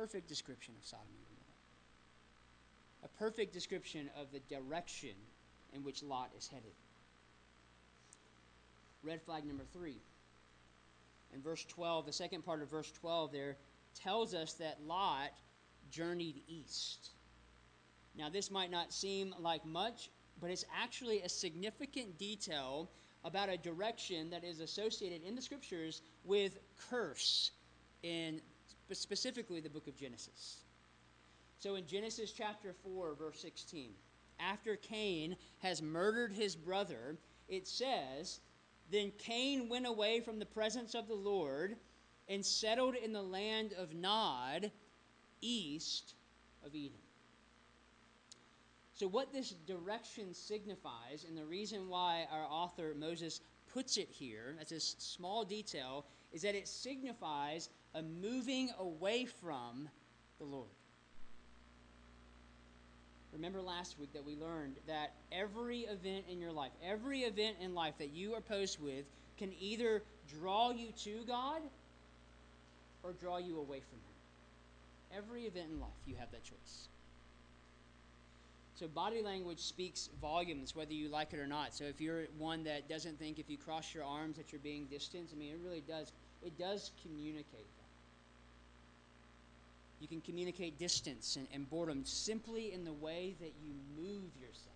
Perfect 0.00 0.28
description 0.28 0.72
of 0.78 0.86
Sodom 0.86 1.04
and 1.14 1.26
Gomorrah. 1.26 3.04
A 3.04 3.08
perfect 3.18 3.52
description 3.52 4.08
of 4.18 4.32
the 4.32 4.40
direction 4.48 5.10
in 5.74 5.84
which 5.84 6.02
Lot 6.02 6.30
is 6.38 6.48
headed. 6.48 6.72
Red 9.02 9.20
flag 9.20 9.44
number 9.44 9.64
three. 9.74 9.98
In 11.34 11.42
verse 11.42 11.66
12, 11.66 12.06
the 12.06 12.14
second 12.14 12.46
part 12.46 12.62
of 12.62 12.70
verse 12.70 12.90
12 12.92 13.30
there 13.30 13.58
tells 13.94 14.32
us 14.32 14.54
that 14.54 14.78
Lot 14.86 15.32
journeyed 15.90 16.40
east. 16.48 17.10
Now, 18.16 18.30
this 18.30 18.50
might 18.50 18.70
not 18.70 18.94
seem 18.94 19.34
like 19.38 19.66
much, 19.66 20.08
but 20.40 20.48
it's 20.48 20.64
actually 20.74 21.20
a 21.20 21.28
significant 21.28 22.16
detail 22.16 22.88
about 23.22 23.50
a 23.50 23.58
direction 23.58 24.30
that 24.30 24.44
is 24.44 24.60
associated 24.60 25.22
in 25.24 25.34
the 25.34 25.42
scriptures 25.42 26.00
with 26.24 26.58
curse 26.88 27.50
in 28.02 28.40
specifically 28.96 29.60
the 29.60 29.70
book 29.70 29.86
of 29.86 29.96
Genesis. 29.96 30.58
So 31.58 31.74
in 31.74 31.86
Genesis 31.86 32.32
chapter 32.32 32.74
4 32.84 33.14
verse 33.14 33.40
16, 33.40 33.90
after 34.40 34.76
Cain 34.76 35.36
has 35.58 35.82
murdered 35.82 36.32
his 36.32 36.56
brother, 36.56 37.18
it 37.48 37.66
says, 37.66 38.40
then 38.90 39.12
Cain 39.18 39.68
went 39.68 39.86
away 39.86 40.20
from 40.20 40.38
the 40.38 40.46
presence 40.46 40.94
of 40.94 41.06
the 41.06 41.14
Lord 41.14 41.76
and 42.28 42.44
settled 42.44 42.94
in 42.94 43.12
the 43.12 43.22
land 43.22 43.72
of 43.74 43.94
Nod, 43.94 44.70
east 45.40 46.14
of 46.64 46.74
Eden. 46.74 46.98
So, 48.94 49.08
what 49.08 49.32
this 49.32 49.54
direction 49.66 50.34
signifies, 50.34 51.24
and 51.26 51.36
the 51.36 51.46
reason 51.46 51.88
why 51.88 52.26
our 52.30 52.44
author 52.44 52.94
Moses 52.98 53.40
puts 53.72 53.96
it 53.96 54.08
here 54.10 54.56
as 54.60 54.72
a 54.72 54.80
small 54.80 55.44
detail, 55.44 56.04
is 56.32 56.42
that 56.42 56.54
it 56.54 56.68
signifies 56.68 57.70
a 57.94 58.02
moving 58.02 58.70
away 58.78 59.26
from 59.26 59.88
the 60.38 60.44
Lord. 60.44 60.68
Remember 63.32 63.60
last 63.60 63.98
week 63.98 64.12
that 64.12 64.24
we 64.24 64.34
learned 64.36 64.76
that 64.86 65.12
every 65.30 65.80
event 65.80 66.24
in 66.28 66.40
your 66.40 66.52
life, 66.52 66.72
every 66.84 67.20
event 67.20 67.56
in 67.60 67.74
life 67.74 67.94
that 67.98 68.10
you 68.10 68.34
are 68.34 68.40
posed 68.40 68.80
with, 68.82 69.04
can 69.38 69.52
either 69.60 70.02
draw 70.38 70.70
you 70.70 70.88
to 71.04 71.24
God 71.26 71.62
or 73.02 73.12
draw 73.12 73.38
you 73.38 73.58
away 73.58 73.80
from 73.80 73.98
Him. 73.98 75.18
Every 75.18 75.44
event 75.44 75.68
in 75.72 75.80
life, 75.80 75.90
you 76.06 76.16
have 76.18 76.30
that 76.32 76.42
choice. 76.42 76.88
So 78.74 78.88
body 78.88 79.22
language 79.22 79.60
speaks 79.60 80.08
volumes, 80.20 80.74
whether 80.74 80.92
you 80.92 81.08
like 81.08 81.32
it 81.32 81.38
or 81.38 81.46
not. 81.46 81.74
So 81.74 81.84
if 81.84 82.00
you're 82.00 82.24
one 82.38 82.64
that 82.64 82.88
doesn't 82.88 83.18
think 83.18 83.38
if 83.38 83.50
you 83.50 83.58
cross 83.58 83.94
your 83.94 84.04
arms 84.04 84.36
that 84.38 84.52
you're 84.52 84.60
being 84.60 84.86
distant, 84.86 85.28
I 85.32 85.38
mean, 85.38 85.52
it 85.52 85.58
really 85.62 85.82
does. 85.86 86.12
It 86.42 86.58
does 86.58 86.90
communicate. 87.02 87.66
You 90.00 90.08
can 90.08 90.20
communicate 90.22 90.78
distance 90.78 91.36
and, 91.36 91.46
and 91.52 91.68
boredom 91.68 92.04
simply 92.04 92.72
in 92.72 92.84
the 92.84 92.92
way 92.92 93.34
that 93.40 93.52
you 93.62 93.74
move 93.96 94.30
yourself. 94.40 94.66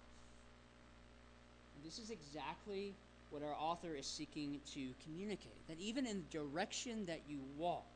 And 1.77 1.85
this 1.85 1.99
is 1.99 2.11
exactly 2.11 2.93
what 3.31 3.43
our 3.43 3.55
author 3.59 3.95
is 3.95 4.07
seeking 4.07 4.61
to 4.75 4.89
communicate. 5.05 5.67
That 5.69 5.81
even 5.81 6.07
in 6.07 6.19
the 6.19 6.39
direction 6.39 7.07
that 7.07 7.21
you 7.29 7.39
walk 7.59 7.87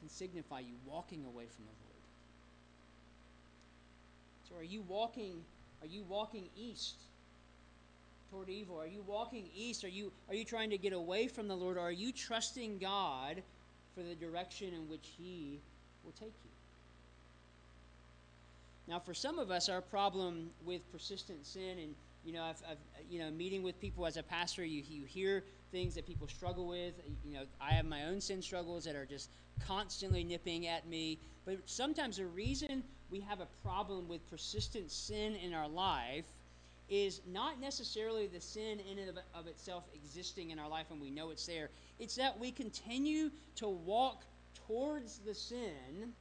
can 0.00 0.08
signify 0.08 0.60
you 0.60 0.74
walking 0.86 1.24
away 1.26 1.44
from 1.44 1.64
the 1.64 1.72
Lord. 1.84 1.90
So 4.48 4.56
are 4.56 4.64
you 4.64 4.82
walking 4.88 5.42
are 5.82 5.86
you 5.86 6.02
walking 6.08 6.48
east 6.56 6.96
toward 8.30 8.48
evil? 8.48 8.78
Are 8.78 8.86
you 8.86 9.02
walking 9.06 9.48
east? 9.54 9.84
Are 9.84 9.88
you 9.88 10.10
are 10.28 10.34
you 10.34 10.44
trying 10.44 10.70
to 10.70 10.78
get 10.78 10.92
away 10.92 11.28
from 11.28 11.48
the 11.48 11.56
Lord? 11.56 11.76
Or 11.76 11.80
are 11.80 11.92
you 11.92 12.12
trusting 12.12 12.78
God 12.78 13.42
for 14.00 14.08
the 14.08 14.14
direction 14.14 14.72
in 14.72 14.88
which 14.88 15.10
he 15.18 15.60
will 16.04 16.12
take 16.12 16.32
you? 16.44 16.50
Now, 18.88 18.98
for 18.98 19.12
some 19.12 19.38
of 19.38 19.50
us, 19.50 19.68
our 19.68 19.82
problem 19.82 20.50
with 20.64 20.90
persistent 20.90 21.46
sin, 21.46 21.78
and 21.78 21.94
you 22.24 22.32
know, 22.32 22.42
I've, 22.42 22.62
I've, 22.68 22.78
you 23.10 23.18
know, 23.18 23.30
meeting 23.30 23.62
with 23.62 23.78
people 23.80 24.06
as 24.06 24.16
a 24.16 24.22
pastor, 24.22 24.64
you 24.64 24.82
you 24.88 25.04
hear 25.04 25.44
things 25.70 25.94
that 25.94 26.06
people 26.06 26.26
struggle 26.28 26.66
with. 26.66 26.94
You 27.24 27.34
know, 27.34 27.42
I 27.60 27.72
have 27.72 27.84
my 27.84 28.04
own 28.04 28.20
sin 28.20 28.42
struggles 28.42 28.84
that 28.84 28.96
are 28.96 29.06
just 29.06 29.30
constantly 29.66 30.24
nipping 30.24 30.66
at 30.66 30.88
me. 30.88 31.18
But 31.44 31.58
sometimes 31.66 32.16
the 32.16 32.26
reason 32.26 32.82
we 33.10 33.20
have 33.20 33.40
a 33.40 33.48
problem 33.62 34.08
with 34.08 34.28
persistent 34.30 34.90
sin 34.90 35.36
in 35.36 35.52
our 35.54 35.68
life 35.68 36.24
is 36.90 37.20
not 37.32 37.60
necessarily 37.60 38.26
the 38.26 38.40
sin 38.40 38.80
in 38.90 38.98
and 38.98 39.10
of, 39.10 39.18
of 39.34 39.46
itself 39.46 39.84
existing 39.94 40.50
in 40.50 40.58
our 40.58 40.68
life 40.68 40.86
and 40.90 41.00
we 41.00 41.10
know 41.10 41.30
it's 41.30 41.46
there. 41.46 41.70
It's 42.00 42.16
that 42.16 42.38
we 42.38 42.50
continue 42.50 43.30
to 43.56 43.68
walk 43.68 44.24
towards 44.66 45.18
the 45.18 45.34
sin 45.34 46.12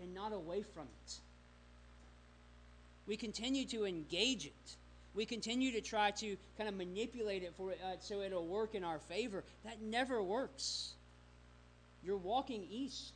and 0.00 0.14
not 0.14 0.32
away 0.32 0.62
from 0.62 0.84
it. 0.84 1.14
We 3.08 3.16
continue 3.16 3.64
to 3.66 3.86
engage 3.86 4.46
it. 4.46 4.76
We 5.14 5.24
continue 5.26 5.72
to 5.72 5.80
try 5.80 6.12
to 6.12 6.36
kind 6.56 6.68
of 6.68 6.76
manipulate 6.76 7.42
it 7.42 7.52
for 7.56 7.72
uh, 7.72 7.96
so 7.98 8.20
it'll 8.20 8.46
work 8.46 8.74
in 8.76 8.84
our 8.84 9.00
favor. 9.00 9.42
That 9.64 9.82
never 9.82 10.22
works. 10.22 10.92
You're 12.04 12.18
walking 12.18 12.64
east. 12.70 13.14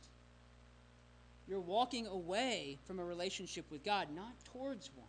You're 1.47 1.61
walking 1.61 2.07
away 2.07 2.77
from 2.85 2.99
a 2.99 3.05
relationship 3.05 3.65
with 3.71 3.85
God, 3.85 4.07
not 4.13 4.33
towards 4.51 4.89
one. 4.95 5.07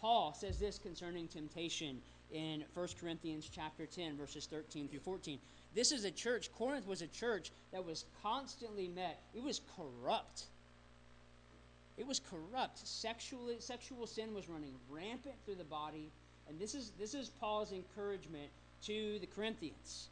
Paul 0.00 0.32
says 0.32 0.58
this 0.58 0.78
concerning 0.78 1.28
temptation 1.28 2.00
in 2.32 2.64
1 2.74 2.88
Corinthians 3.00 3.50
chapter 3.52 3.86
10 3.86 4.16
verses 4.16 4.46
13 4.46 4.88
through 4.88 5.00
14. 5.00 5.38
This 5.74 5.92
is 5.92 6.04
a 6.04 6.10
church 6.10 6.50
Corinth 6.52 6.86
was 6.86 7.02
a 7.02 7.06
church 7.06 7.50
that 7.72 7.84
was 7.84 8.04
constantly 8.22 8.88
met. 8.88 9.20
It 9.34 9.42
was 9.42 9.60
corrupt. 9.76 10.44
It 11.96 12.06
was 12.06 12.20
corrupt. 12.20 12.86
Sexually 12.86 13.56
sexual 13.58 14.06
sin 14.06 14.34
was 14.34 14.48
running 14.48 14.74
rampant 14.90 15.34
through 15.44 15.56
the 15.56 15.64
body, 15.64 16.10
and 16.48 16.58
this 16.58 16.74
is 16.74 16.92
this 16.98 17.14
is 17.14 17.30
Paul's 17.40 17.72
encouragement 17.72 18.48
to 18.84 19.18
the 19.18 19.26
Corinthians. 19.26 20.08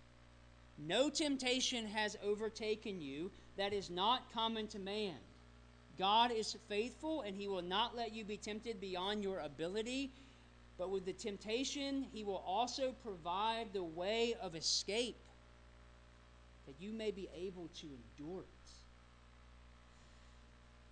No 0.79 1.09
temptation 1.09 1.87
has 1.87 2.19
overtaken 2.23 3.01
you 3.01 3.31
that 3.57 3.73
is 3.73 3.89
not 3.89 4.33
common 4.35 4.67
to 4.69 4.79
man. 4.79 5.15
God 5.99 6.31
is 6.31 6.57
faithful, 6.69 7.23
and 7.23 7.37
he 7.37 7.49
will 7.49 7.63
not 7.63 7.97
let 7.97 8.13
you 8.13 8.25
be 8.25 8.37
tempted 8.37 8.81
beyond 8.81 9.23
your 9.23 9.41
ability. 9.41 10.11
But 10.79 10.91
with 10.91 11.07
the 11.07 11.13
temptation, 11.13 12.07
he 12.13 12.23
will 12.25 12.43
also 12.47 12.95
provide 13.03 13.73
the 13.73 13.83
way 13.83 14.35
of 14.43 14.55
escape 14.55 15.17
that 16.67 16.75
you 16.81 16.93
may 16.93 17.11
be 17.11 17.29
able 17.35 17.69
to 17.81 17.87
endure 17.87 18.41
it. 18.41 18.47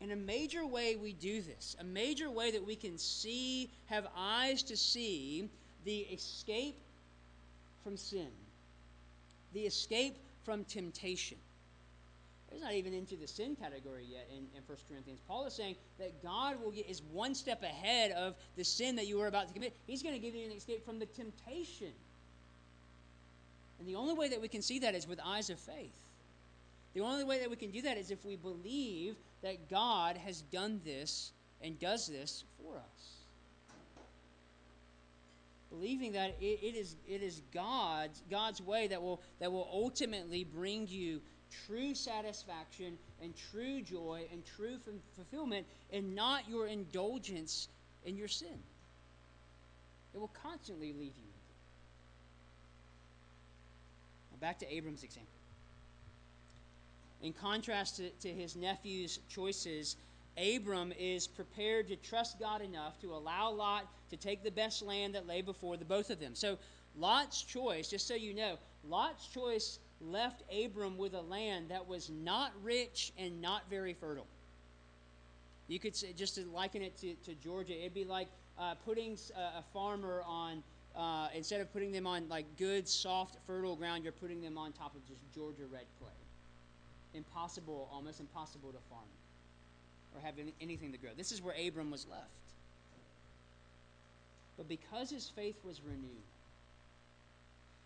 In 0.05 0.11
a 0.11 0.17
major 0.17 0.67
way, 0.67 0.97
we 0.97 1.13
do 1.13 1.43
this. 1.43 1.77
A 1.81 1.85
major 1.85 2.31
way 2.31 2.51
that 2.51 2.65
we 2.65 2.77
can 2.77 2.99
see, 2.99 3.71
have 3.87 4.07
eyes 4.17 4.63
to 4.65 4.77
see 4.77 5.49
the 5.85 5.99
escape 5.99 6.77
from 7.83 7.97
sin 7.97 8.29
the 9.55 9.61
escape 9.61 10.17
from 10.45 10.65
temptation. 10.65 11.39
It's 12.55 12.63
not 12.63 12.75
even 12.75 12.95
into 12.95 13.17
the 13.17 13.27
sin 13.27 13.57
category 13.57 14.05
yet 14.09 14.29
in, 14.31 14.47
in 14.57 14.63
1 14.65 14.79
Corinthians. 14.89 15.21
Paul 15.27 15.45
is 15.47 15.55
saying 15.55 15.75
that 15.99 16.23
God 16.23 16.63
will 16.63 16.71
get, 16.71 16.89
is 16.89 17.03
one 17.13 17.35
step 17.35 17.65
ahead 17.65 18.13
of 18.13 18.37
the 18.57 18.63
sin 18.63 18.95
that 18.95 19.09
you 19.09 19.19
were 19.19 19.27
about 19.27 19.49
to 19.49 19.55
commit. 19.55 19.75
He's 19.89 20.05
going 20.05 20.15
to 20.15 20.21
give 20.21 20.37
you 20.37 20.47
an 20.47 20.53
escape 20.53 20.85
from 20.85 21.01
the 21.01 21.07
temptation. 21.07 21.91
And 23.81 23.89
the 23.89 23.97
only 23.97 24.15
way 24.15 24.29
that 24.29 24.41
we 24.41 24.47
can 24.47 24.63
see 24.63 24.79
that 24.79 24.95
is 24.95 25.09
with 25.09 25.19
eyes 25.25 25.51
of 25.51 25.59
faith. 25.59 25.97
The 26.95 27.01
only 27.01 27.25
way 27.25 27.41
that 27.41 27.51
we 27.51 27.57
can 27.57 27.73
do 27.73 27.83
that 27.83 27.99
is 27.99 28.13
if 28.13 28.25
we 28.25 28.37
believe 28.37 29.17
that 29.43 29.69
God 29.69 30.17
has 30.17 30.43
done 30.43 30.81
this 30.85 31.33
and 31.61 31.77
does 31.81 32.07
this 32.07 32.45
for 32.63 32.77
us 32.77 33.15
believing 35.71 36.13
that 36.13 36.37
it, 36.41 36.61
it 36.63 36.77
is 36.77 36.95
it 37.09 37.23
is 37.23 37.43
God's 37.53 38.23
God's 38.31 38.63
way 38.63 38.87
that 38.87 39.03
will 39.03 39.21
that 39.41 39.51
will 39.51 39.69
ultimately 39.73 40.45
bring 40.45 40.87
you 40.87 41.21
true 41.67 41.95
satisfaction 41.95 42.99
and 43.23 43.35
true 43.51 43.81
joy 43.81 44.27
and 44.33 44.43
true 44.57 44.77
fulfillment 45.17 45.67
and 45.93 46.15
not 46.15 46.49
your 46.49 46.67
indulgence 46.67 47.69
in 48.05 48.17
your 48.17 48.29
sin. 48.29 48.59
It 50.15 50.19
will 50.19 50.31
constantly 50.43 50.93
leave 50.93 51.13
you. 51.17 51.33
Now 54.33 54.39
back 54.41 54.59
to 54.61 54.73
Abram's 54.73 55.03
example. 55.03 55.31
In 57.23 57.33
contrast 57.33 57.97
to, 57.97 58.11
to 58.11 58.29
his 58.29 58.55
nephew's 58.55 59.19
choices, 59.29 59.97
Abram 60.37 60.93
is 60.99 61.27
prepared 61.27 61.89
to 61.89 61.97
trust 61.97 62.39
God 62.39 62.61
enough 62.61 63.01
to 63.01 63.15
allow 63.15 63.51
Lot 63.51 63.87
to 64.11 64.17
take 64.17 64.43
the 64.43 64.51
best 64.51 64.83
land 64.83 65.15
that 65.15 65.27
lay 65.27 65.41
before 65.41 65.77
the 65.77 65.85
both 65.85 66.11
of 66.11 66.21
them. 66.21 66.35
So, 66.35 66.59
Lot's 66.97 67.43
choice, 67.43 67.89
just 67.89 68.07
so 68.07 68.15
you 68.15 68.35
know, 68.35 68.57
Lot's 68.89 69.27
choice 69.29 69.79
left 70.01 70.43
Abram 70.53 70.97
with 70.97 71.15
a 71.15 71.21
land 71.21 71.69
that 71.71 71.87
was 71.87 72.11
not 72.11 72.53
rich 72.63 73.13
and 73.19 73.41
not 73.41 73.63
very 73.71 73.95
fertile. 73.95 74.27
You 75.69 75.79
could 75.79 75.97
say, 75.97 76.13
just 76.13 76.35
to 76.35 76.45
liken 76.47 76.83
it 76.83 76.97
to, 76.99 77.15
to 77.25 77.35
Georgia, 77.43 77.79
it'd 77.79 77.95
be 77.95 78.05
like 78.05 78.29
uh, 78.59 78.75
putting 78.85 79.17
a, 79.37 79.59
a, 79.59 79.65
farmer 79.73 80.23
on, 80.27 80.63
uh, 80.95 81.29
instead 81.35 81.61
of 81.61 81.73
putting 81.73 81.91
them 81.91 82.07
on 82.07 82.29
like 82.29 82.45
good, 82.59 82.87
soft, 82.87 83.39
fertile 83.47 83.77
ground, 83.77 84.05
you're 84.05 84.13
putting 84.13 84.43
them 84.43 84.59
on 84.59 84.73
top 84.73 84.95
of 84.95 85.07
just 85.09 85.21
Georgia 85.35 85.65
red 85.73 85.87
clay. 85.99 86.11
Impossible, 87.15 87.89
almost 87.93 88.21
impossible 88.21 88.71
to 88.71 88.79
farm 88.91 89.03
or 90.15 90.21
have 90.21 90.39
any, 90.39 90.53
anything 90.61 90.93
to 90.93 90.99
grow. 90.99 91.11
This 91.17 91.33
is 91.33 91.41
where 91.41 91.55
Abram 91.67 91.91
was 91.91 92.07
left. 92.11 92.29
But 94.57 94.69
because 94.69 95.11
his 95.11 95.29
faith 95.35 95.57
was 95.65 95.81
renewed, 95.85 96.23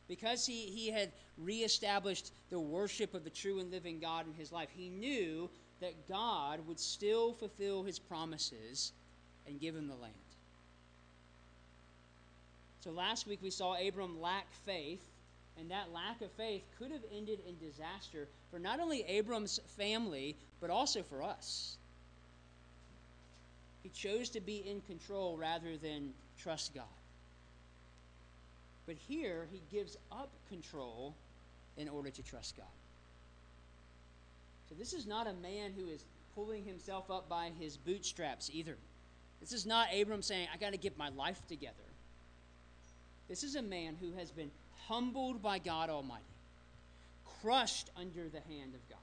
because 0.09 0.47
he, 0.47 0.67
he 0.67 0.91
had 0.91 1.13
reestablished 1.37 2.33
the 2.51 2.59
worship 2.59 3.15
of 3.15 3.25
the 3.25 3.31
true 3.31 3.61
and 3.61 3.71
living 3.71 4.01
God 4.01 4.27
in 4.27 4.35
his 4.35 4.51
life, 4.51 4.69
he 4.75 4.89
knew 4.89 5.49
that 5.81 6.09
God 6.09 6.67
would 6.67 6.81
still 6.81 7.35
fulfill 7.35 7.83
his 7.83 7.99
promises 7.99 8.93
and 9.47 9.61
give 9.61 9.77
him 9.77 9.87
the 9.87 9.95
land. 9.95 10.15
So 12.81 12.91
last 12.91 13.27
week 13.27 13.41
we 13.43 13.51
saw 13.51 13.75
Abram 13.75 14.21
lack 14.21 14.47
faith, 14.65 15.05
and 15.59 15.71
that 15.71 15.93
lack 15.93 16.23
of 16.23 16.31
faith 16.33 16.63
could 16.79 16.91
have 16.91 17.03
ended 17.15 17.41
in 17.47 17.59
disaster 17.59 18.29
for 18.51 18.59
not 18.59 18.81
only 18.81 19.03
Abram's 19.03 19.61
family, 19.77 20.37
but 20.61 20.71
also 20.71 21.03
for 21.03 21.23
us. 21.23 21.77
He 23.83 23.91
chose 23.91 24.29
to 24.31 24.41
be 24.41 24.59
in 24.69 24.81
control 24.83 25.37
rather 25.37 25.77
than 25.77 26.13
trust 26.39 26.75
God. 26.75 26.85
But 28.89 28.97
here, 29.07 29.47
he 29.53 29.61
gives 29.71 29.99
up 30.11 30.31
control 30.49 31.15
in 31.77 31.91
order 31.91 32.09
to 32.09 32.23
trust 32.23 32.57
God. 32.57 32.65
So 34.71 34.75
this 34.77 34.95
is 34.95 35.07
not 35.07 35.27
a 35.27 35.35
man 35.35 35.73
who 35.77 35.87
is 35.89 36.05
pulling 36.35 36.65
himself 36.65 37.11
up 37.11 37.29
by 37.29 37.51
his 37.61 37.77
bootstraps 37.77 38.51
either. 38.51 38.77
This 39.41 39.53
is 39.53 39.67
not 39.67 39.89
Abram 39.95 40.23
saying, 40.23 40.49
I 40.53 40.57
got 40.57 40.73
to 40.73 40.79
get 40.79 40.97
my 40.97 41.11
life 41.11 41.41
together. 41.49 41.75
This 43.29 43.45
is 43.45 43.57
a 43.57 43.63
man 43.63 43.95
who 44.01 44.13
has 44.19 44.31
been 44.31 44.51
humbled 44.87 45.43
by 45.43 45.59
God 45.59 45.91
Almighty, 45.91 46.25
crushed 47.43 47.91
under 47.95 48.31
the 48.31 48.41
hand 48.41 48.75
of 48.75 48.89
God. 48.89 48.99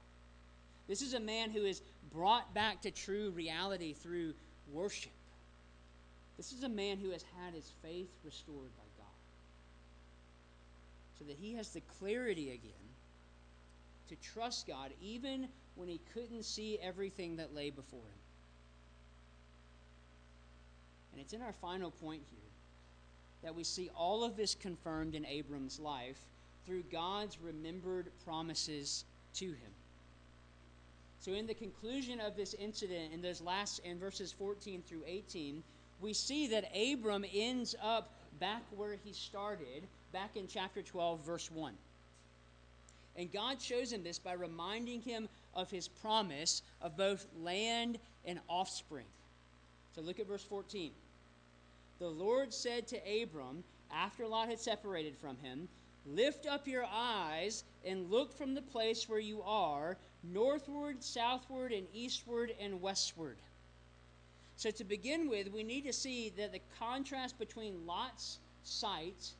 This 0.88 1.00
is 1.00 1.14
a 1.14 1.20
man 1.20 1.50
who 1.50 1.64
is 1.64 1.80
brought 2.12 2.52
back 2.52 2.82
to 2.82 2.90
true 2.90 3.30
reality 3.30 3.92
through 3.92 4.34
worship. 4.72 5.12
This 6.36 6.52
is 6.52 6.64
a 6.64 6.68
man 6.68 6.98
who 6.98 7.10
has 7.10 7.24
had 7.40 7.54
his 7.54 7.70
faith 7.82 8.10
restored 8.24 8.76
by 8.76 8.85
so 11.18 11.24
that 11.24 11.36
he 11.36 11.54
has 11.54 11.70
the 11.70 11.80
clarity 11.98 12.50
again 12.50 12.72
to 14.08 14.16
trust 14.16 14.66
God 14.66 14.92
even 15.00 15.48
when 15.74 15.88
he 15.88 16.00
couldn't 16.14 16.44
see 16.44 16.78
everything 16.82 17.36
that 17.36 17.54
lay 17.54 17.70
before 17.70 18.00
him. 18.00 18.20
And 21.12 21.20
it's 21.20 21.32
in 21.32 21.42
our 21.42 21.52
final 21.52 21.90
point 21.90 22.22
here 22.30 22.40
that 23.42 23.54
we 23.54 23.64
see 23.64 23.90
all 23.96 24.24
of 24.24 24.36
this 24.36 24.54
confirmed 24.54 25.14
in 25.14 25.24
Abram's 25.26 25.78
life 25.78 26.18
through 26.66 26.82
God's 26.90 27.38
remembered 27.40 28.10
promises 28.24 29.04
to 29.34 29.46
him. 29.46 29.72
So, 31.20 31.32
in 31.32 31.46
the 31.46 31.54
conclusion 31.54 32.20
of 32.20 32.36
this 32.36 32.54
incident, 32.54 33.12
in 33.12 33.22
those 33.22 33.40
last, 33.40 33.80
in 33.80 33.98
verses 33.98 34.32
14 34.32 34.82
through 34.86 35.02
18, 35.06 35.62
we 36.00 36.12
see 36.12 36.46
that 36.48 36.70
Abram 36.76 37.24
ends 37.32 37.74
up 37.82 38.12
back 38.38 38.62
where 38.76 38.96
he 39.04 39.12
started 39.12 39.84
back 40.16 40.34
in 40.34 40.46
chapter 40.48 40.80
12, 40.80 41.20
verse 41.26 41.50
1. 41.50 41.74
And 43.18 43.30
God 43.30 43.60
shows 43.60 43.92
him 43.92 44.02
this 44.02 44.18
by 44.18 44.32
reminding 44.32 45.02
him 45.02 45.28
of 45.54 45.70
his 45.70 45.88
promise 45.88 46.62
of 46.80 46.96
both 46.96 47.26
land 47.42 47.98
and 48.24 48.40
offspring. 48.48 49.04
So 49.94 50.00
look 50.00 50.18
at 50.18 50.26
verse 50.26 50.42
14. 50.42 50.90
The 51.98 52.08
Lord 52.08 52.54
said 52.54 52.86
to 52.86 53.22
Abram, 53.22 53.62
after 53.94 54.26
Lot 54.26 54.48
had 54.48 54.58
separated 54.58 55.18
from 55.18 55.36
him, 55.36 55.68
Lift 56.06 56.46
up 56.46 56.66
your 56.66 56.86
eyes 56.90 57.64
and 57.84 58.10
look 58.10 58.32
from 58.32 58.54
the 58.54 58.62
place 58.62 59.10
where 59.10 59.20
you 59.20 59.42
are, 59.42 59.98
northward, 60.32 61.04
southward, 61.04 61.72
and 61.72 61.86
eastward 61.92 62.54
and 62.58 62.80
westward. 62.80 63.36
So, 64.56 64.70
to 64.70 64.84
begin 64.84 65.28
with, 65.28 65.52
we 65.52 65.62
need 65.62 65.84
to 65.84 65.92
see 65.92 66.32
that 66.38 66.52
the 66.52 66.60
contrast 66.78 67.38
between 67.38 67.84
Lot's 67.86 68.38
sight 68.64 69.34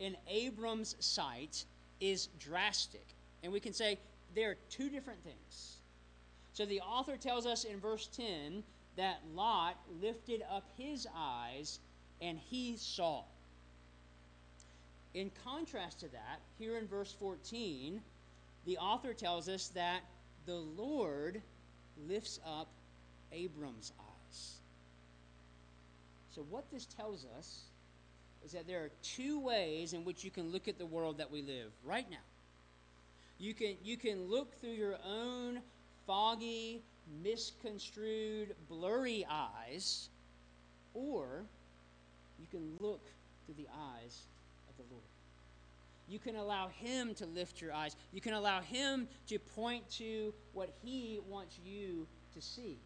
in 0.00 0.16
Abram's 0.28 0.96
sight 0.98 1.64
is 2.00 2.28
drastic. 2.40 3.06
And 3.44 3.52
we 3.52 3.60
can 3.60 3.72
say 3.72 3.98
there 4.34 4.50
are 4.50 4.56
two 4.70 4.90
different 4.90 5.22
things. 5.22 5.76
So 6.54 6.66
the 6.66 6.80
author 6.80 7.16
tells 7.16 7.46
us 7.46 7.64
in 7.64 7.78
verse 7.78 8.08
10 8.16 8.64
that 8.96 9.20
Lot 9.34 9.76
lifted 10.02 10.42
up 10.50 10.64
his 10.76 11.06
eyes 11.14 11.78
and 12.20 12.38
he 12.38 12.76
saw. 12.76 13.22
In 15.14 15.30
contrast 15.44 16.00
to 16.00 16.08
that, 16.08 16.40
here 16.58 16.76
in 16.76 16.86
verse 16.86 17.14
14, 17.18 18.00
the 18.66 18.78
author 18.78 19.12
tells 19.12 19.48
us 19.48 19.68
that 19.68 20.00
the 20.46 20.56
Lord 20.56 21.40
lifts 22.08 22.40
up 22.46 22.68
Abram's 23.32 23.92
eyes. 23.98 24.54
So, 26.34 26.42
what 26.48 26.70
this 26.70 26.86
tells 26.86 27.26
us 27.36 27.64
is 28.44 28.52
that 28.52 28.66
there 28.66 28.80
are 28.84 28.90
two 29.02 29.40
ways 29.40 29.92
in 29.92 30.04
which 30.04 30.24
you 30.24 30.30
can 30.30 30.50
look 30.50 30.68
at 30.68 30.78
the 30.78 30.86
world 30.86 31.18
that 31.18 31.30
we 31.30 31.42
live 31.42 31.70
right 31.84 32.08
now. 32.10 32.16
You 33.38 33.54
can, 33.54 33.76
you 33.82 33.96
can 33.96 34.28
look 34.28 34.54
through 34.60 34.72
your 34.72 34.96
own 35.06 35.60
foggy, 36.06 36.82
misconstrued, 37.22 38.54
blurry 38.68 39.26
eyes, 39.30 40.08
or 40.94 41.44
you 42.38 42.46
can 42.50 42.76
look 42.80 43.00
through 43.44 43.54
the 43.56 43.68
eyes 43.68 44.22
of 44.68 44.76
the 44.76 44.92
Lord. 44.92 45.04
You 46.08 46.18
can 46.18 46.36
allow 46.36 46.68
Him 46.68 47.14
to 47.14 47.26
lift 47.26 47.60
your 47.60 47.72
eyes. 47.72 47.96
You 48.12 48.20
can 48.20 48.34
allow 48.34 48.60
Him 48.60 49.06
to 49.28 49.38
point 49.38 49.88
to 49.92 50.34
what 50.52 50.70
He 50.82 51.20
wants 51.28 51.58
you 51.64 52.06
to 52.34 52.42
see. 52.42 52.78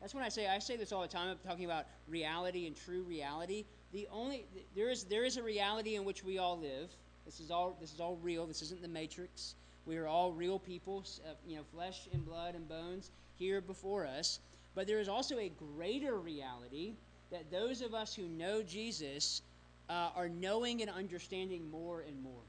That's 0.00 0.14
when 0.14 0.24
I 0.24 0.28
say, 0.28 0.48
I 0.48 0.58
say 0.58 0.76
this 0.76 0.92
all 0.92 1.02
the 1.02 1.08
time. 1.08 1.28
I'm 1.28 1.48
talking 1.48 1.64
about 1.64 1.86
reality 2.08 2.66
and 2.66 2.76
true 2.76 3.02
reality 3.02 3.64
the 3.96 4.06
only 4.12 4.44
there 4.74 4.90
is 4.90 5.04
there 5.04 5.24
is 5.24 5.38
a 5.38 5.42
reality 5.42 5.96
in 5.96 6.04
which 6.04 6.22
we 6.22 6.36
all 6.36 6.58
live. 6.58 6.90
This 7.24 7.40
is 7.40 7.50
all 7.50 7.78
this 7.80 7.94
is 7.94 7.98
all 7.98 8.18
real. 8.22 8.44
This 8.46 8.60
isn't 8.60 8.82
the 8.82 8.88
Matrix. 8.88 9.54
We 9.86 9.96
are 9.96 10.06
all 10.06 10.32
real 10.32 10.58
people, 10.58 11.02
uh, 11.24 11.30
you 11.48 11.56
know, 11.56 11.62
flesh 11.72 12.06
and 12.12 12.22
blood 12.22 12.54
and 12.54 12.68
bones 12.68 13.10
here 13.38 13.62
before 13.62 14.06
us. 14.06 14.40
But 14.74 14.86
there 14.86 15.00
is 15.00 15.08
also 15.08 15.38
a 15.38 15.48
greater 15.48 16.18
reality 16.18 16.92
that 17.30 17.50
those 17.50 17.80
of 17.80 17.94
us 17.94 18.14
who 18.14 18.24
know 18.24 18.62
Jesus 18.62 19.40
uh, 19.88 20.10
are 20.14 20.28
knowing 20.28 20.82
and 20.82 20.90
understanding 20.90 21.70
more 21.70 22.02
and 22.06 22.22
more. 22.22 22.44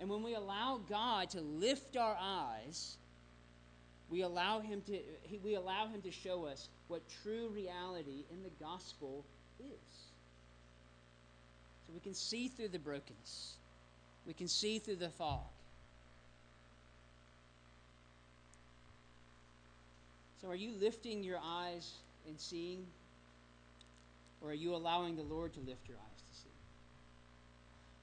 And 0.00 0.08
when 0.08 0.22
we 0.22 0.34
allow 0.34 0.80
God 0.88 1.28
to 1.30 1.42
lift 1.42 1.98
our 1.98 2.16
eyes, 2.18 2.96
we 4.08 4.22
allow 4.22 4.60
him 4.60 4.80
to 4.86 4.98
we 5.44 5.56
allow 5.56 5.88
him 5.88 6.00
to 6.00 6.10
show 6.10 6.46
us 6.46 6.70
what 6.86 7.02
true 7.22 7.50
reality 7.54 8.24
in 8.32 8.42
the 8.42 8.64
gospel 8.64 9.26
is. 9.60 10.07
So 11.88 11.94
we 11.94 12.00
can 12.00 12.12
see 12.12 12.48
through 12.48 12.68
the 12.68 12.78
brokenness, 12.78 13.54
we 14.26 14.34
can 14.34 14.46
see 14.46 14.78
through 14.78 14.96
the 14.96 15.08
fog. 15.08 15.40
So, 20.42 20.48
are 20.48 20.54
you 20.54 20.70
lifting 20.78 21.24
your 21.24 21.38
eyes 21.42 21.94
and 22.26 22.38
seeing? 22.38 22.84
Or 24.42 24.50
are 24.50 24.54
you 24.54 24.74
allowing 24.74 25.16
the 25.16 25.22
Lord 25.22 25.54
to 25.54 25.60
lift 25.60 25.88
your 25.88 25.96
eyes 25.96 26.22
to 26.30 26.40
see? 26.42 26.48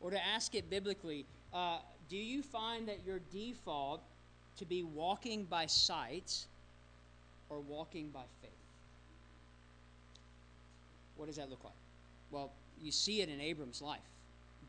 Or 0.01 0.09
to 0.09 0.25
ask 0.25 0.55
it 0.55 0.69
biblically, 0.69 1.25
uh, 1.53 1.77
do 2.09 2.17
you 2.17 2.41
find 2.41 2.89
that 2.89 2.97
your 3.05 3.19
default 3.31 4.01
to 4.57 4.65
be 4.65 4.83
walking 4.83 5.45
by 5.45 5.67
sight 5.67 6.45
or 7.49 7.59
walking 7.59 8.09
by 8.09 8.23
faith? 8.41 8.51
What 11.15 11.27
does 11.27 11.37
that 11.37 11.49
look 11.49 11.63
like? 11.63 11.73
Well, 12.31 12.51
you 12.81 12.91
see 12.91 13.21
it 13.21 13.29
in 13.29 13.39
Abram's 13.39 13.81
life. 13.81 13.99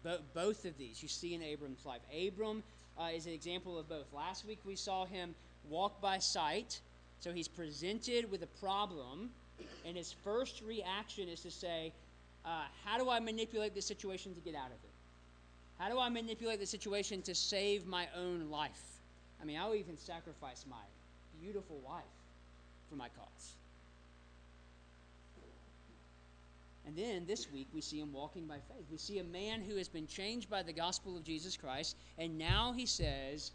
Bo- 0.03 0.21
both 0.35 0.65
of 0.65 0.77
these 0.79 1.03
you 1.03 1.09
see 1.09 1.35
in 1.35 1.43
Abram's 1.43 1.85
life. 1.85 2.01
Abram 2.13 2.63
uh, 2.99 3.09
is 3.15 3.27
an 3.27 3.33
example 3.33 3.79
of 3.79 3.89
both. 3.89 4.13
Last 4.13 4.47
week 4.47 4.59
we 4.65 4.77
saw 4.77 5.05
him 5.05 5.35
walk 5.69 6.01
by 6.01 6.19
sight. 6.19 6.81
So 7.21 7.33
he's 7.33 7.49
presented 7.49 8.31
with 8.31 8.43
a 8.43 8.47
problem, 8.61 9.31
and 9.87 9.97
his 9.97 10.13
first 10.13 10.63
reaction 10.63 11.29
is 11.29 11.41
to 11.41 11.51
say, 11.51 11.93
uh, 12.45 12.65
How 12.85 12.99
do 12.99 13.09
I 13.09 13.21
manipulate 13.21 13.75
the 13.75 13.83
situation 13.83 14.35
to 14.35 14.41
get 14.41 14.55
out 14.55 14.67
of 14.67 14.73
it? 14.73 14.91
How 15.79 15.91
do 15.91 15.99
I 15.99 16.09
manipulate 16.09 16.61
the 16.61 16.67
situation 16.67 17.23
to 17.23 17.35
save 17.35 17.87
my 17.87 18.07
own 18.17 18.51
life? 18.51 19.01
I 19.41 19.45
mean, 19.45 19.59
I'll 19.59 19.75
even 19.75 19.97
sacrifice 19.97 20.65
my 20.69 20.77
beautiful 21.41 21.79
wife 21.85 22.05
for 22.89 22.97
my 22.97 23.09
cause. 23.09 23.57
And 26.87 26.97
then 26.97 27.27
this 27.27 27.51
week, 27.51 27.67
we 27.75 27.81
see 27.81 27.99
him 27.99 28.13
walking 28.13 28.47
by 28.47 28.55
faith. 28.55 28.87
We 28.91 28.99
see 28.99 29.19
a 29.19 29.25
man 29.25 29.61
who 29.61 29.77
has 29.77 29.89
been 29.89 30.07
changed 30.07 30.49
by 30.49 30.63
the 30.63 30.73
gospel 30.73 31.17
of 31.17 31.25
Jesus 31.25 31.57
Christ, 31.57 31.97
and 32.17 32.39
now 32.39 32.73
he 32.77 32.87
says, 32.87 33.51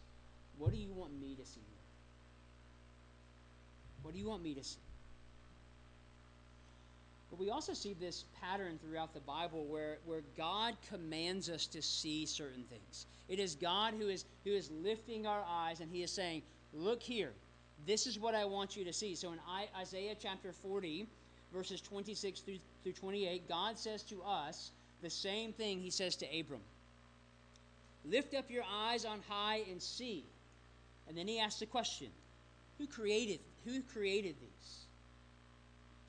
What 0.57 0.71
do 0.71 0.77
you 0.77 0.91
want 0.91 1.19
me 1.19 1.35
to 1.35 1.45
see? 1.45 1.61
What 4.03 4.13
do 4.13 4.19
you 4.19 4.27
want 4.27 4.43
me 4.43 4.53
to 4.53 4.63
see? 4.63 4.79
But 7.29 7.39
we 7.39 7.49
also 7.49 7.73
see 7.73 7.93
this 7.93 8.25
pattern 8.41 8.77
throughout 8.83 9.13
the 9.13 9.21
Bible 9.21 9.63
where, 9.65 9.99
where 10.05 10.21
God 10.37 10.75
commands 10.89 11.49
us 11.49 11.65
to 11.67 11.81
see 11.81 12.25
certain 12.25 12.65
things. 12.69 13.05
It 13.29 13.39
is 13.39 13.55
God 13.55 13.93
who 13.97 14.09
is, 14.09 14.25
who 14.43 14.51
is 14.51 14.69
lifting 14.69 15.25
our 15.25 15.45
eyes 15.47 15.79
and 15.79 15.89
He 15.89 16.03
is 16.03 16.11
saying, 16.11 16.41
Look 16.73 17.01
here, 17.01 17.31
this 17.85 18.05
is 18.05 18.19
what 18.19 18.35
I 18.35 18.43
want 18.43 18.75
you 18.75 18.83
to 18.83 18.93
see. 18.93 19.15
So 19.15 19.31
in 19.31 19.39
Isaiah 19.77 20.15
chapter 20.19 20.51
40, 20.51 21.07
verses 21.53 21.81
26 21.81 22.41
through, 22.41 22.57
through 22.83 22.93
28, 22.93 23.47
God 23.47 23.77
says 23.77 24.03
to 24.03 24.21
us 24.23 24.71
the 25.01 25.09
same 25.09 25.53
thing 25.53 25.79
He 25.79 25.89
says 25.89 26.15
to 26.17 26.39
Abram 26.39 26.61
Lift 28.05 28.33
up 28.33 28.49
your 28.49 28.63
eyes 28.71 29.05
on 29.05 29.19
high 29.27 29.61
and 29.69 29.81
see. 29.81 30.25
And 31.07 31.17
then 31.17 31.27
He 31.27 31.39
asks 31.39 31.59
the 31.59 31.65
question 31.65 32.07
Who 32.77 32.87
created, 32.87 33.39
who 33.65 33.81
created 33.81 34.35
these? 34.39 34.81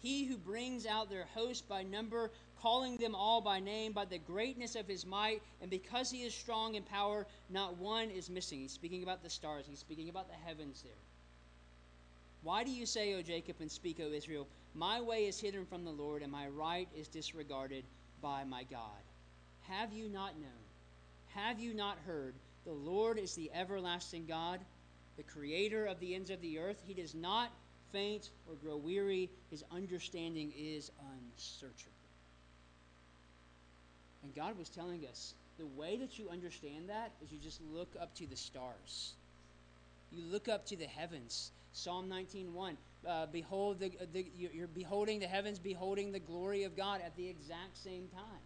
He 0.03 0.24
who 0.24 0.36
brings 0.36 0.84
out 0.84 1.11
their 1.11 1.26
host 1.32 1.68
by 1.68 1.84
number, 1.84 2.32
calling 2.61 2.97
them 2.97 3.14
all 3.14 3.40
by 3.40 3.61
name, 3.61 3.93
by 3.93 4.05
the 4.05 4.18
greatness 4.18 4.74
of 4.74 4.88
his 4.88 5.07
might, 5.07 5.43
and 5.61 5.70
because 5.70 6.11
he 6.11 6.24
is 6.24 6.34
strong 6.34 6.74
in 6.74 6.82
power, 6.82 7.24
not 7.51 7.76
one 7.76 8.11
is 8.11 8.28
missing. 8.28 8.59
He's 8.59 8.72
speaking 8.72 9.05
about 9.05 9.22
the 9.22 9.30
stars, 9.30 9.64
he's 9.68 9.78
speaking 9.78 10.09
about 10.09 10.28
the 10.28 10.34
heavens 10.34 10.82
there. 10.82 10.93
Why 12.43 12.64
do 12.64 12.72
you 12.72 12.84
say, 12.84 13.14
O 13.14 13.22
Jacob, 13.22 13.57
and 13.61 13.70
speak, 13.70 14.01
O 14.01 14.11
Israel, 14.11 14.49
My 14.74 15.00
way 15.00 15.26
is 15.26 15.40
hidden 15.40 15.66
from 15.66 15.84
the 15.84 15.90
Lord, 15.90 16.22
and 16.22 16.32
my 16.32 16.48
right 16.48 16.88
is 16.96 17.08
disregarded 17.08 17.84
by 18.22 18.44
my 18.44 18.64
God? 18.64 19.02
Have 19.68 19.92
you 19.92 20.08
not 20.08 20.38
known? 20.38 20.50
Have 21.34 21.60
you 21.60 21.74
not 21.74 21.98
heard? 22.06 22.34
The 22.64 22.72
Lord 22.72 23.18
is 23.18 23.34
the 23.34 23.50
everlasting 23.52 24.26
God, 24.26 24.60
the 25.16 25.22
creator 25.22 25.86
of 25.86 26.00
the 26.00 26.14
ends 26.14 26.30
of 26.30 26.40
the 26.40 26.58
earth. 26.58 26.82
He 26.86 26.94
does 26.94 27.14
not 27.14 27.50
faint 27.92 28.30
or 28.48 28.54
grow 28.54 28.76
weary. 28.76 29.28
His 29.50 29.64
understanding 29.70 30.52
is 30.56 30.90
unsearchable. 31.14 31.92
And 34.22 34.34
God 34.34 34.56
was 34.58 34.68
telling 34.68 35.04
us 35.06 35.34
the 35.58 35.66
way 35.66 35.96
that 35.98 36.18
you 36.18 36.28
understand 36.30 36.88
that 36.88 37.12
is 37.22 37.32
you 37.32 37.38
just 37.38 37.60
look 37.72 37.94
up 38.00 38.14
to 38.14 38.26
the 38.26 38.36
stars. 38.36 39.14
You 40.12 40.22
look 40.30 40.48
up 40.48 40.66
to 40.66 40.76
the 40.76 40.86
heavens. 40.86 41.50
Psalm 41.72 42.08
19:1. 42.08 42.76
Uh, 43.07 43.26
behold, 43.26 43.80
the, 43.80 43.90
the, 44.12 44.26
you're 44.36 44.68
beholding 44.68 45.18
the 45.18 45.26
heavens, 45.26 45.59
beholding 45.59 46.12
the 46.12 46.20
glory 46.20 46.62
of 46.64 46.76
God 46.76 47.00
at 47.05 47.16
the 47.16 47.28
exact 47.28 47.76
same 47.76 48.09
time. 48.14 48.40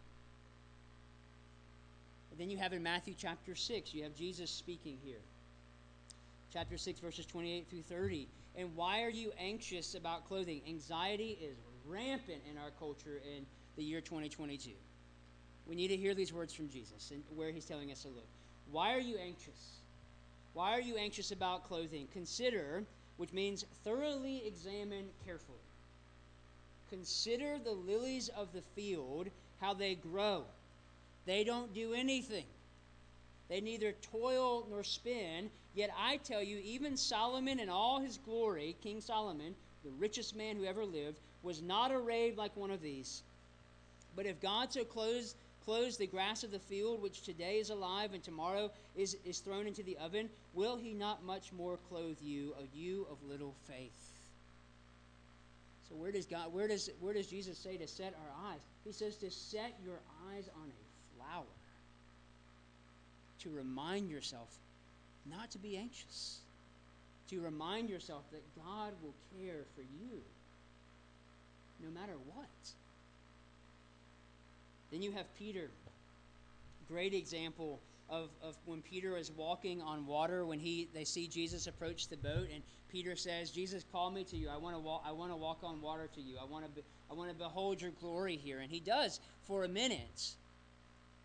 Then 2.39 2.51
you 2.51 2.59
have 2.59 2.73
in 2.75 2.83
Matthew 2.83 3.15
chapter 3.17 3.55
6, 3.55 3.95
you 3.95 4.03
have 4.03 4.15
Jesus 4.15 4.51
speaking 4.51 4.99
here. 5.03 5.21
Chapter 6.53 6.77
6, 6.77 7.01
verses 7.01 7.25
28 7.25 7.67
through 7.69 7.83
30. 7.83 8.29
And 8.57 8.75
why 8.77 9.03
are 9.03 9.11
you 9.11 9.33
anxious 9.39 9.95
about 9.95 10.29
clothing? 10.29 10.61
Anxiety 10.69 11.39
is 11.43 11.57
rampant 11.87 12.43
in 12.51 12.59
our 12.59 12.71
culture 12.79 13.21
in 13.37 13.47
the 13.77 13.83
year 13.83 14.01
2022. 14.01 14.71
We 15.67 15.75
need 15.75 15.89
to 15.89 15.97
hear 15.97 16.15
these 16.15 16.33
words 16.33 16.53
from 16.53 16.69
Jesus 16.69 17.11
and 17.11 17.23
where 17.35 17.51
he's 17.51 17.65
telling 17.65 17.91
us 17.91 18.03
to 18.03 18.09
look. 18.09 18.27
Why 18.71 18.95
are 18.95 19.01
you 19.01 19.17
anxious? 19.17 19.81
Why 20.53 20.73
are 20.73 20.81
you 20.81 20.97
anxious 20.97 21.33
about 21.33 21.65
clothing? 21.65 22.07
Consider, 22.13 22.85
which 23.17 23.33
means 23.33 23.64
thoroughly 23.85 24.43
examine 24.47 25.07
carefully. 25.25 25.59
Consider 26.91 27.59
the 27.59 27.73
lilies 27.73 28.29
of 28.29 28.53
the 28.53 28.62
field, 28.75 29.29
how 29.61 29.75
they 29.75 29.95
grow. 29.95 30.45
They 31.25 31.43
don't 31.43 31.75
do 31.75 31.95
anything. 31.95 32.45
They 33.49 33.61
neither 33.61 33.93
toil 34.12 34.67
nor 34.71 34.85
spin. 34.85 35.51
Yet 35.75 35.91
I 35.99 36.19
tell 36.19 36.43
you, 36.43 36.59
even 36.64 36.97
Solomon 36.97 37.61
in 37.61 37.69
all 37.69 38.01
his 38.01 38.19
glory, 38.19 38.77
King 38.83 39.01
Solomon, 39.01 39.55
the 39.85 39.91
richest 39.99 40.37
man 40.37 40.57
who 40.57 40.64
ever 40.64 40.85
lived, 40.85 41.19
was 41.43 41.62
not 41.62 41.93
arrayed 41.93 42.37
like 42.37 42.57
one 42.57 42.71
of 42.71 42.83
these. 42.83 43.23
But 44.14 44.27
if 44.27 44.41
God 44.41 44.73
so 44.73 44.85
clothes, 44.85 45.35
clothes 45.67 45.99
the 45.99 46.07
grass 46.07 46.45
of 46.45 46.53
the 46.53 46.59
field, 46.59 47.03
which 47.03 47.23
today 47.23 47.59
is 47.59 47.71
alive 47.71 48.14
and 48.14 48.23
tomorrow 48.23 48.71
is, 48.97 49.17
is 49.25 49.41
thrown 49.41 49.67
into 49.67 49.83
the 49.83 49.99
oven, 49.99 50.31
will 50.55 50.77
he 50.77 50.95
not 50.95 51.25
much 51.25 51.53
more 51.53 51.79
clothe 51.89 52.17
you, 52.23 52.55
a 52.59 52.77
you 52.77 53.07
of 53.11 53.19
little 53.29 53.55
faith? 53.69 54.12
So 55.89 55.97
where 55.97 56.11
does 56.11 56.27
God 56.27 56.53
where 56.53 56.67
does 56.67 56.91
where 57.01 57.14
does 57.14 57.29
Jesus 57.29 57.59
say 57.59 57.77
to 57.77 57.87
set 57.87 58.14
our 58.14 58.51
eyes? 58.51 58.59
He 58.85 58.93
says 58.93 59.17
to 59.19 59.31
set 59.31 59.75
your 59.85 59.99
eyes 60.33 60.49
on 60.57 60.69
a 60.69 61.17
flower. 61.17 61.45
To 63.41 63.51
remind 63.51 64.11
yourself 64.11 64.49
not 65.31 65.51
to 65.53 65.59
be 65.59 65.77
anxious, 65.77 66.39
to 67.31 67.41
remind 67.41 67.89
yourself 67.89 68.23
that 68.33 68.43
God 68.57 68.93
will 69.03 69.14
care 69.39 69.64
for 69.75 69.83
you 69.83 70.21
no 71.85 71.91
matter 71.91 72.14
what. 72.35 72.47
Then 74.91 75.03
you 75.03 75.12
have 75.12 75.26
Peter, 75.39 75.68
great 76.89 77.14
example 77.14 77.80
of, 78.09 78.28
of 78.43 78.57
when 78.66 78.82
Peter 78.82 79.16
is 79.16 79.32
walking 79.32 79.82
on 79.82 80.07
water 80.07 80.47
when 80.47 80.61
he 80.61 80.89
they 80.95 81.05
see 81.05 81.26
Jesus 81.26 81.66
approach 81.66 82.09
the 82.09 82.16
boat 82.16 82.49
and 82.53 82.62
Peter 82.89 83.16
says, 83.16 83.51
"Jesus, 83.51 83.84
call 83.91 84.11
me 84.11 84.24
to 84.24 84.37
you. 84.37 84.49
I 84.49 84.57
want 84.57 84.76
to 84.76 84.80
walk. 84.80 85.03
I 85.05 85.12
want 85.12 85.32
to 85.32 85.37
walk 85.37 85.59
on 85.62 85.82
water 85.82 86.09
to 86.14 86.20
you. 86.20 86.37
I 86.41 86.45
want 86.45 86.64
to. 86.64 86.70
Be, 86.70 86.82
I 87.11 87.14
want 87.14 87.30
to 87.30 87.37
behold 87.37 87.82
your 87.82 87.91
glory 88.01 88.37
here." 88.37 88.61
And 88.61 88.70
he 88.70 88.80
does 88.80 89.20
for 89.43 89.64
a 89.64 89.68
minute. 89.68 90.37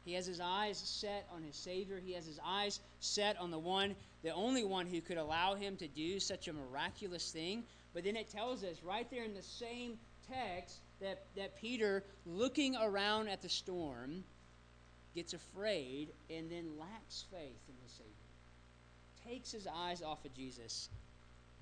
He 0.03 0.13
has 0.13 0.25
his 0.25 0.39
eyes 0.39 0.79
set 0.79 1.27
on 1.31 1.43
his 1.43 1.55
Savior. 1.55 2.01
He 2.03 2.13
has 2.13 2.25
his 2.25 2.39
eyes 2.43 2.79
set 2.99 3.37
on 3.39 3.51
the 3.51 3.59
one, 3.59 3.95
the 4.23 4.33
only 4.33 4.63
one 4.63 4.87
who 4.87 4.99
could 4.99 5.17
allow 5.17 5.53
him 5.53 5.77
to 5.77 5.87
do 5.87 6.19
such 6.19 6.47
a 6.47 6.53
miraculous 6.53 7.31
thing. 7.31 7.63
But 7.93 8.03
then 8.03 8.15
it 8.15 8.29
tells 8.29 8.63
us 8.63 8.81
right 8.83 9.09
there 9.11 9.23
in 9.23 9.35
the 9.35 9.43
same 9.43 9.99
text 10.27 10.79
that, 11.01 11.23
that 11.35 11.59
Peter, 11.59 12.03
looking 12.25 12.75
around 12.75 13.27
at 13.27 13.41
the 13.41 13.49
storm, 13.49 14.23
gets 15.15 15.33
afraid 15.33 16.09
and 16.29 16.49
then 16.49 16.65
lacks 16.79 17.25
faith 17.31 17.59
in 17.67 17.75
his 17.83 17.91
Savior. 17.91 18.11
Takes 19.27 19.51
his 19.51 19.67
eyes 19.67 20.01
off 20.01 20.23
of 20.25 20.33
Jesus 20.33 20.89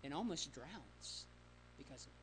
and 0.03 0.13
almost 0.13 0.53
drowns 0.53 1.25
because 1.77 2.01
of 2.01 2.07
it. 2.07 2.13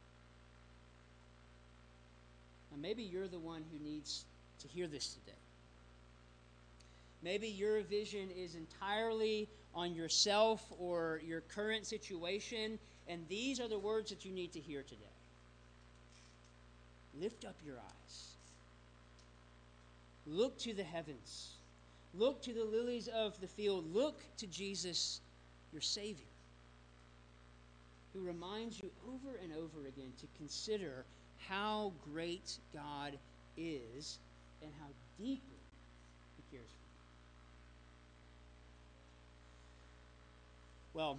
Now, 2.72 2.78
maybe 2.80 3.02
you're 3.02 3.28
the 3.28 3.38
one 3.38 3.64
who 3.72 3.78
needs 3.84 4.24
to 4.60 4.68
hear 4.68 4.86
this 4.86 5.14
today. 5.14 5.36
Maybe 7.22 7.48
your 7.48 7.80
vision 7.82 8.28
is 8.36 8.54
entirely 8.54 9.48
on 9.74 9.94
yourself 9.94 10.62
or 10.78 11.20
your 11.26 11.40
current 11.40 11.86
situation, 11.86 12.78
and 13.08 13.26
these 13.28 13.60
are 13.60 13.68
the 13.68 13.78
words 13.78 14.10
that 14.10 14.24
you 14.24 14.32
need 14.32 14.52
to 14.52 14.60
hear 14.60 14.82
today. 14.82 15.15
Lift 17.20 17.44
up 17.44 17.56
your 17.64 17.76
eyes. 17.76 18.26
Look 20.26 20.58
to 20.58 20.74
the 20.74 20.82
heavens. 20.82 21.52
Look 22.14 22.42
to 22.42 22.52
the 22.52 22.64
lilies 22.64 23.08
of 23.08 23.40
the 23.40 23.46
field. 23.46 23.84
Look 23.94 24.20
to 24.38 24.46
Jesus, 24.46 25.20
your 25.72 25.82
Savior, 25.82 26.24
who 28.12 28.20
reminds 28.20 28.80
you 28.80 28.90
over 29.06 29.36
and 29.42 29.52
over 29.52 29.86
again 29.86 30.12
to 30.20 30.26
consider 30.38 31.04
how 31.48 31.92
great 32.12 32.58
God 32.72 33.12
is 33.56 34.18
and 34.62 34.70
how 34.80 34.88
deeply 35.18 35.60
He 36.36 36.56
cares 36.56 36.68
for 36.68 36.86
you. 40.94 41.02
Well, 41.02 41.18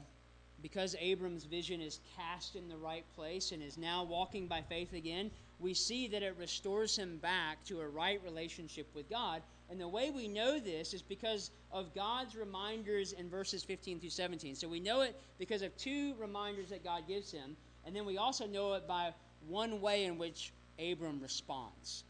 because 0.62 0.96
Abram's 1.00 1.46
vision 1.46 1.82
is 1.82 2.00
cast 2.18 2.56
in 2.56 2.68
the 2.68 2.78
right 2.78 3.06
place 3.16 3.52
and 3.52 3.62
is 3.62 3.78
now 3.78 4.04
walking 4.04 4.48
by 4.48 4.62
faith 4.62 4.94
again, 4.94 5.30
we 5.60 5.74
see 5.74 6.08
that 6.08 6.22
it 6.22 6.36
restores 6.38 6.96
him 6.96 7.18
back 7.18 7.64
to 7.66 7.82
a 7.82 7.88
right 7.88 8.22
relationship 8.24 8.88
with 8.94 9.10
God. 9.10 9.42
And 9.70 9.82
the 9.82 9.88
way 9.88 10.12
we 10.12 10.28
know 10.28 10.60
this 10.60 10.94
is 10.94 11.02
because 11.02 11.52
of 11.72 11.94
God's 11.94 12.36
reminders 12.36 13.14
in 13.14 13.30
verses 13.30 13.64
15 13.64 14.00
through 14.00 14.10
17. 14.10 14.56
So 14.56 14.68
we 14.68 14.80
know 14.80 15.02
it 15.02 15.20
because 15.40 15.62
of 15.62 15.76
two 15.78 16.14
reminders 16.20 16.70
that 16.70 16.84
God 16.84 17.08
gives 17.08 17.32
him, 17.32 17.58
and 17.86 17.96
then 17.96 18.06
we 18.06 18.18
also 18.18 18.46
know 18.46 18.74
it 18.74 18.88
by 18.88 19.14
one 19.48 19.82
way 19.82 20.06
in 20.06 20.18
which 20.18 20.54
Abram 20.80 21.20
responds. 21.22 22.04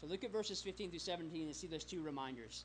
So 0.00 0.06
look 0.06 0.22
at 0.22 0.30
verses 0.30 0.62
15 0.62 0.90
through 0.90 0.98
17 1.00 1.46
and 1.46 1.56
see 1.56 1.66
those 1.66 1.84
two 1.84 2.00
reminders. 2.02 2.64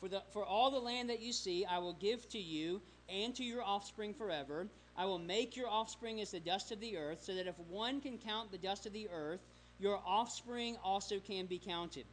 For, 0.00 0.08
the, 0.08 0.22
for 0.32 0.44
all 0.44 0.70
the 0.70 0.80
land 0.80 1.08
that 1.10 1.20
you 1.20 1.32
see, 1.32 1.64
I 1.64 1.78
will 1.78 1.94
give 1.94 2.28
to 2.30 2.38
you 2.38 2.82
and 3.08 3.34
to 3.36 3.44
your 3.44 3.62
offspring 3.62 4.12
forever. 4.12 4.66
I 4.96 5.06
will 5.06 5.18
make 5.18 5.56
your 5.56 5.68
offspring 5.68 6.20
as 6.20 6.32
the 6.32 6.40
dust 6.40 6.70
of 6.70 6.80
the 6.80 6.96
earth, 6.96 7.22
so 7.22 7.34
that 7.34 7.46
if 7.46 7.58
one 7.58 8.00
can 8.00 8.18
count 8.18 8.50
the 8.50 8.58
dust 8.58 8.86
of 8.86 8.92
the 8.92 9.08
earth, 9.08 9.40
your 9.78 10.00
offspring 10.06 10.76
also 10.84 11.18
can 11.18 11.46
be 11.46 11.58
counted. 11.58 12.04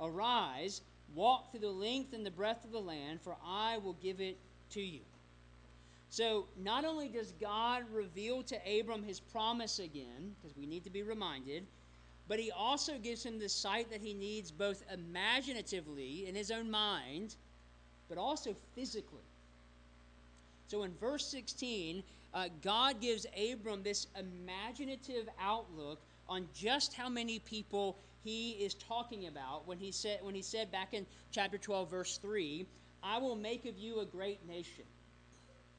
Arise, 0.00 0.80
walk 1.14 1.50
through 1.50 1.60
the 1.60 1.70
length 1.70 2.12
and 2.12 2.24
the 2.24 2.30
breadth 2.30 2.64
of 2.64 2.72
the 2.72 2.80
land, 2.80 3.20
for 3.20 3.36
I 3.44 3.78
will 3.78 3.94
give 3.94 4.20
it 4.20 4.38
to 4.70 4.80
you. 4.80 5.00
So, 6.08 6.46
not 6.56 6.84
only 6.84 7.08
does 7.08 7.32
God 7.40 7.84
reveal 7.92 8.44
to 8.44 8.80
Abram 8.80 9.02
his 9.02 9.18
promise 9.18 9.80
again, 9.80 10.36
because 10.40 10.56
we 10.56 10.66
need 10.66 10.84
to 10.84 10.90
be 10.90 11.02
reminded, 11.02 11.66
but 12.28 12.38
he 12.38 12.50
also 12.52 12.98
gives 12.98 13.24
him 13.24 13.38
the 13.38 13.48
sight 13.48 13.90
that 13.90 14.00
he 14.00 14.14
needs 14.14 14.50
both 14.50 14.84
imaginatively 14.92 16.26
in 16.26 16.34
his 16.34 16.50
own 16.50 16.70
mind, 16.70 17.34
but 18.08 18.16
also 18.16 18.54
physically. 18.74 19.24
So 20.74 20.82
in 20.82 20.92
verse 20.94 21.24
16, 21.28 22.02
uh, 22.34 22.48
God 22.60 23.00
gives 23.00 23.26
Abram 23.40 23.84
this 23.84 24.08
imaginative 24.18 25.28
outlook 25.40 26.00
on 26.28 26.48
just 26.52 26.94
how 26.94 27.08
many 27.08 27.38
people 27.38 27.96
he 28.24 28.50
is 28.54 28.74
talking 28.74 29.28
about 29.28 29.68
when 29.68 29.78
he 29.78 29.92
said 29.92 30.18
when 30.22 30.34
he 30.34 30.42
said 30.42 30.72
back 30.72 30.92
in 30.92 31.06
chapter 31.30 31.58
12 31.58 31.88
verse 31.88 32.16
3 32.16 32.66
i 33.04 33.18
will 33.18 33.36
make 33.36 33.66
of 33.66 33.78
you 33.78 34.00
a 34.00 34.04
great 34.04 34.44
nation. 34.48 34.82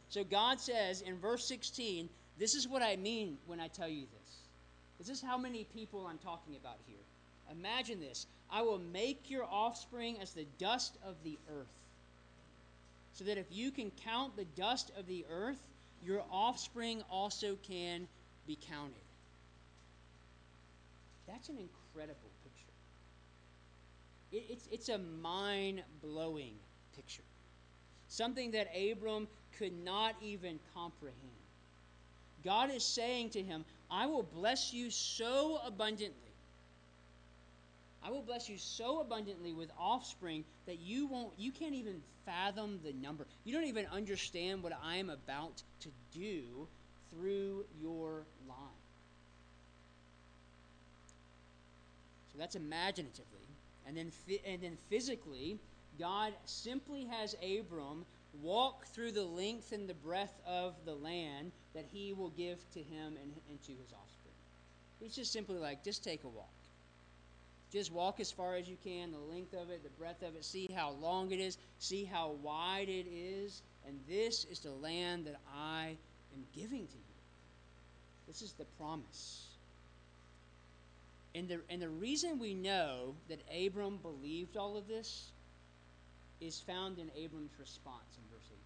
So 0.08 0.24
god 0.24 0.62
says 0.62 1.02
in 1.02 1.18
verse 1.18 1.46
16 1.46 2.08
this 2.39 2.56
is 2.56 2.66
what 2.66 2.82
i 2.82 2.96
mean 2.96 3.38
when 3.48 3.60
i 3.60 3.68
tell 3.68 3.89
you 3.89 4.06
this. 4.22 4.38
This 4.98 5.10
is 5.10 5.22
how 5.22 5.38
many 5.38 5.66
people 5.76 6.08
i'm 6.08 6.20
talking 6.20 6.56
about 6.56 6.78
here. 6.88 7.04
Imagine 7.52 8.00
this. 8.00 8.28
I 8.50 8.62
will 8.62 8.80
make 8.80 9.30
your 9.30 9.43
offspring 9.43 10.22
as 10.22 10.32
the 10.32 10.46
dust 10.58 10.98
of 11.06 11.16
the 11.26 11.38
earth 11.50 11.68
so 13.16 13.24
that 13.24 13.38
if 13.38 13.47
you 13.49 13.72
can 13.72 13.91
count 14.03 14.36
the 14.36 14.45
dust 14.55 14.91
of 14.97 15.07
the 15.07 15.26
earth 15.32 15.59
your 16.05 16.24
offspring 16.32 17.01
also 17.09 17.57
can 17.68 18.07
be 18.45 18.57
counted 18.70 19.05
that's 21.28 21.49
an 21.49 21.57
incredible 21.57 22.30
picture. 22.43 22.72
It, 24.32 24.45
it's, 24.49 24.68
it's 24.72 24.89
a 24.89 24.97
mind 25.22 25.82
blowing 26.01 26.53
picture. 26.95 27.24
Something 28.07 28.51
that 28.51 28.68
Abram 28.76 29.28
could 29.57 29.74
not 29.84 30.16
even 30.22 30.59
comprehend. 30.74 31.16
God 32.43 32.70
is 32.72 32.84
saying 32.84 33.32
to 33.32 33.41
him, 33.41 33.66
I 33.89 34.05
will 34.05 34.24
bless 34.24 34.72
you 34.74 34.91
so 34.91 35.59
abundantly. 35.66 36.24
I 38.06 38.12
will 38.12 38.22
bless 38.22 38.47
you 38.47 38.58
so 38.58 39.01
abundantly 39.01 39.53
with 39.53 39.72
offspring 39.80 40.43
that 40.68 40.80
you 40.80 41.08
won't 41.08 41.34
you 41.38 41.51
can't 41.51 41.74
even 41.74 42.01
fathom 42.26 42.80
the 42.84 42.93
number. 42.93 43.26
You 43.43 43.53
don't 43.53 43.66
even 43.66 43.88
understand 43.91 44.62
what 44.62 44.74
I 44.84 44.97
am 44.97 45.10
about 45.10 45.64
to 45.82 45.89
do 46.14 46.68
through 47.12 47.66
your 47.82 48.26
line. 48.47 48.58
So 52.32 52.39
that's 52.39 52.56
imaginatively. 52.56 53.26
And 53.88 53.95
then, 53.95 54.12
and 54.45 54.62
then 54.62 54.78
physically, 54.89 55.58
God 55.99 56.34
simply 56.45 57.06
has 57.06 57.36
Abram 57.36 58.06
walk 58.41 58.86
through 58.88 59.14
the 59.14 59.24
length 59.24 59.72
and 59.72 59.88
the 59.88 59.93
breadth 59.93 60.38
of 60.45 60.74
the 60.86 60.95
land 60.95 61.51
that 61.74 61.86
he 61.93 62.14
will 62.14 62.32
give 62.32 62.58
to 62.74 62.80
him 62.80 63.18
and, 63.22 63.34
and 63.49 63.64
to 63.64 63.72
his 63.72 63.93
offspring. 63.93 64.34
He's 64.99 65.16
just 65.16 65.32
simply 65.32 65.58
like, 65.58 65.84
just 65.84 66.03
take 66.03 66.24
a 66.24 66.28
walk. 66.28 66.49
Just 67.76 67.91
walk 67.91 68.21
as 68.21 68.32
far 68.32 68.55
as 68.55 68.69
you 68.69 68.78
can, 68.86 69.11
the 69.11 69.17
length 69.17 69.53
of 69.53 69.69
it, 69.69 69.84
the 69.84 69.89
breadth 69.99 70.23
of 70.23 70.34
it, 70.38 70.45
see 70.45 70.69
how 70.73 70.91
long 71.01 71.30
it 71.32 71.41
is, 71.41 71.57
see 71.78 72.05
how 72.05 72.38
wide 72.41 72.88
it 72.88 73.05
is, 73.13 73.63
and 73.86 73.99
this 74.07 74.45
is 74.49 74.61
the 74.61 74.71
land 74.71 75.26
that 75.26 75.36
I 75.53 75.97
am 76.34 76.45
giving 76.55 76.88
to 76.88 76.93
you. 76.93 77.15
This 78.28 78.41
is 78.41 78.53
the 78.53 78.63
promise. 78.80 79.47
And 81.36 81.49
the, 81.49 81.59
and 81.69 81.82
the 81.82 81.89
reason 81.89 82.39
we 82.39 82.53
know 82.53 83.13
that 83.28 83.41
Abram 83.53 83.97
believed 83.97 84.55
all 84.55 84.78
of 84.78 84.88
this 84.88 85.32
is 86.39 86.61
found 86.61 86.97
in 86.97 87.11
Abram's 87.13 87.59
response 87.59 88.17
in 88.17 88.23
verse 88.34 88.47
18. 88.47 88.57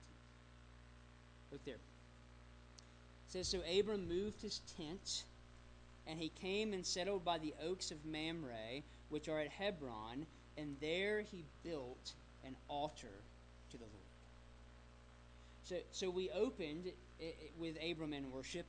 Look 1.54 1.66
there. 1.66 1.74
It 1.74 1.80
says, 3.30 3.48
So 3.48 3.62
Abram 3.76 4.08
moved 4.08 4.40
his 4.40 4.62
tent, 4.78 5.24
and 6.06 6.20
he 6.20 6.30
came 6.40 6.74
and 6.74 6.86
settled 6.86 7.26
by 7.26 7.40
the 7.40 7.56
oaks 7.66 7.90
of 7.90 8.06
Mamre, 8.06 8.84
which 9.10 9.28
are 9.28 9.40
at 9.40 9.50
Hebron, 9.50 10.26
and 10.58 10.76
there 10.82 11.22
he 11.22 11.44
built 11.64 12.14
an 12.46 12.56
altar 12.68 13.08
to 13.72 13.78
the 13.78 13.84
Lord. 13.84 13.96
So, 15.64 15.76
so 15.92 16.10
we 16.10 16.30
opened 16.32 16.88
it, 16.88 16.98
it, 17.20 17.52
with 17.60 17.78
Abram 17.78 18.14
in 18.14 18.32
worship, 18.32 18.66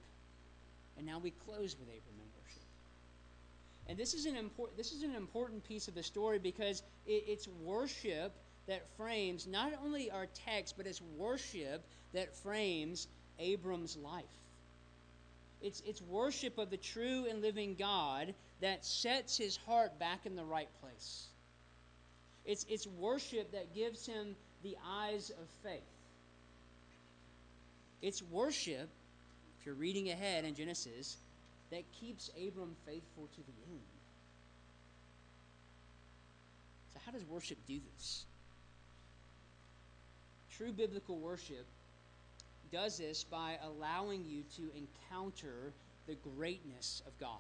and 0.97 1.07
now 1.07 1.19
we 1.19 1.31
close 1.31 1.77
with 1.79 1.89
Abram 1.89 2.19
in 2.19 2.29
worship. 2.43 2.63
And 3.89 3.99
this 3.99 4.15
is 4.15 4.27
an 4.27 4.37
important 4.37 4.77
this 4.77 4.93
is 4.93 5.03
an 5.03 5.15
important 5.15 5.67
piece 5.67 5.89
of 5.89 5.95
the 5.95 6.03
story 6.03 6.39
because 6.39 6.83
it, 7.07 7.25
it's 7.27 7.49
worship 7.65 8.33
that 8.67 8.87
frames 8.97 9.47
not 9.47 9.73
only 9.83 10.11
our 10.11 10.27
text, 10.47 10.75
but 10.77 10.87
it's 10.87 11.01
worship 11.17 11.83
that 12.13 12.35
frames 12.37 13.09
Abram's 13.39 13.97
life. 13.97 14.25
It's, 15.63 15.83
it's 15.87 16.01
worship 16.03 16.59
of 16.59 16.71
the 16.71 16.77
true 16.77 17.27
and 17.29 17.43
living 17.43 17.77
God 17.79 18.35
that 18.61 18.85
sets 18.85 19.37
his 19.37 19.57
heart 19.57 19.99
back 19.99 20.27
in 20.27 20.37
the 20.37 20.45
right 20.45 20.69
place. 20.83 21.27
It's, 22.45 22.67
it's 22.69 22.87
worship 22.87 23.53
that 23.53 23.75
gives 23.75 24.07
him 24.07 24.35
the 24.63 24.77
eyes 24.87 25.31
of 25.31 25.49
faith. 25.63 25.81
It's 28.03 28.23
worship, 28.31 28.89
if 29.59 29.67
you're 29.67 29.75
reading 29.75 30.11
ahead 30.11 30.45
in 30.45 30.55
Genesis, 30.55 31.17
that 31.71 31.83
keeps 32.01 32.31
Abram 32.37 32.75
faithful 32.87 33.29
to 33.35 33.41
the 33.41 33.73
end. 33.73 33.81
So, 36.93 37.01
how 37.05 37.13
does 37.13 37.25
worship 37.27 37.59
do 37.69 37.79
this? 37.97 38.25
True 40.57 40.73
biblical 40.73 41.17
worship 41.17 41.65
does 42.73 42.99
this 42.99 43.25
by 43.25 43.57
allowing 43.65 44.25
you 44.29 44.43
to 44.57 44.63
encounter 44.77 45.73
the 46.07 46.17
greatness 46.37 47.03
of 47.07 47.19
God. 47.19 47.39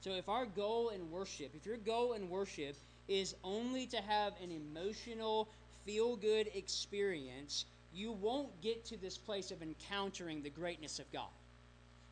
So, 0.00 0.12
if 0.12 0.28
our 0.28 0.46
goal 0.46 0.90
in 0.90 1.10
worship, 1.10 1.50
if 1.54 1.66
your 1.66 1.76
goal 1.76 2.14
in 2.14 2.30
worship 2.30 2.74
is 3.08 3.34
only 3.44 3.86
to 3.86 3.98
have 3.98 4.32
an 4.42 4.50
emotional, 4.50 5.48
feel 5.84 6.16
good 6.16 6.48
experience, 6.54 7.66
you 7.92 8.12
won't 8.12 8.48
get 8.62 8.84
to 8.86 8.96
this 8.96 9.18
place 9.18 9.50
of 9.50 9.62
encountering 9.62 10.42
the 10.42 10.50
greatness 10.50 10.98
of 10.98 11.12
God. 11.12 11.28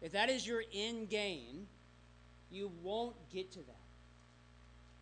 If 0.02 0.12
that 0.12 0.28
is 0.28 0.46
your 0.46 0.62
end 0.74 1.08
game, 1.08 1.66
you 2.50 2.70
won't 2.82 3.16
get 3.32 3.50
to 3.52 3.58
that. 3.60 3.76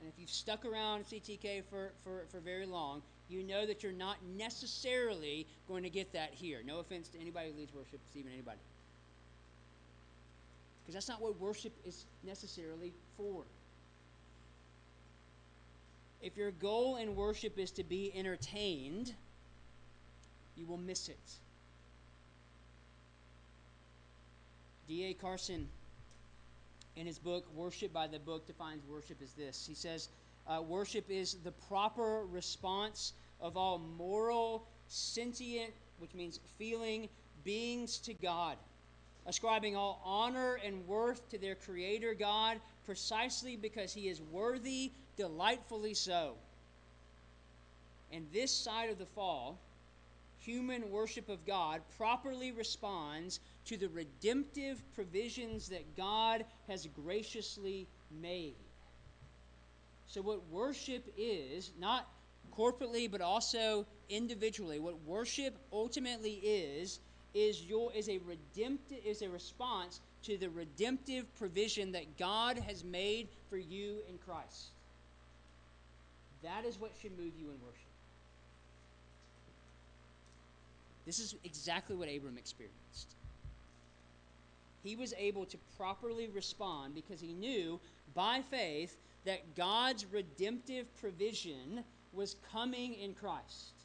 And 0.00 0.08
if 0.08 0.18
you've 0.18 0.30
stuck 0.30 0.64
around 0.64 1.04
CTK 1.06 1.64
for, 1.68 1.92
for, 2.04 2.24
for 2.30 2.40
very 2.40 2.66
long, 2.66 3.02
you 3.28 3.42
know 3.42 3.66
that 3.66 3.82
you're 3.82 3.92
not 3.92 4.16
necessarily 4.36 5.46
going 5.66 5.82
to 5.82 5.90
get 5.90 6.12
that 6.12 6.30
here. 6.32 6.60
No 6.64 6.78
offense 6.78 7.08
to 7.08 7.20
anybody 7.20 7.50
who 7.50 7.58
leads 7.58 7.74
worship, 7.74 8.00
even 8.14 8.32
anybody. 8.32 8.58
Because 10.86 10.94
that's 10.94 11.08
not 11.08 11.20
what 11.20 11.40
worship 11.40 11.72
is 11.84 12.04
necessarily 12.22 12.92
for. 13.16 13.42
If 16.22 16.36
your 16.36 16.52
goal 16.52 16.96
in 16.96 17.16
worship 17.16 17.58
is 17.58 17.72
to 17.72 17.82
be 17.82 18.12
entertained, 18.14 19.12
you 20.56 20.64
will 20.64 20.78
miss 20.78 21.08
it. 21.08 21.18
D.A. 24.86 25.14
Carson, 25.14 25.66
in 26.94 27.04
his 27.04 27.18
book, 27.18 27.44
Worship 27.52 27.92
by 27.92 28.06
the 28.06 28.20
Book, 28.20 28.46
defines 28.46 28.86
worship 28.88 29.18
as 29.20 29.32
this. 29.32 29.66
He 29.66 29.74
says, 29.74 30.08
uh, 30.46 30.62
Worship 30.62 31.10
is 31.10 31.34
the 31.42 31.50
proper 31.50 32.24
response 32.30 33.12
of 33.40 33.56
all 33.56 33.78
moral, 33.78 34.68
sentient, 34.86 35.72
which 35.98 36.14
means 36.14 36.38
feeling, 36.58 37.08
beings 37.42 37.98
to 37.98 38.14
God, 38.14 38.56
ascribing 39.26 39.76
all 39.76 40.00
honor 40.04 40.58
and 40.64 40.86
worth 40.86 41.28
to 41.30 41.38
their 41.38 41.54
Creator 41.54 42.14
God 42.14 42.60
precisely 42.84 43.56
because 43.56 43.92
He 43.92 44.08
is 44.08 44.22
worthy, 44.32 44.92
delightfully 45.16 45.94
so. 45.94 46.34
And 48.12 48.26
this 48.32 48.52
side 48.52 48.90
of 48.90 48.98
the 48.98 49.06
fall, 49.06 49.58
human 50.38 50.90
worship 50.90 51.28
of 51.28 51.44
God 51.44 51.82
properly 51.96 52.52
responds 52.52 53.40
to 53.64 53.76
the 53.76 53.88
redemptive 53.88 54.80
provisions 54.94 55.68
that 55.68 55.96
God 55.96 56.44
has 56.68 56.86
graciously 57.04 57.88
made. 58.20 58.54
So, 60.06 60.22
what 60.22 60.40
worship 60.50 61.12
is, 61.16 61.72
not 61.80 62.08
corporately 62.56 63.10
but 63.10 63.20
also 63.20 63.84
individually, 64.08 64.78
what 64.78 65.02
worship 65.04 65.58
ultimately 65.72 66.34
is, 66.44 67.00
is 67.36 67.62
your 67.64 67.92
is 67.92 68.08
a 68.08 68.18
redemptive 68.26 68.98
is 69.04 69.20
a 69.20 69.28
response 69.28 70.00
to 70.22 70.38
the 70.38 70.48
redemptive 70.48 71.26
provision 71.38 71.92
that 71.92 72.16
God 72.16 72.58
has 72.58 72.82
made 72.82 73.28
for 73.50 73.58
you 73.58 73.98
in 74.08 74.16
Christ. 74.26 74.70
That 76.42 76.64
is 76.64 76.80
what 76.80 76.92
should 77.00 77.12
move 77.18 77.32
you 77.38 77.46
in 77.46 77.60
worship. 77.62 77.82
This 81.04 81.20
is 81.20 81.34
exactly 81.44 81.94
what 81.94 82.08
Abram 82.08 82.38
experienced. 82.38 83.14
He 84.82 84.96
was 84.96 85.12
able 85.18 85.44
to 85.46 85.58
properly 85.76 86.28
respond 86.28 86.94
because 86.94 87.20
he 87.20 87.32
knew 87.32 87.78
by 88.14 88.40
faith 88.50 88.96
that 89.24 89.54
God's 89.54 90.06
redemptive 90.10 90.86
provision 91.00 91.84
was 92.12 92.36
coming 92.52 92.94
in 92.94 93.12
Christ. 93.14 93.75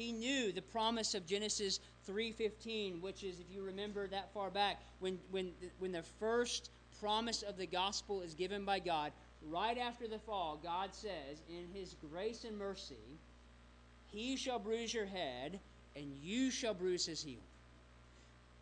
He 0.00 0.12
knew 0.12 0.50
the 0.50 0.62
promise 0.62 1.14
of 1.14 1.26
Genesis 1.26 1.78
3:15, 2.08 3.02
which 3.02 3.22
is 3.22 3.38
if 3.38 3.50
you 3.50 3.62
remember 3.62 4.06
that 4.06 4.32
far 4.32 4.50
back, 4.50 4.80
when 4.98 5.20
when 5.30 5.52
when 5.78 5.92
the 5.92 6.02
first 6.02 6.70
promise 7.00 7.42
of 7.42 7.58
the 7.58 7.66
gospel 7.66 8.22
is 8.22 8.32
given 8.32 8.64
by 8.64 8.78
God, 8.78 9.12
right 9.42 9.76
after 9.76 10.08
the 10.08 10.18
fall, 10.18 10.58
God 10.62 10.94
says, 10.94 11.42
in 11.50 11.68
his 11.74 11.96
grace 12.10 12.44
and 12.44 12.56
mercy, 12.56 13.18
he 14.06 14.36
shall 14.36 14.58
bruise 14.58 14.94
your 14.94 15.04
head 15.04 15.60
and 15.94 16.16
you 16.22 16.50
shall 16.50 16.72
bruise 16.72 17.04
his 17.04 17.22
heel. 17.22 17.44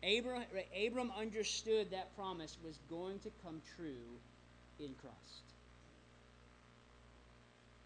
Abram, 0.03 0.43
Abram 0.85 1.09
understood 1.17 1.89
that 1.91 2.13
promise 2.17 2.57
was 2.61 2.79
going 2.89 3.17
to 3.19 3.29
come 3.45 3.61
true 3.77 4.19
in 4.77 4.93
Christ. 4.95 5.43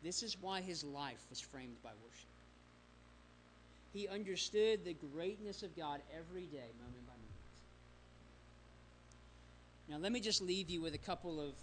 This 0.02 0.24
is 0.24 0.42
why 0.42 0.62
his 0.62 0.84
life 0.84 1.24
was 1.30 1.40
framed 1.40 1.82
by 1.84 1.92
worship. 2.04 2.33
He 3.94 4.08
understood 4.08 4.84
the 4.84 4.96
greatness 5.14 5.62
of 5.62 5.76
God 5.78 6.02
every 6.12 6.48
day, 6.48 6.72
moment 6.80 7.06
by 7.06 7.14
moment. 7.14 7.30
Now, 9.88 9.98
let 9.98 10.12
me 10.12 10.20
just 10.20 10.42
leave 10.42 10.70
you 10.70 10.82
with 10.82 10.96
a 10.96 11.00
couple 11.00 11.40
of 11.40 11.54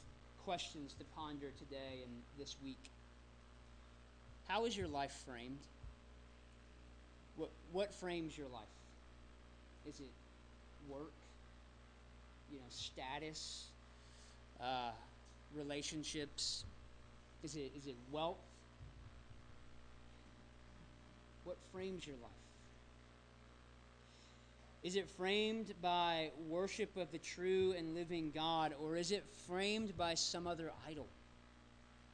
questions 0.44 0.94
to 0.98 1.04
ponder 1.16 1.48
today 1.58 2.02
and 2.04 2.12
this 2.38 2.56
week. 2.64 2.78
How 4.46 4.64
is 4.64 4.76
your 4.76 4.86
life 4.86 5.12
framed? 5.26 5.58
What, 7.36 7.50
what 7.72 7.92
frames 7.94 8.36
your 8.38 8.48
life? 8.48 8.62
Is 9.88 9.98
it 9.98 10.10
work? 10.88 11.12
You 12.52 12.58
know, 12.58 12.64
status? 12.68 13.64
Uh, 14.60 14.90
relationships? 15.56 16.64
Is 17.42 17.56
it, 17.56 17.72
is 17.76 17.86
it 17.86 17.96
wealth? 18.12 18.36
What 21.44 21.56
frames 21.72 22.06
your 22.06 22.16
life? 22.16 22.30
Is 24.82 24.96
it 24.96 25.08
framed 25.08 25.74
by 25.82 26.30
worship 26.48 26.96
of 26.96 27.12
the 27.12 27.18
true 27.18 27.74
and 27.76 27.94
living 27.94 28.32
God, 28.34 28.74
or 28.82 28.96
is 28.96 29.12
it 29.12 29.24
framed 29.46 29.96
by 29.96 30.14
some 30.14 30.46
other 30.46 30.72
idol 30.88 31.06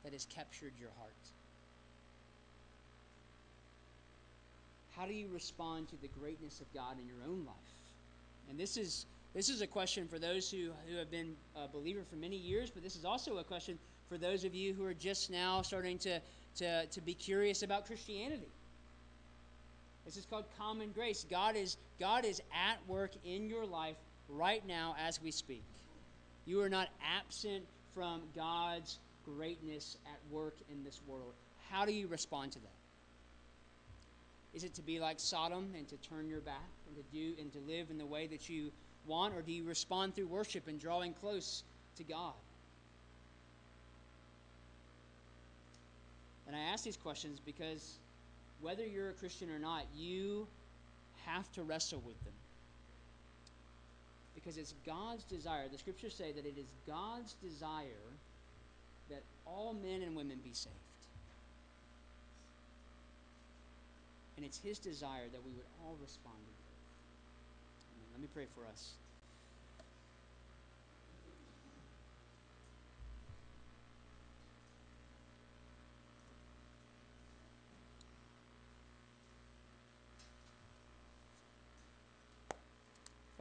that 0.02 0.12
has 0.12 0.26
captured 0.26 0.72
your 0.80 0.90
heart? 0.98 1.12
How 4.96 5.06
do 5.06 5.12
you 5.12 5.28
respond 5.32 5.88
to 5.90 5.96
the 6.00 6.08
greatness 6.08 6.60
of 6.60 6.72
God 6.74 6.96
in 6.98 7.06
your 7.06 7.22
own 7.28 7.44
life? 7.46 7.54
And 8.50 8.58
this 8.58 8.76
is 8.76 9.06
this 9.36 9.50
is 9.50 9.60
a 9.60 9.66
question 9.66 10.08
for 10.08 10.18
those 10.18 10.50
who, 10.50 10.70
who 10.88 10.96
have 10.96 11.10
been 11.10 11.36
a 11.54 11.68
believer 11.68 12.00
for 12.08 12.16
many 12.16 12.38
years, 12.38 12.70
but 12.70 12.82
this 12.82 12.96
is 12.96 13.04
also 13.04 13.36
a 13.36 13.44
question 13.44 13.78
for 14.08 14.16
those 14.16 14.44
of 14.44 14.54
you 14.54 14.72
who 14.72 14.82
are 14.82 14.94
just 14.94 15.30
now 15.30 15.60
starting 15.60 15.98
to, 15.98 16.20
to, 16.56 16.86
to 16.86 17.00
be 17.02 17.12
curious 17.12 17.62
about 17.62 17.84
Christianity. 17.84 18.48
This 20.06 20.16
is 20.16 20.24
called 20.24 20.44
common 20.56 20.92
grace. 20.92 21.26
God 21.28 21.56
is, 21.56 21.76
God 21.98 22.24
is 22.24 22.40
at 22.54 22.78
work 22.88 23.10
in 23.24 23.48
your 23.48 23.66
life 23.66 23.96
right 24.28 24.64
now 24.66 24.94
as 25.04 25.20
we 25.20 25.32
speak. 25.32 25.64
You 26.46 26.62
are 26.62 26.68
not 26.68 26.88
absent 27.04 27.64
from 27.92 28.22
God's 28.34 29.00
greatness 29.24 29.98
at 30.06 30.20
work 30.32 30.54
in 30.70 30.84
this 30.84 31.00
world. 31.08 31.32
How 31.70 31.84
do 31.84 31.92
you 31.92 32.06
respond 32.06 32.52
to 32.52 32.60
that? 32.60 32.68
Is 34.54 34.62
it 34.62 34.74
to 34.74 34.82
be 34.82 35.00
like 35.00 35.18
Sodom 35.18 35.72
and 35.76 35.88
to 35.88 35.96
turn 35.96 36.28
your 36.28 36.40
back 36.40 36.70
and 36.86 36.96
to 36.96 37.02
do 37.12 37.34
and 37.40 37.52
to 37.52 37.58
live 37.66 37.90
in 37.90 37.98
the 37.98 38.06
way 38.06 38.28
that 38.28 38.48
you 38.48 38.70
want, 39.06 39.34
or 39.34 39.42
do 39.42 39.52
you 39.52 39.64
respond 39.64 40.14
through 40.14 40.28
worship 40.28 40.68
and 40.68 40.80
drawing 40.80 41.14
close 41.14 41.64
to 41.96 42.04
God? 42.04 42.32
And 46.46 46.54
I 46.54 46.60
ask 46.60 46.84
these 46.84 46.96
questions 46.96 47.40
because 47.44 47.98
whether 48.60 48.84
you're 48.84 49.10
a 49.10 49.14
Christian 49.14 49.50
or 49.50 49.58
not, 49.58 49.84
you 49.94 50.46
have 51.24 51.50
to 51.52 51.62
wrestle 51.62 52.02
with 52.06 52.22
them. 52.24 52.32
Because 54.34 54.56
it's 54.56 54.74
God's 54.84 55.24
desire. 55.24 55.64
The 55.70 55.78
scriptures 55.78 56.14
say 56.14 56.32
that 56.32 56.46
it 56.46 56.54
is 56.58 56.66
God's 56.86 57.34
desire 57.42 57.88
that 59.10 59.22
all 59.46 59.74
men 59.74 60.02
and 60.02 60.16
women 60.16 60.38
be 60.42 60.52
saved. 60.52 60.74
And 64.36 64.44
it's 64.44 64.58
His 64.58 64.78
desire 64.78 65.28
that 65.32 65.44
we 65.44 65.50
would 65.52 65.66
all 65.82 65.96
respond 66.00 66.36
to 66.36 66.52
faith. 66.64 68.12
Let 68.12 68.20
me 68.20 68.28
pray 68.34 68.46
for 68.54 68.66
us. 68.70 68.90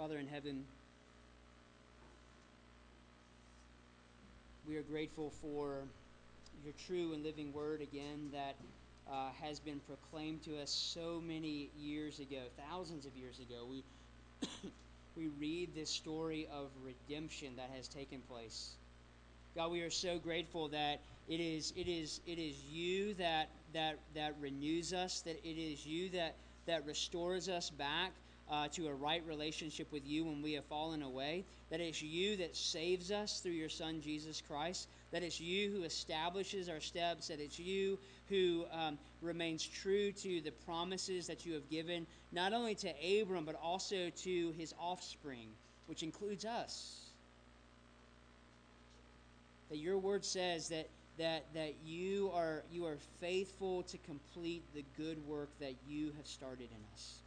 Father 0.05 0.19
in 0.19 0.27
heaven, 0.27 0.63
we 4.67 4.77
are 4.77 4.83
grateful 4.83 5.31
for 5.41 5.79
your 6.63 6.75
true 6.85 7.13
and 7.13 7.23
living 7.23 7.51
word 7.51 7.81
again 7.81 8.29
that 8.31 8.53
uh, 9.11 9.29
has 9.41 9.59
been 9.59 9.81
proclaimed 9.87 10.43
to 10.43 10.61
us 10.61 10.69
so 10.69 11.19
many 11.25 11.71
years 11.81 12.19
ago, 12.19 12.37
thousands 12.69 13.07
of 13.07 13.17
years 13.17 13.39
ago. 13.39 13.65
We, 13.67 13.83
we 15.17 15.29
read 15.39 15.73
this 15.73 15.89
story 15.89 16.47
of 16.53 16.67
redemption 16.83 17.55
that 17.57 17.71
has 17.75 17.87
taken 17.87 18.19
place. 18.29 18.73
God, 19.55 19.71
we 19.71 19.81
are 19.81 19.89
so 19.89 20.19
grateful 20.19 20.67
that 20.67 20.99
it 21.27 21.39
is, 21.39 21.73
it 21.75 21.87
is, 21.87 22.19
it 22.27 22.37
is 22.37 22.53
you 22.71 23.15
that, 23.15 23.49
that, 23.73 23.97
that 24.13 24.35
renews 24.39 24.93
us, 24.93 25.21
that 25.21 25.43
it 25.43 25.59
is 25.59 25.83
you 25.83 26.09
that, 26.09 26.35
that 26.67 26.85
restores 26.85 27.49
us 27.49 27.71
back 27.71 28.11
uh, 28.49 28.67
to 28.69 28.87
a 28.87 28.93
right 28.93 29.23
relationship 29.27 29.91
with 29.91 30.05
you 30.05 30.23
when 30.23 30.41
we 30.41 30.53
have 30.53 30.65
fallen 30.65 31.01
away, 31.01 31.43
that 31.71 31.79
it's 31.79 32.01
you 32.01 32.37
that 32.37 32.55
saves 32.55 33.11
us 33.11 33.39
through 33.39 33.53
your 33.53 33.69
Son, 33.69 34.01
Jesus 34.01 34.41
Christ, 34.47 34.87
that 35.11 35.23
it's 35.23 35.41
you 35.41 35.71
who 35.71 35.83
establishes 35.83 36.69
our 36.69 36.79
steps, 36.79 37.29
that 37.29 37.39
it's 37.39 37.59
you 37.59 37.97
who 38.29 38.65
um, 38.71 38.97
remains 39.21 39.65
true 39.65 40.11
to 40.11 40.41
the 40.41 40.51
promises 40.65 41.27
that 41.27 41.45
you 41.45 41.53
have 41.53 41.69
given, 41.69 42.05
not 42.31 42.53
only 42.53 42.75
to 42.75 42.93
Abram, 43.21 43.45
but 43.45 43.55
also 43.61 44.09
to 44.09 44.53
his 44.57 44.73
offspring, 44.79 45.47
which 45.87 46.03
includes 46.03 46.45
us. 46.45 47.01
That 49.69 49.77
your 49.77 49.97
word 49.97 50.23
says 50.23 50.69
that 50.69 50.87
that 51.17 51.45
that 51.53 51.73
you 51.85 52.29
are 52.33 52.63
you 52.71 52.85
are 52.85 52.97
faithful 53.19 53.83
to 53.83 53.97
complete 53.99 54.61
the 54.75 54.83
good 54.97 55.17
work 55.27 55.49
that 55.59 55.73
you 55.87 56.11
have 56.17 56.27
started 56.27 56.69
in 56.69 56.83
us. 56.93 57.21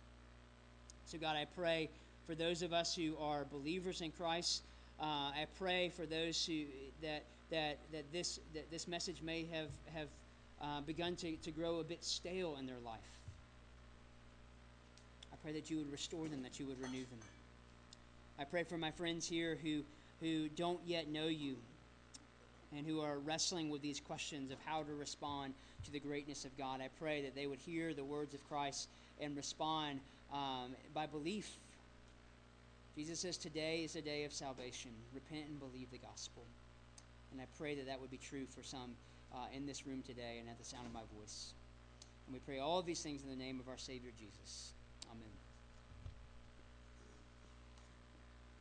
So, 1.10 1.16
God, 1.16 1.36
I 1.36 1.46
pray 1.56 1.88
for 2.26 2.34
those 2.34 2.60
of 2.60 2.74
us 2.74 2.94
who 2.94 3.16
are 3.18 3.46
believers 3.50 4.02
in 4.02 4.10
Christ. 4.10 4.60
Uh, 5.00 5.32
I 5.32 5.46
pray 5.58 5.88
for 5.88 6.04
those 6.04 6.44
who 6.44 6.64
that 7.00 7.24
that 7.50 7.78
that 7.92 8.04
this 8.12 8.40
that 8.52 8.70
this 8.70 8.86
message 8.86 9.22
may 9.22 9.46
have 9.50 9.70
have 9.94 10.08
uh, 10.60 10.82
begun 10.82 11.16
to, 11.16 11.34
to 11.36 11.50
grow 11.50 11.80
a 11.80 11.82
bit 11.82 12.04
stale 12.04 12.56
in 12.60 12.66
their 12.66 12.76
life. 12.84 13.00
I 15.32 15.36
pray 15.42 15.52
that 15.52 15.70
you 15.70 15.78
would 15.78 15.90
restore 15.90 16.28
them, 16.28 16.42
that 16.42 16.60
you 16.60 16.66
would 16.66 16.78
renew 16.78 17.04
them. 17.04 17.20
I 18.38 18.44
pray 18.44 18.64
for 18.64 18.76
my 18.76 18.90
friends 18.90 19.26
here 19.26 19.56
who 19.62 19.80
who 20.20 20.50
don't 20.50 20.80
yet 20.84 21.08
know 21.08 21.28
you 21.28 21.56
and 22.76 22.86
who 22.86 23.00
are 23.00 23.16
wrestling 23.16 23.70
with 23.70 23.80
these 23.80 23.98
questions 23.98 24.52
of 24.52 24.58
how 24.66 24.82
to 24.82 24.92
respond 24.92 25.54
to 25.86 25.90
the 25.90 26.00
greatness 26.00 26.44
of 26.44 26.54
God. 26.58 26.82
I 26.82 26.90
pray 27.00 27.22
that 27.22 27.34
they 27.34 27.46
would 27.46 27.60
hear 27.60 27.94
the 27.94 28.04
words 28.04 28.34
of 28.34 28.46
Christ 28.50 28.88
and 29.22 29.34
respond 29.34 30.00
um, 30.32 30.74
by 30.94 31.06
belief. 31.06 31.50
Jesus 32.96 33.20
says, 33.20 33.36
Today 33.36 33.82
is 33.84 33.96
a 33.96 34.02
day 34.02 34.24
of 34.24 34.32
salvation. 34.32 34.90
Repent 35.14 35.46
and 35.48 35.58
believe 35.58 35.90
the 35.90 35.98
gospel. 35.98 36.42
And 37.32 37.40
I 37.40 37.44
pray 37.58 37.74
that 37.74 37.86
that 37.86 38.00
would 38.00 38.10
be 38.10 38.18
true 38.18 38.46
for 38.46 38.62
some 38.62 38.92
uh, 39.32 39.46
in 39.54 39.66
this 39.66 39.86
room 39.86 40.02
today 40.06 40.38
and 40.40 40.48
at 40.48 40.58
the 40.58 40.64
sound 40.64 40.86
of 40.86 40.92
my 40.92 41.02
voice. 41.18 41.52
And 42.26 42.34
we 42.34 42.40
pray 42.40 42.58
all 42.58 42.78
of 42.78 42.86
these 42.86 43.00
things 43.00 43.22
in 43.22 43.28
the 43.28 43.36
name 43.36 43.60
of 43.60 43.68
our 43.68 43.78
Savior 43.78 44.10
Jesus. 44.18 44.72